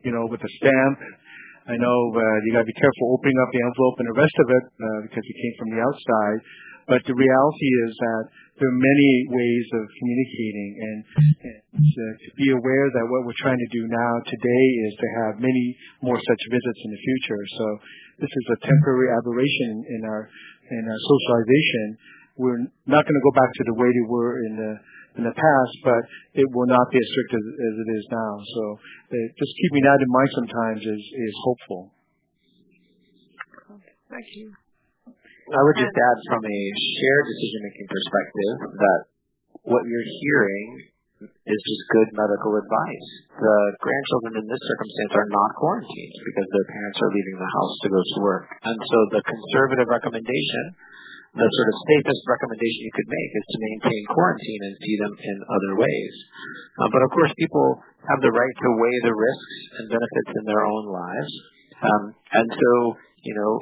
you 0.05 0.13
know, 0.13 0.29
with 0.29 0.45
a 0.45 0.53
stamp 0.61 1.01
I 1.63 1.79
know 1.79 1.97
you 2.43 2.51
got 2.51 2.67
to 2.67 2.71
be 2.75 2.75
careful 2.75 3.15
opening 3.15 3.39
up 3.39 3.51
the 3.55 3.63
envelope 3.63 3.97
and 4.03 4.09
the 4.11 4.19
rest 4.19 4.37
of 4.43 4.49
it 4.51 4.65
because 5.07 5.23
it 5.23 5.37
came 5.39 5.55
from 5.63 5.71
the 5.71 5.81
outside. 5.81 6.39
But 6.91 7.01
the 7.07 7.15
reality 7.15 7.71
is 7.87 7.93
that 7.95 8.23
there 8.61 8.69
are 8.69 8.81
many 8.81 9.13
ways 9.33 9.67
of 9.73 9.83
communicating 9.97 10.71
and, 10.77 10.99
and 11.41 11.59
to 11.73 12.05
be 12.37 12.53
aware 12.53 12.87
that 12.93 13.05
what 13.09 13.25
we're 13.25 13.41
trying 13.41 13.57
to 13.57 13.71
do 13.73 13.83
now 13.89 14.13
today 14.29 14.65
is 14.87 14.93
to 15.01 15.09
have 15.25 15.33
many 15.41 15.67
more 16.05 16.21
such 16.21 16.43
visits 16.53 16.81
in 16.85 16.91
the 16.93 17.01
future. 17.01 17.43
So 17.59 17.67
this 18.21 18.29
is 18.29 18.47
a 18.53 18.59
temporary 18.61 19.09
aberration 19.17 19.73
in 19.89 20.01
our 20.05 20.29
in 20.69 20.83
our 20.85 21.01
socialization. 21.01 21.87
We're 22.37 22.63
not 22.89 23.03
going 23.05 23.19
to 23.19 23.25
go 23.25 23.35
back 23.37 23.51
to 23.57 23.65
the 23.73 23.77
way 23.77 23.89
they 23.89 24.07
were 24.09 24.45
in 24.45 24.53
the 24.57 24.73
in 25.17 25.23
the 25.25 25.37
past, 25.37 25.75
but 25.85 26.03
it 26.37 26.49
will 26.53 26.69
not 26.69 26.87
be 26.93 26.97
as 26.97 27.09
strict 27.09 27.33
as, 27.37 27.45
as 27.45 27.75
it 27.85 27.89
is 27.89 28.05
now. 28.13 28.33
So 28.53 28.63
uh, 29.13 29.27
just 29.37 29.53
keeping 29.65 29.83
that 29.85 29.99
in 30.01 30.11
mind 30.13 30.31
sometimes 30.37 30.81
is 30.85 31.05
is 31.09 31.35
hopeful. 31.45 31.83
Thank 34.13 34.29
you. 34.37 34.53
I 35.53 35.61
would 35.69 35.77
just 35.77 35.93
add 35.93 36.19
from 36.33 36.43
a 36.49 36.61
shared 36.97 37.25
decision-making 37.29 37.89
perspective 37.93 38.55
that 38.73 39.01
what 39.69 39.85
you're 39.85 40.09
hearing 40.09 40.89
is 41.29 41.61
just 41.61 41.83
good 41.93 42.09
medical 42.17 42.57
advice. 42.57 43.09
The 43.37 43.57
grandchildren 43.79 44.43
in 44.43 44.47
this 44.49 44.63
circumstance 44.65 45.13
are 45.13 45.29
not 45.29 45.51
quarantined 45.61 46.17
because 46.25 46.49
their 46.51 46.69
parents 46.73 46.99
are 47.05 47.13
leaving 47.13 47.37
the 47.37 47.53
house 47.53 47.75
to 47.85 47.89
go 47.93 48.01
to 48.01 48.19
work. 48.25 48.45
And 48.65 48.79
so 48.81 48.99
the 49.13 49.23
conservative 49.29 49.93
recommendation, 49.93 50.65
the 51.37 51.45
sort 51.45 51.69
of 51.69 51.77
safest 51.85 52.23
recommendation 52.27 52.89
you 52.89 52.95
could 52.97 53.11
make 53.13 53.31
is 53.37 53.47
to 53.53 53.59
maintain 53.61 54.03
quarantine 54.09 54.63
and 54.67 54.75
see 54.81 54.97
them 55.05 55.15
in 55.21 55.37
other 55.53 55.73
ways. 55.85 56.15
Uh, 56.81 56.89
but 56.97 57.05
of 57.05 57.11
course, 57.13 57.33
people 57.37 57.77
have 58.09 58.25
the 58.25 58.33
right 58.33 58.57
to 58.57 58.69
weigh 58.81 59.01
the 59.05 59.15
risks 59.15 59.57
and 59.79 59.85
benefits 60.01 60.33
in 60.33 60.45
their 60.49 60.65
own 60.65 60.85
lives. 60.89 61.33
Um, 61.85 62.03
and 62.41 62.49
so, 62.51 62.71
you 63.21 63.35
know, 63.37 63.53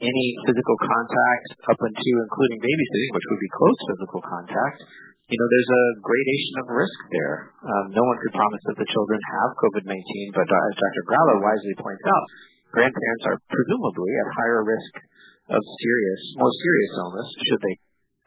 any 0.00 0.26
physical 0.46 0.76
contact 0.80 1.48
up 1.70 1.80
until 1.80 2.16
including 2.22 2.58
babysitting, 2.62 3.10
which 3.14 3.26
would 3.30 3.42
be 3.42 3.52
close 3.54 3.78
physical 3.90 4.22
contact, 4.22 4.78
you 5.24 5.38
know, 5.40 5.48
there's 5.48 5.72
a 5.72 5.84
gradation 6.04 6.54
of 6.60 6.66
risk 6.68 6.98
there. 7.08 7.36
Um, 7.64 7.84
no 7.96 8.04
one 8.04 8.18
could 8.20 8.36
promise 8.36 8.60
that 8.68 8.76
the 8.76 8.88
children 8.92 9.16
have 9.16 9.56
COVID-19, 9.56 10.36
but 10.36 10.44
as 10.44 10.72
Dr. 10.76 11.02
Gralla 11.08 11.40
wisely 11.40 11.74
points 11.80 12.04
out, 12.04 12.24
grandparents 12.76 13.24
are 13.24 13.38
presumably 13.48 14.12
at 14.20 14.36
higher 14.36 14.62
risk 14.68 14.92
of 15.48 15.62
serious, 15.80 16.22
more 16.36 16.52
serious 16.60 16.92
illness 17.00 17.28
should 17.48 17.62
they 17.64 17.76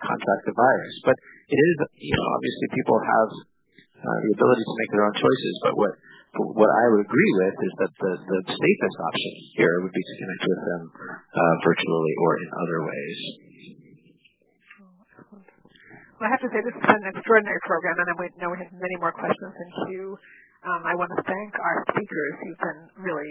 contract 0.01 0.43
the 0.49 0.57
virus. 0.57 0.95
But 1.05 1.17
it 1.49 1.59
is, 1.61 1.75
you 2.01 2.13
know, 2.17 2.25
obviously 2.33 2.67
people 2.73 2.97
have 2.97 3.29
uh, 3.97 4.17
the 4.25 4.31
ability 4.33 4.63
to 4.65 4.75
make 4.81 4.91
their 4.93 5.05
own 5.05 5.17
choices, 5.17 5.53
but 5.65 5.73
what 5.77 5.93
what 6.37 6.71
I 6.71 6.85
would 6.93 7.03
agree 7.05 7.31
with 7.41 7.55
is 7.57 7.73
that 7.81 7.93
the, 7.97 8.11
the 8.21 8.39
safest 8.47 8.97
option 9.01 9.33
here 9.57 9.75
would 9.81 9.93
be 9.93 10.03
to 10.03 10.15
connect 10.21 10.43
with 10.45 10.61
them 10.61 10.81
uh, 10.93 11.55
virtually 11.65 12.13
or 12.21 12.31
in 12.37 12.49
other 12.53 12.79
ways. 12.85 13.19
Well, 16.17 16.25
I 16.25 16.33
have 16.33 16.41
to 16.41 16.49
say 16.49 16.59
this 16.65 16.73
has 16.73 16.85
been 16.85 17.01
an 17.05 17.13
extraordinary 17.13 17.61
program, 17.61 17.93
and 18.01 18.09
I 18.09 18.13
know 18.41 18.49
we 18.49 18.57
have 18.57 18.73
many 18.73 18.97
more 18.97 19.13
questions 19.13 19.53
in 19.53 19.69
queue. 19.85 20.17
Um, 20.65 20.81
I 20.81 20.97
want 20.97 21.13
to 21.13 21.21
thank 21.21 21.53
our 21.53 21.77
speakers 21.93 22.33
who've 22.41 22.57
been 22.57 22.81
really, 23.05 23.29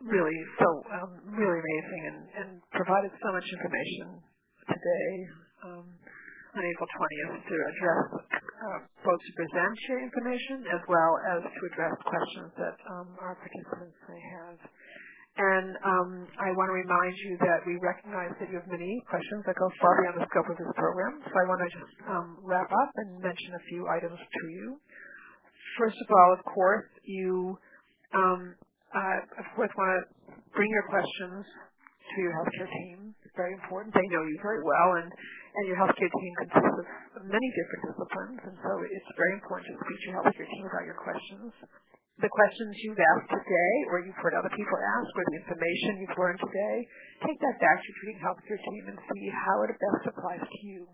really 0.00 0.38
so 0.56 0.68
um, 0.88 1.10
really 1.36 1.60
amazing 1.60 2.02
and, 2.08 2.18
and 2.40 2.48
provided 2.72 3.12
so 3.20 3.28
much 3.36 3.44
information 3.44 4.24
today. 4.72 5.10
Um, 5.68 5.84
on 6.54 6.62
April 6.62 6.88
20th 6.88 7.34
to 7.44 7.56
address 7.74 8.06
uh, 8.38 8.78
both 9.02 9.20
to 9.20 9.32
present 9.36 9.74
your 9.90 10.00
information 10.02 10.64
as 10.70 10.82
well 10.86 11.12
as 11.34 11.40
to 11.42 11.60
address 11.74 11.94
questions 12.06 12.50
that 12.56 12.76
um, 12.94 13.08
our 13.18 13.34
participants 13.36 13.98
may 14.06 14.22
have. 14.38 14.58
And 15.34 15.74
um, 15.82 16.10
I 16.38 16.54
want 16.54 16.70
to 16.70 16.76
remind 16.78 17.14
you 17.26 17.34
that 17.42 17.66
we 17.66 17.74
recognize 17.82 18.30
that 18.38 18.46
you 18.54 18.56
have 18.62 18.70
many 18.70 19.02
questions 19.10 19.42
that 19.50 19.58
go 19.58 19.66
far 19.82 19.98
beyond 19.98 20.22
the 20.22 20.26
scope 20.30 20.46
of 20.46 20.54
this 20.54 20.70
program. 20.78 21.18
So 21.26 21.34
I 21.34 21.44
want 21.50 21.58
to 21.66 21.70
just 21.74 21.94
um, 22.06 22.38
wrap 22.46 22.70
up 22.70 22.90
and 23.02 23.18
mention 23.18 23.50
a 23.58 23.62
few 23.66 23.90
items 23.90 24.14
to 24.14 24.42
you. 24.54 24.78
First 25.74 25.98
of 25.98 26.08
all, 26.14 26.30
of 26.38 26.42
course, 26.46 26.86
you 27.02 27.58
uh, 28.94 29.18
of 29.42 29.46
course 29.56 29.70
want 29.76 29.90
to 29.90 30.00
bring 30.54 30.70
your 30.70 30.86
questions 30.86 31.44
to 32.14 32.16
your 32.22 32.32
healthcare 32.38 32.70
team. 32.70 33.14
Very 33.36 33.54
important. 33.54 33.94
They 33.94 34.06
know 34.10 34.22
you 34.26 34.38
very 34.42 34.62
well, 34.62 34.98
and 34.98 35.10
and 35.54 35.64
your 35.70 35.78
healthcare 35.78 36.10
team 36.10 36.32
consists 36.46 36.86
of 37.18 37.22
many 37.30 37.48
different 37.54 37.82
disciplines, 37.90 38.40
and 38.42 38.56
so 38.62 38.70
it's 38.90 39.10
very 39.18 39.34
important 39.38 39.70
to 39.70 39.76
speak 39.86 39.98
to 40.02 40.06
your 40.10 40.16
healthcare 40.22 40.48
team 40.50 40.66
about 40.66 40.86
your 40.86 40.98
questions. 40.98 41.50
The 42.22 42.30
questions 42.30 42.74
you've 42.86 42.98
asked 42.98 43.30
today, 43.30 43.74
or 43.90 44.02
you've 44.02 44.18
heard 44.22 44.34
other 44.38 44.50
people 44.54 44.78
ask, 44.78 45.10
or 45.14 45.24
the 45.30 45.38
information 45.42 46.02
you've 46.02 46.18
learned 46.18 46.42
today, 46.42 46.76
take 47.26 47.38
that 47.42 47.58
back 47.62 47.78
to 47.82 47.86
your 47.86 47.96
treating 48.02 48.20
healthcare 48.22 48.60
team 48.70 48.82
and 48.90 48.98
see 49.10 49.24
how 49.30 49.56
it 49.66 49.74
best 49.78 50.02
applies 50.14 50.42
to 50.42 50.60
you. 50.66 50.86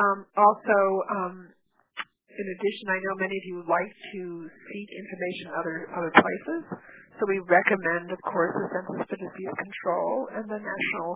Um, 0.00 0.24
also, 0.36 0.78
um, 1.12 1.36
in 2.32 2.46
addition, 2.48 2.86
I 2.88 2.98
know 3.04 3.14
many 3.20 3.36
of 3.36 3.44
you 3.44 3.56
like 3.68 3.92
to 4.16 4.22
seek 4.48 4.88
information 4.88 5.46
other 5.52 5.76
other 5.96 6.12
places, 6.16 6.62
so 7.18 7.28
we 7.28 7.38
recommend, 7.44 8.12
of 8.12 8.20
course, 8.24 8.52
the 8.56 8.68
Centers 8.72 9.04
for 9.08 9.18
Disease 9.18 9.54
Control 9.56 10.28
and 10.36 10.44
the 10.48 10.60
National 10.60 11.10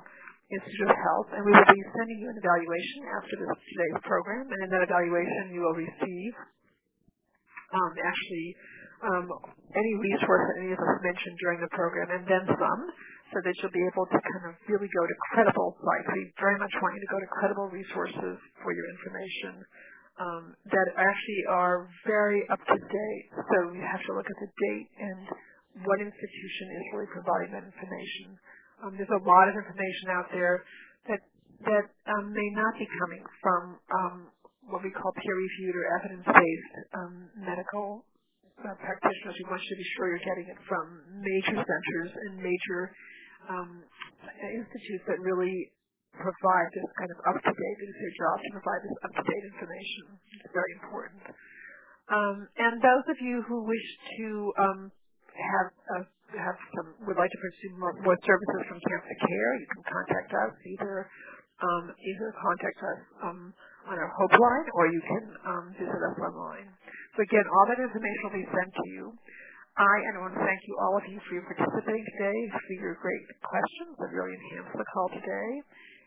Institute 0.46 0.90
of 0.92 1.00
Health, 1.00 1.28
and 1.34 1.42
we 1.42 1.50
will 1.50 1.72
be 1.74 1.82
sending 1.98 2.18
you 2.22 2.28
an 2.30 2.38
evaluation 2.38 3.00
after 3.18 3.34
this 3.34 3.50
today's 3.50 4.00
program. 4.06 4.46
And 4.46 4.60
in 4.62 4.70
that 4.70 4.86
evaluation, 4.86 5.50
you 5.50 5.66
will 5.66 5.74
receive 5.74 6.32
um, 7.74 7.92
actually 7.98 8.48
um, 9.02 9.26
any 9.74 9.92
resource 9.98 10.44
that 10.46 10.56
any 10.62 10.70
of 10.70 10.78
us 10.78 10.96
mentioned 11.02 11.36
during 11.42 11.58
the 11.58 11.72
program, 11.74 12.08
and 12.14 12.22
then 12.30 12.44
some, 12.46 12.82
so 13.34 13.42
that 13.42 13.52
you'll 13.58 13.74
be 13.74 13.82
able 13.90 14.06
to 14.06 14.18
kind 14.22 14.44
of 14.46 14.54
really 14.70 14.86
go 14.86 15.02
to 15.02 15.16
credible 15.34 15.74
sites. 15.82 16.06
We 16.14 16.30
very 16.38 16.56
much 16.62 16.72
want 16.78 16.94
you 16.94 17.02
to 17.02 17.10
go 17.10 17.18
to 17.18 17.28
credible 17.42 17.68
resources 17.68 18.38
for 18.62 18.70
your 18.70 18.86
information 18.86 19.66
um, 20.22 20.44
that 20.70 20.88
actually 20.94 21.42
are 21.50 21.90
very 22.06 22.46
up 22.48 22.62
to 22.62 22.78
date. 22.78 23.26
So 23.34 23.56
you 23.74 23.82
have 23.82 24.00
to 24.06 24.12
look 24.14 24.30
at 24.30 24.38
the 24.38 24.50
date 24.54 24.88
and 25.02 25.26
what 25.84 26.00
institution 26.00 26.66
is 26.72 26.84
really 26.96 27.10
providing 27.12 27.52
that 27.52 27.64
information. 27.68 28.38
Um, 28.80 28.96
there's 28.96 29.12
a 29.12 29.24
lot 29.24 29.48
of 29.48 29.54
information 29.56 30.06
out 30.12 30.28
there 30.32 30.64
that 31.08 31.20
that 31.64 31.88
um, 32.12 32.36
may 32.36 32.48
not 32.52 32.76
be 32.76 32.84
coming 33.00 33.24
from 33.40 33.62
um, 33.88 34.16
what 34.68 34.84
we 34.84 34.92
call 34.92 35.08
peer-reviewed 35.16 35.72
or 35.72 35.84
evidence-based 35.96 36.74
um, 36.92 37.32
medical 37.40 38.04
uh, 38.60 38.76
practitioners. 38.76 39.34
You 39.40 39.48
want 39.48 39.64
you 39.64 39.72
to 39.72 39.80
be 39.80 39.88
sure 39.96 40.04
you're 40.12 40.26
getting 40.28 40.52
it 40.52 40.60
from 40.68 41.00
major 41.16 41.56
centers 41.56 42.12
and 42.12 42.32
major 42.44 42.92
um, 43.48 43.70
institutes 44.44 45.04
that 45.08 45.16
really 45.24 45.72
provide 46.12 46.68
this 46.76 46.88
kind 47.00 47.10
of 47.12 47.18
up-to-date. 47.24 47.76
It 47.80 47.88
is 47.88 47.98
their 48.04 48.14
job 48.20 48.36
to 48.36 48.48
provide 48.60 48.80
this 48.84 48.96
up-to-date 49.04 49.44
information. 49.56 50.04
It's 50.44 50.52
very 50.52 50.72
important. 50.76 51.20
Um, 52.08 52.36
and 52.56 52.78
those 52.80 53.06
of 53.10 53.18
you 53.20 53.42
who 53.48 53.64
wish 53.64 53.88
to 54.20 54.28
um, 54.60 54.80
have 55.36 55.68
a 55.96 55.98
have 56.34 56.58
some 56.74 56.88
would 57.06 57.16
like 57.16 57.30
to 57.30 57.40
pursue 57.40 57.70
more, 57.78 57.94
more 58.02 58.18
services 58.26 58.62
from 58.66 58.78
Cancer 58.82 59.16
Care, 59.24 59.52
you 59.62 59.68
can 59.70 59.82
contact 59.86 60.30
us 60.34 60.52
either 60.66 61.06
um, 61.62 61.84
either 61.94 62.28
contact 62.36 62.78
us 62.82 63.00
um, 63.24 63.40
on 63.88 63.96
our 63.96 64.10
Hope 64.18 64.34
line 64.36 64.68
or 64.74 64.90
you 64.90 65.00
can 65.06 65.24
um, 65.46 65.64
visit 65.78 65.96
us 65.96 66.16
online. 66.20 66.68
So 67.16 67.22
again, 67.24 67.46
all 67.48 67.66
that 67.72 67.80
information 67.80 68.20
will 68.28 68.38
be 68.42 68.48
sent 68.50 68.70
to 68.74 68.86
you. 68.92 69.04
I 69.76 69.96
and 70.08 70.12
I 70.16 70.20
want 70.24 70.34
to 70.36 70.42
thank 70.44 70.60
you 70.68 70.74
all 70.80 70.96
of 70.96 71.04
you 71.08 71.20
for 71.28 71.36
your 71.36 71.46
participating 71.48 72.04
today, 72.16 72.38
for 72.52 72.74
your 72.80 72.96
great 73.00 73.24
questions 73.44 73.92
that 74.00 74.08
really 74.12 74.32
enhanced 74.36 74.72
the 74.76 74.88
call 74.88 75.08
today. 75.12 75.50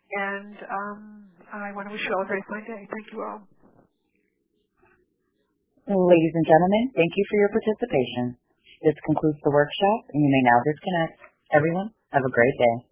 And 0.10 0.58
um, 0.66 1.02
I 1.54 1.70
want 1.78 1.86
to 1.90 1.94
wish 1.94 2.02
you 2.02 2.14
all 2.18 2.26
a 2.26 2.30
very 2.30 2.42
fine 2.50 2.66
day. 2.66 2.82
Thank 2.90 3.14
you 3.14 3.22
all. 3.22 3.46
Ladies 5.86 6.34
and 6.34 6.46
gentlemen, 6.46 6.84
thank 6.98 7.14
you 7.14 7.26
for 7.30 7.38
your 7.38 7.52
participation. 7.54 8.39
This 8.82 8.96
concludes 9.06 9.40
the 9.44 9.52
workshop, 9.52 10.08
and 10.14 10.24
you 10.24 10.30
may 10.32 10.42
now 10.48 10.64
disconnect. 10.64 11.20
Everyone, 11.52 11.92
have 12.14 12.24
a 12.24 12.32
great 12.32 12.56
day. 12.58 12.89